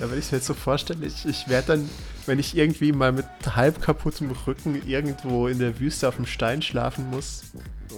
Ja, 0.00 0.10
wenn 0.10 0.18
ich 0.18 0.26
es 0.26 0.32
mir 0.32 0.38
jetzt 0.38 0.46
so 0.46 0.54
vorstelle, 0.54 1.06
ich, 1.06 1.24
ich 1.26 1.46
werde 1.48 1.68
dann, 1.68 1.88
wenn 2.26 2.38
ich 2.40 2.56
irgendwie 2.56 2.90
mal 2.92 3.12
mit 3.12 3.26
halb 3.54 3.80
kaputtem 3.80 4.30
Rücken 4.46 4.82
irgendwo 4.86 5.46
in 5.46 5.60
der 5.60 5.78
Wüste 5.78 6.08
auf 6.08 6.16
dem 6.16 6.26
Stein 6.26 6.60
schlafen 6.62 7.08
muss, 7.10 7.44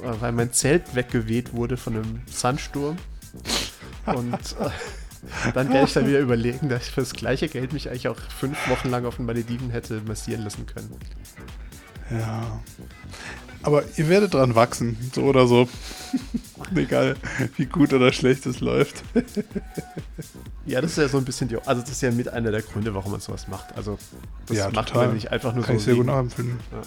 äh, 0.03 0.21
weil 0.21 0.33
mein 0.33 0.53
Zelt 0.53 0.95
weggeweht 0.95 1.55
wurde 1.55 1.77
von 1.79 1.95
einem 1.95 2.21
Sandsturm. 2.27 2.99
Und 4.05 4.35
äh, 4.35 5.51
dann 5.55 5.71
werde 5.71 5.87
ich 5.87 5.95
dann 5.95 6.07
wieder 6.07 6.21
überlegen, 6.21 6.69
dass 6.69 6.85
ich 6.87 6.91
für 6.93 7.01
das 7.01 7.15
gleiche 7.15 7.49
Geld 7.49 7.73
mich 7.73 7.89
eigentlich 7.89 8.09
auch 8.09 8.19
fünf 8.19 8.69
Wochen 8.69 8.91
lang 8.91 9.07
auf 9.07 9.17
den 9.17 9.25
Malediven 9.25 9.71
hätte 9.71 10.03
massieren 10.07 10.45
lassen 10.45 10.67
können. 10.67 10.95
ja. 12.11 12.61
Aber 13.67 13.83
ihr 13.97 14.09
werdet 14.09 14.33
dran 14.35 14.55
wachsen, 14.55 14.97
so 15.13 15.23
oder 15.25 15.47
so. 15.49 15.69
Egal, 16.75 17.17
wie 17.57 17.67
gut 17.67 17.93
oder 17.93 18.13
schlecht 18.13 18.47
es 18.47 18.61
läuft. 18.61 19.03
Ja, 20.65 20.81
das 20.81 20.93
ist 20.93 20.99
ja 20.99 21.09
so 21.09 21.19
ein 21.19 21.25
bisschen 21.25 21.49
die, 21.49 21.57
also 21.67 21.81
das 21.83 21.91
ist 21.91 22.01
ja 22.01 22.11
mit 22.13 22.29
einer 22.29 22.51
der 22.53 22.63
Gründe, 22.63 22.95
warum 22.95 23.13
man 23.13 23.21
sowas 23.21 23.49
macht. 23.49 23.77
Also 23.77 23.99
das 24.47 24.57
Ja, 24.57 24.71
macht 24.71 24.89
total. 24.89 25.07
man 25.09 25.15
nicht 25.17 25.33
einfach 25.33 25.53
nur 25.53 25.65
Kann 25.65 25.75
so. 25.77 25.79
ich 25.81 25.85
sehr 25.85 25.95
gut 25.97 26.07
nachempfinden. 26.07 26.59
Ja. 26.73 26.83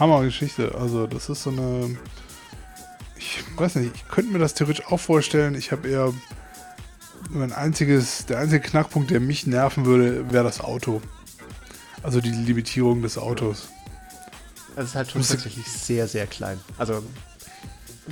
Hammer-Geschichte. 0.00 0.74
Also, 0.76 1.06
das 1.06 1.28
ist 1.28 1.42
so 1.42 1.50
eine. 1.50 1.96
Ich 3.16 3.42
weiß 3.56 3.76
nicht, 3.76 3.92
ich 3.94 4.08
könnte 4.08 4.32
mir 4.32 4.38
das 4.38 4.54
theoretisch 4.54 4.86
auch 4.86 4.98
vorstellen. 5.00 5.54
Ich 5.54 5.72
habe 5.72 5.88
eher. 5.88 6.12
Mein 7.30 7.52
einziges, 7.52 8.26
der 8.26 8.38
einzige 8.38 8.60
Knackpunkt, 8.60 9.10
der 9.10 9.18
mich 9.18 9.46
nerven 9.46 9.86
würde, 9.86 10.30
wäre 10.30 10.44
das 10.44 10.60
Auto. 10.60 11.00
Also 12.02 12.20
die 12.20 12.30
Limitierung 12.30 13.00
des 13.02 13.16
Autos. 13.18 13.68
Das 14.76 14.86
ist 14.86 14.94
halt 14.94 15.10
schon 15.10 15.22
tatsächlich 15.22 15.66
sehr, 15.66 16.08
sehr 16.08 16.26
klein. 16.26 16.58
Also, 16.78 17.02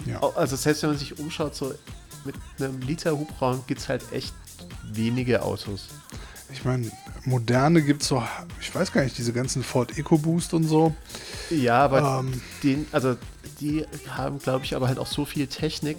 Ja. 0.06 0.20
also 0.34 0.56
selbst 0.56 0.82
wenn 0.82 0.90
man 0.90 0.98
sich 0.98 1.18
umschaut, 1.18 1.54
so 1.54 1.74
mit 2.24 2.34
einem 2.58 2.80
Liter 2.80 3.18
Hubraum 3.18 3.62
gibt 3.66 3.80
es 3.80 3.88
halt 3.88 4.02
echt 4.12 4.32
wenige 4.92 5.42
Autos. 5.42 5.88
Ich 6.52 6.64
meine, 6.64 6.90
moderne 7.24 7.82
gibt 7.82 8.02
es 8.02 8.08
so, 8.08 8.22
ich 8.60 8.74
weiß 8.74 8.92
gar 8.92 9.02
nicht, 9.02 9.16
diese 9.18 9.32
ganzen 9.32 9.62
Ford 9.64 9.96
EcoBoost 9.98 10.54
und 10.54 10.64
so. 10.64 10.94
Ja, 11.50 11.84
aber 11.84 12.20
Ähm, 12.20 12.40
den, 12.62 12.86
also 12.92 13.16
die 13.60 13.86
haben, 14.08 14.38
glaube 14.38 14.64
ich, 14.64 14.76
aber 14.76 14.86
halt 14.88 14.98
auch 14.98 15.06
so 15.06 15.24
viel 15.24 15.46
Technik, 15.46 15.96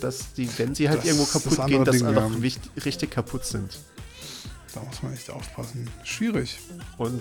dass 0.00 0.32
die, 0.34 0.48
wenn 0.58 0.74
sie 0.74 0.88
halt 0.88 0.98
Das 1.00 1.06
irgendwo 1.06 1.24
das 1.24 1.32
kaputt 1.32 1.58
andere 1.58 1.68
gehen, 1.78 1.84
dass 1.84 1.96
Ding, 1.98 2.06
einfach 2.06 2.84
richtig 2.84 3.10
kaputt 3.10 3.44
sind. 3.44 3.78
da 4.74 4.80
muss 4.82 5.02
man 5.02 5.12
echt 5.14 5.30
aufpassen. 5.30 5.88
Schwierig. 6.04 6.58
Und 6.98 7.20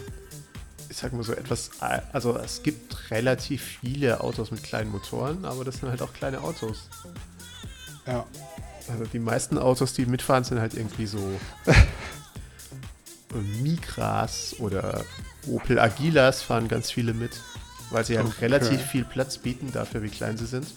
ich 0.91 0.97
sag 0.97 1.13
mal 1.13 1.23
so 1.23 1.31
etwas, 1.33 1.71
also 2.11 2.37
es 2.37 2.63
gibt 2.63 3.11
relativ 3.11 3.63
viele 3.63 4.19
Autos 4.19 4.51
mit 4.51 4.61
kleinen 4.61 4.91
Motoren, 4.91 5.45
aber 5.45 5.63
das 5.63 5.77
sind 5.77 5.89
halt 5.89 6.01
auch 6.01 6.11
kleine 6.11 6.41
Autos. 6.41 6.89
Ja. 8.05 8.25
Also 8.91 9.05
die 9.05 9.19
meisten 9.19 9.57
Autos, 9.57 9.93
die 9.93 10.05
mitfahren, 10.05 10.43
sind 10.43 10.59
halt 10.59 10.73
irgendwie 10.73 11.05
so 11.05 11.39
Migras 13.63 14.55
oder 14.59 15.05
Opel 15.47 15.79
Agilas 15.79 16.41
fahren 16.41 16.67
ganz 16.67 16.91
viele 16.91 17.13
mit, 17.13 17.31
weil 17.89 18.03
sie 18.03 18.17
halt 18.17 18.27
Okay. 18.27 18.39
relativ 18.41 18.81
viel 18.81 19.05
Platz 19.05 19.37
bieten 19.37 19.71
dafür, 19.71 20.03
wie 20.03 20.09
klein 20.09 20.37
sie 20.37 20.45
sind. 20.45 20.67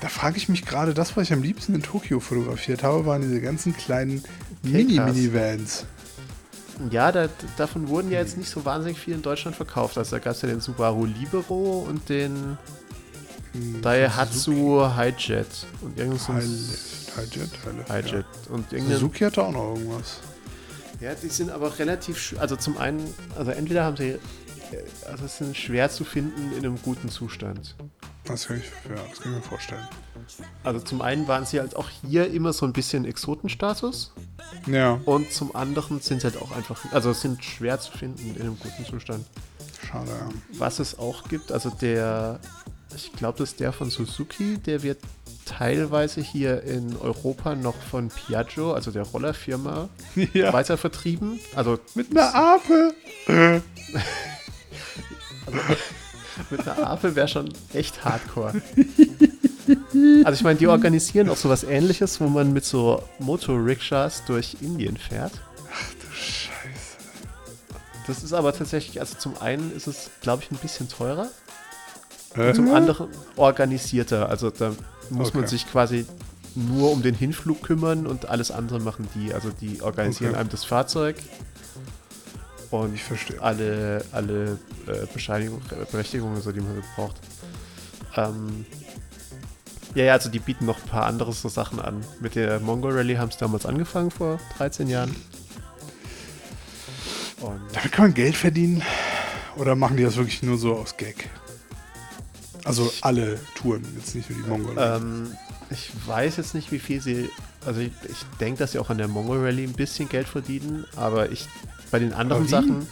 Da 0.00 0.08
frage 0.08 0.36
ich 0.36 0.48
mich 0.48 0.64
gerade, 0.64 0.94
das, 0.94 1.16
was 1.16 1.24
ich 1.24 1.32
am 1.32 1.42
liebsten 1.42 1.74
in 1.74 1.82
Tokio 1.82 2.20
fotografiert 2.20 2.84
habe, 2.84 3.06
waren 3.06 3.22
diese 3.22 3.40
ganzen 3.40 3.76
kleinen 3.76 4.22
K-Cars. 4.62 5.84
Ja, 6.90 7.10
da, 7.10 7.28
davon 7.56 7.88
wurden 7.88 8.10
ja 8.10 8.18
jetzt 8.18 8.36
nicht 8.36 8.50
so 8.50 8.64
wahnsinnig 8.64 8.98
viel 8.98 9.14
in 9.14 9.22
Deutschland 9.22 9.56
verkauft. 9.56 9.96
Also 9.96 10.16
da 10.16 10.18
gab 10.18 10.34
es 10.34 10.42
ja 10.42 10.48
den 10.48 10.60
Subaru 10.60 11.06
Libero 11.06 11.86
und 11.88 12.08
den 12.08 12.58
Hm, 13.56 13.82
Daihatsu 13.82 14.86
Hijet 14.96 15.66
und 15.80 15.98
irgendein 15.98 16.42
Hijet, 17.16 17.88
Hijet, 17.88 18.26
und 18.50 18.72
irgendein 18.72 18.98
Suzuki 18.98 19.24
hatte 19.24 19.42
auch 19.42 19.52
noch 19.52 19.74
irgendwas. 19.74 20.20
Ja, 21.00 21.14
die 21.14 21.28
sind 21.28 21.50
aber 21.50 21.78
relativ, 21.78 22.34
also 22.38 22.56
zum 22.56 22.78
einen, 22.78 23.02
also 23.36 23.50
entweder 23.50 23.84
haben 23.84 23.96
sie, 23.96 24.10
äh, 24.10 24.18
also 25.10 25.24
es 25.24 25.38
sind 25.38 25.56
schwer 25.56 25.90
zu 25.90 26.04
finden 26.04 26.52
in 26.52 26.58
einem 26.58 26.80
guten 26.82 27.08
Zustand. 27.08 27.76
Das 28.24 28.46
kann 28.46 28.58
ich, 28.58 28.64
ja, 28.88 29.02
das 29.08 29.20
kann 29.20 29.32
ich 29.32 29.38
mir 29.38 29.42
vorstellen. 29.42 29.86
Also 30.64 30.80
zum 30.80 31.00
einen 31.00 31.28
waren 31.28 31.46
sie 31.46 31.60
halt 31.60 31.76
auch 31.76 31.88
hier 31.88 32.30
immer 32.30 32.52
so 32.52 32.66
ein 32.66 32.72
bisschen 32.72 33.04
Exotenstatus 33.04 34.12
Ja, 34.66 35.00
und 35.04 35.32
zum 35.32 35.54
anderen 35.54 36.00
sind 36.00 36.20
sie 36.20 36.26
halt 36.26 36.40
auch 36.40 36.50
einfach, 36.52 36.80
also 36.92 37.12
sind 37.12 37.44
schwer 37.44 37.78
zu 37.80 37.92
finden 37.96 38.34
in 38.34 38.42
einem 38.42 38.58
guten 38.58 38.84
Zustand. 38.84 39.24
schade, 39.88 40.10
ja. 40.10 40.28
Was 40.58 40.78
es 40.80 40.98
auch 40.98 41.28
gibt, 41.28 41.52
also 41.52 41.70
der, 41.70 42.40
ich 42.94 43.12
glaube, 43.12 43.38
das 43.38 43.50
ist 43.50 43.60
der 43.60 43.72
von 43.72 43.90
Suzuki, 43.90 44.58
der 44.58 44.82
wird 44.82 44.98
teilweise 45.44 46.20
hier 46.20 46.62
in 46.64 46.96
Europa 46.96 47.54
noch 47.54 47.76
von 47.76 48.08
Piaggio, 48.08 48.72
also 48.72 48.90
der 48.90 49.04
Rollerfirma, 49.04 49.88
ja. 50.34 50.52
weiter 50.52 50.76
vertrieben. 50.76 51.38
Also 51.54 51.78
Mit 51.94 52.10
einer 52.10 52.34
Ape. 52.34 52.94
Äh, 53.28 53.60
Mit 56.50 56.68
einer 56.68 56.90
Ape 56.90 57.14
wäre 57.14 57.28
schon 57.28 57.52
echt 57.72 58.04
hardcore. 58.04 58.60
Also 60.24 60.36
ich 60.38 60.42
meine, 60.44 60.58
die 60.58 60.66
organisieren 60.66 61.28
auch 61.28 61.36
sowas 61.36 61.64
ähnliches, 61.64 62.20
wo 62.20 62.28
man 62.28 62.52
mit 62.52 62.64
so 62.64 63.02
Motor-Rickshas 63.18 64.24
durch 64.26 64.56
Indien 64.60 64.96
fährt. 64.96 65.32
du 65.32 66.06
Scheiße. 66.14 66.96
Das 68.06 68.22
ist 68.22 68.32
aber 68.32 68.52
tatsächlich, 68.52 69.00
also 69.00 69.16
zum 69.18 69.36
einen 69.40 69.74
ist 69.74 69.86
es, 69.86 70.10
glaube 70.20 70.42
ich, 70.44 70.50
ein 70.50 70.58
bisschen 70.58 70.88
teurer 70.88 71.28
Äh, 72.36 72.48
und 72.50 72.54
zum 72.54 72.74
anderen 72.74 73.08
organisierter. 73.36 74.28
Also 74.28 74.50
da 74.50 74.72
muss 75.10 75.34
man 75.34 75.44
Okay. 75.44 75.50
sich 75.50 75.70
quasi 75.70 76.06
nur 76.54 76.90
um 76.92 77.02
den 77.02 77.14
Hinflug 77.14 77.62
kümmern 77.62 78.06
und 78.06 78.26
alles 78.28 78.50
andere 78.50 78.78
machen 78.80 79.08
die. 79.14 79.34
Also 79.34 79.50
die 79.50 79.82
organisieren 79.82 80.30
Okay. 80.30 80.40
einem 80.40 80.48
das 80.50 80.64
Fahrzeug 80.64 81.16
und 82.70 82.94
Ich 82.94 83.02
verstehe. 83.04 83.40
alle, 83.42 84.04
alle 84.12 84.58
äh, 84.86 85.06
Berechtigungen, 85.90 86.40
so, 86.42 86.52
die 86.52 86.60
man 86.60 86.82
braucht. 86.94 87.16
Ähm, 88.16 88.64
ja, 89.96 90.04
ja, 90.04 90.12
also 90.12 90.28
die 90.28 90.38
bieten 90.38 90.66
noch 90.66 90.76
ein 90.76 90.88
paar 90.88 91.06
andere 91.06 91.32
so 91.32 91.48
Sachen 91.48 91.80
an. 91.80 92.04
Mit 92.20 92.34
der 92.34 92.60
Mongo 92.60 92.88
Rally 92.88 93.14
haben 93.14 93.30
sie 93.30 93.38
damals 93.38 93.64
angefangen 93.64 94.10
vor 94.10 94.38
13 94.58 94.88
Jahren. 94.88 95.16
Und 97.40 97.60
Damit 97.72 97.92
kann 97.92 98.04
man 98.06 98.14
Geld 98.14 98.36
verdienen? 98.36 98.82
Oder 99.56 99.74
machen 99.74 99.96
die 99.96 100.02
das 100.02 100.16
wirklich 100.16 100.42
nur 100.42 100.58
so 100.58 100.74
aus 100.74 100.98
Gag? 100.98 101.30
Also 102.64 102.92
alle 103.00 103.40
Touren, 103.54 103.86
jetzt 103.96 104.14
nicht 104.14 104.28
nur 104.28 104.38
die 104.38 104.48
Mongol. 104.48 104.76
ähm, 104.78 105.32
ich 105.70 105.90
weiß 106.06 106.36
jetzt 106.36 106.54
nicht, 106.54 106.72
wie 106.72 106.78
viel 106.78 107.00
sie. 107.00 107.30
Also 107.64 107.80
ich, 107.80 107.92
ich 108.08 108.18
denke, 108.38 108.58
dass 108.58 108.72
sie 108.72 108.78
auch 108.78 108.90
an 108.90 108.98
der 108.98 109.08
Mongo 109.08 109.32
Rally 109.32 109.64
ein 109.64 109.72
bisschen 109.72 110.08
Geld 110.10 110.28
verdienen, 110.28 110.84
aber 110.94 111.32
ich 111.32 111.48
bei 111.90 111.98
den 111.98 112.12
anderen? 112.12 112.46
Sachen. 112.46 112.86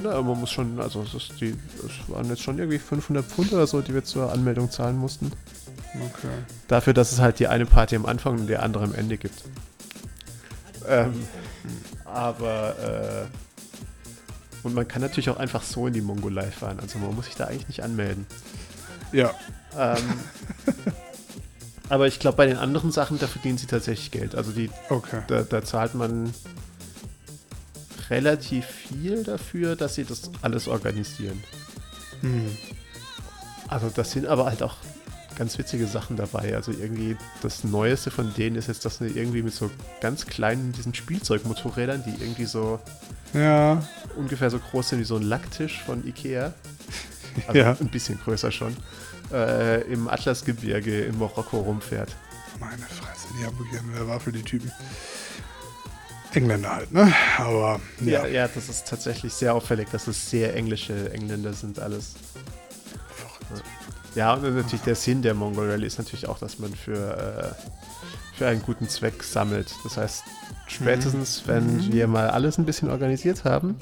Na, 0.00 0.22
man 0.22 0.40
muss 0.40 0.50
schon, 0.50 0.80
also 0.80 1.02
es, 1.02 1.28
die, 1.40 1.54
es 1.84 2.08
waren 2.08 2.28
jetzt 2.28 2.42
schon 2.42 2.58
irgendwie 2.58 2.78
500 2.78 3.26
Pfund 3.26 3.52
oder 3.52 3.66
so, 3.66 3.80
die 3.80 3.92
wir 3.92 4.04
zur 4.04 4.32
Anmeldung 4.32 4.70
zahlen 4.70 4.96
mussten. 4.96 5.32
Okay. 5.94 6.28
Dafür, 6.68 6.92
dass 6.92 7.12
es 7.12 7.18
halt 7.20 7.38
die 7.38 7.48
eine 7.48 7.66
Party 7.66 7.96
am 7.96 8.06
Anfang 8.06 8.38
und 8.38 8.46
die 8.46 8.56
andere 8.56 8.84
am 8.84 8.94
Ende 8.94 9.16
gibt. 9.16 9.42
Ähm, 10.86 11.26
Aber, 12.04 13.28
äh, 13.32 14.66
und 14.66 14.74
man 14.74 14.86
kann 14.88 15.02
natürlich 15.02 15.30
auch 15.30 15.36
einfach 15.38 15.62
so 15.62 15.86
in 15.86 15.92
die 15.92 16.00
Mongolei 16.00 16.50
fahren. 16.50 16.78
Also 16.80 16.98
man 16.98 17.14
muss 17.14 17.26
sich 17.26 17.36
da 17.36 17.44
eigentlich 17.46 17.68
nicht 17.68 17.82
anmelden. 17.82 18.26
Ja. 19.12 19.34
Ähm, 19.76 19.96
aber 21.88 22.06
ich 22.06 22.18
glaube, 22.18 22.36
bei 22.36 22.46
den 22.46 22.56
anderen 22.56 22.90
Sachen, 22.92 23.18
da 23.18 23.26
verdienen 23.26 23.58
sie 23.58 23.66
tatsächlich 23.66 24.10
Geld. 24.10 24.34
Also 24.34 24.52
die, 24.52 24.70
Okay. 24.88 25.22
da, 25.28 25.42
da 25.42 25.62
zahlt 25.64 25.94
man 25.94 26.32
relativ 28.10 28.64
viel 28.66 29.22
dafür, 29.24 29.76
dass 29.76 29.94
sie 29.94 30.04
das 30.04 30.30
alles 30.42 30.66
organisieren. 30.68 31.42
Hm. 32.22 32.56
Also 33.68 33.90
das 33.94 34.10
sind 34.12 34.26
aber 34.26 34.46
halt 34.46 34.62
auch 34.62 34.76
ganz 35.38 35.56
witzige 35.58 35.86
Sachen 35.86 36.16
dabei. 36.16 36.54
Also 36.56 36.72
irgendwie 36.72 37.16
das 37.42 37.62
Neueste 37.64 38.10
von 38.10 38.34
denen 38.34 38.56
ist 38.56 38.66
jetzt, 38.68 38.84
dass 38.84 38.98
sie 38.98 39.06
irgendwie 39.06 39.42
mit 39.42 39.54
so 39.54 39.70
ganz 40.00 40.26
kleinen, 40.26 40.72
diesen 40.72 40.94
Spielzeugmotorrädern, 40.94 42.02
die 42.04 42.22
irgendwie 42.22 42.44
so 42.46 42.80
Ja. 43.32 43.82
ungefähr 44.16 44.50
so 44.50 44.58
groß 44.58 44.88
sind 44.90 44.98
wie 45.00 45.04
so 45.04 45.16
ein 45.16 45.22
Lacktisch 45.22 45.80
von 45.84 46.06
Ikea, 46.06 46.52
also 47.46 47.58
Ja. 47.58 47.76
ein 47.80 47.88
bisschen 47.88 48.18
größer 48.18 48.50
schon, 48.50 48.76
äh, 49.32 49.82
im 49.82 50.08
Atlasgebirge 50.08 51.02
in 51.04 51.18
Marokko 51.18 51.58
rumfährt. 51.60 52.14
Meine 52.58 52.82
Fresse, 52.82 53.28
die 53.40 53.44
Hamburger, 53.46 53.80
wer 53.92 54.08
war 54.08 54.18
für 54.18 54.32
die 54.32 54.42
Typen? 54.42 54.72
Engländer 56.34 56.74
halt, 56.76 56.92
ne? 56.92 57.12
Aber 57.38 57.80
Ja. 58.00 58.24
ja. 58.24 58.26
ja, 58.26 58.48
das 58.48 58.68
ist 58.68 58.86
tatsächlich 58.88 59.32
sehr 59.32 59.54
auffällig, 59.54 59.88
dass 59.90 60.06
es 60.08 60.28
sehr 60.30 60.54
englische 60.54 61.10
Engländer 61.12 61.52
sind 61.52 61.78
alles. 61.78 62.14
Ja, 63.50 63.56
und 64.34 64.56
natürlich 64.56 64.82
der 64.82 64.94
Sinn 64.94 65.22
der 65.22 65.34
Mongol 65.34 65.70
Rally 65.70 65.86
ist 65.86 65.98
natürlich 65.98 66.28
auch, 66.28 66.38
dass 66.38 66.58
man 66.58 66.74
für, 66.74 67.54
äh, 67.56 68.36
für 68.36 68.48
einen 68.48 68.62
guten 68.62 68.88
Zweck 68.88 69.22
sammelt. 69.22 69.74
Das 69.84 69.96
heißt, 69.96 70.24
spätestens, 70.66 71.42
wenn 71.46 71.92
wir 71.92 72.06
mal 72.08 72.30
alles 72.30 72.58
ein 72.58 72.64
bisschen 72.64 72.90
organisiert 72.90 73.44
haben, 73.44 73.76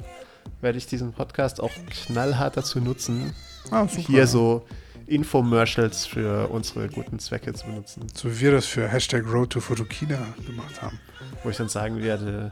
werde 0.61 0.79
ich 0.79 0.87
diesen 0.87 1.13
Podcast 1.13 1.61
auch 1.61 1.73
knallhart 1.91 2.57
dazu 2.57 2.81
nutzen, 2.81 3.35
Ah, 3.71 3.87
hier 3.87 4.27
so 4.27 4.65
Infomercials 5.07 6.07
für 6.07 6.49
unsere 6.49 6.89
guten 6.89 7.19
Zwecke 7.19 7.53
zu 7.53 7.67
benutzen. 7.67 8.07
So 8.15 8.31
wie 8.31 8.41
wir 8.41 8.53
das 8.53 8.67
für 8.67 8.89
Hashtag 8.89 9.25
Road 9.27 9.51
to 9.51 9.61
Photokina 9.61 10.19
gemacht 10.47 10.83
haben. 10.83 10.99
Wo 11.43 11.51
ich 11.51 11.57
dann 11.57 11.69
sagen 11.69 12.03
werde, 12.03 12.51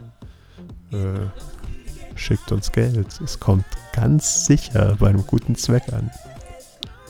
äh, 0.92 2.16
schickt 2.16 2.52
uns 2.52 2.70
Geld. 2.70 3.20
Es 3.20 3.40
kommt 3.40 3.64
ganz 3.92 4.46
sicher 4.46 4.96
bei 4.98 5.08
einem 5.08 5.26
guten 5.26 5.56
Zweck 5.56 5.92
an. 5.92 6.10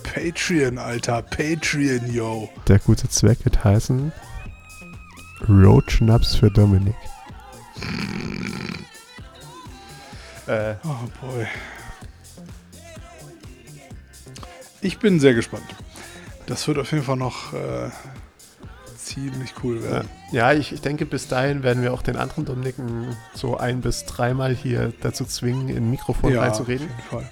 Patreon, 0.05 0.79
Alter, 0.79 1.23
Patreon, 1.23 2.13
yo. 2.13 2.49
Der 2.69 2.79
gute 2.79 3.09
Zweck 3.09 3.45
wird 3.45 3.65
heißen 3.65 4.13
Roadschnaps 5.49 6.37
für 6.37 6.51
Dominik. 6.51 6.95
Äh, 10.47 10.75
Oh 10.85 11.09
boy. 11.21 11.47
Ich 14.81 14.99
bin 14.99 15.19
sehr 15.19 15.35
gespannt. 15.35 15.65
Das 16.47 16.69
wird 16.69 16.79
auf 16.79 16.93
jeden 16.93 17.05
Fall 17.05 17.17
noch 17.17 17.55
äh, 17.55 17.89
ziemlich 18.99 19.55
cool 19.63 19.83
ja, 19.83 19.91
werden. 19.91 20.09
ja 20.31 20.53
ich, 20.53 20.73
ich 20.73 20.83
denke, 20.83 21.07
bis 21.07 21.27
dahin 21.27 21.63
werden 21.63 21.83
wir 21.83 21.95
auch 21.95 22.03
den 22.03 22.17
anderen 22.17 22.45
Dominiken 22.45 23.17
so 23.35 23.57
ein- 23.57 23.81
bis 23.81 24.05
dreimal 24.05 24.55
hier 24.55 24.93
dazu 25.01 25.25
zwingen, 25.25 25.71
in 25.71 25.91
Mikrofon 25.91 26.37
reinzureden. 26.37 26.87
auf 26.87 26.93
jeden 26.93 27.09
Fall. 27.25 27.31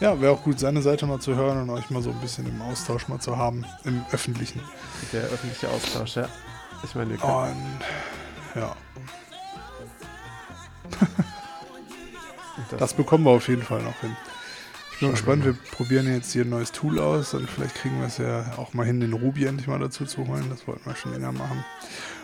Ja, 0.00 0.20
wäre 0.20 0.32
auch 0.32 0.42
gut, 0.42 0.60
seine 0.60 0.82
Seite 0.82 1.06
mal 1.06 1.20
zu 1.20 1.34
hören 1.34 1.62
und 1.62 1.70
euch 1.70 1.88
mal 1.90 2.02
so 2.02 2.10
ein 2.10 2.20
bisschen 2.20 2.46
im 2.46 2.60
Austausch 2.62 3.08
mal 3.08 3.18
zu 3.18 3.36
haben, 3.36 3.64
im 3.84 4.04
Öffentlichen. 4.12 4.60
Der 5.12 5.22
öffentliche 5.22 5.68
Austausch, 5.70 6.16
ja. 6.16 6.28
Ich 6.84 6.94
meine, 6.94 7.10
wir 7.10 7.18
können, 7.18 7.80
Und 8.54 8.60
ja, 8.60 8.76
das, 12.70 12.78
das 12.78 12.94
bekommen 12.94 13.24
wir 13.24 13.30
auf 13.30 13.48
jeden 13.48 13.62
Fall 13.62 13.82
noch 13.82 13.98
hin. 14.00 14.16
Ich 14.92 15.00
bin 15.00 15.10
gespannt, 15.10 15.44
wir 15.44 15.54
wir 15.54 15.70
probieren 15.72 16.10
jetzt 16.10 16.32
hier 16.32 16.44
ein 16.44 16.48
neues 16.48 16.72
Tool 16.72 16.98
aus 16.98 17.34
und 17.34 17.50
vielleicht 17.50 17.74
kriegen 17.74 17.98
wir 18.00 18.06
es 18.06 18.16
ja 18.16 18.54
auch 18.56 18.72
mal 18.72 18.86
hin, 18.86 19.00
den 19.00 19.12
Ruby 19.12 19.44
endlich 19.44 19.66
mal 19.66 19.78
dazu 19.78 20.06
zu 20.06 20.26
holen. 20.26 20.46
Das 20.48 20.66
wollten 20.66 20.86
wir 20.86 20.96
schon 20.96 21.12
länger 21.12 21.32
machen. 21.32 21.64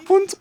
Und 0.09 0.39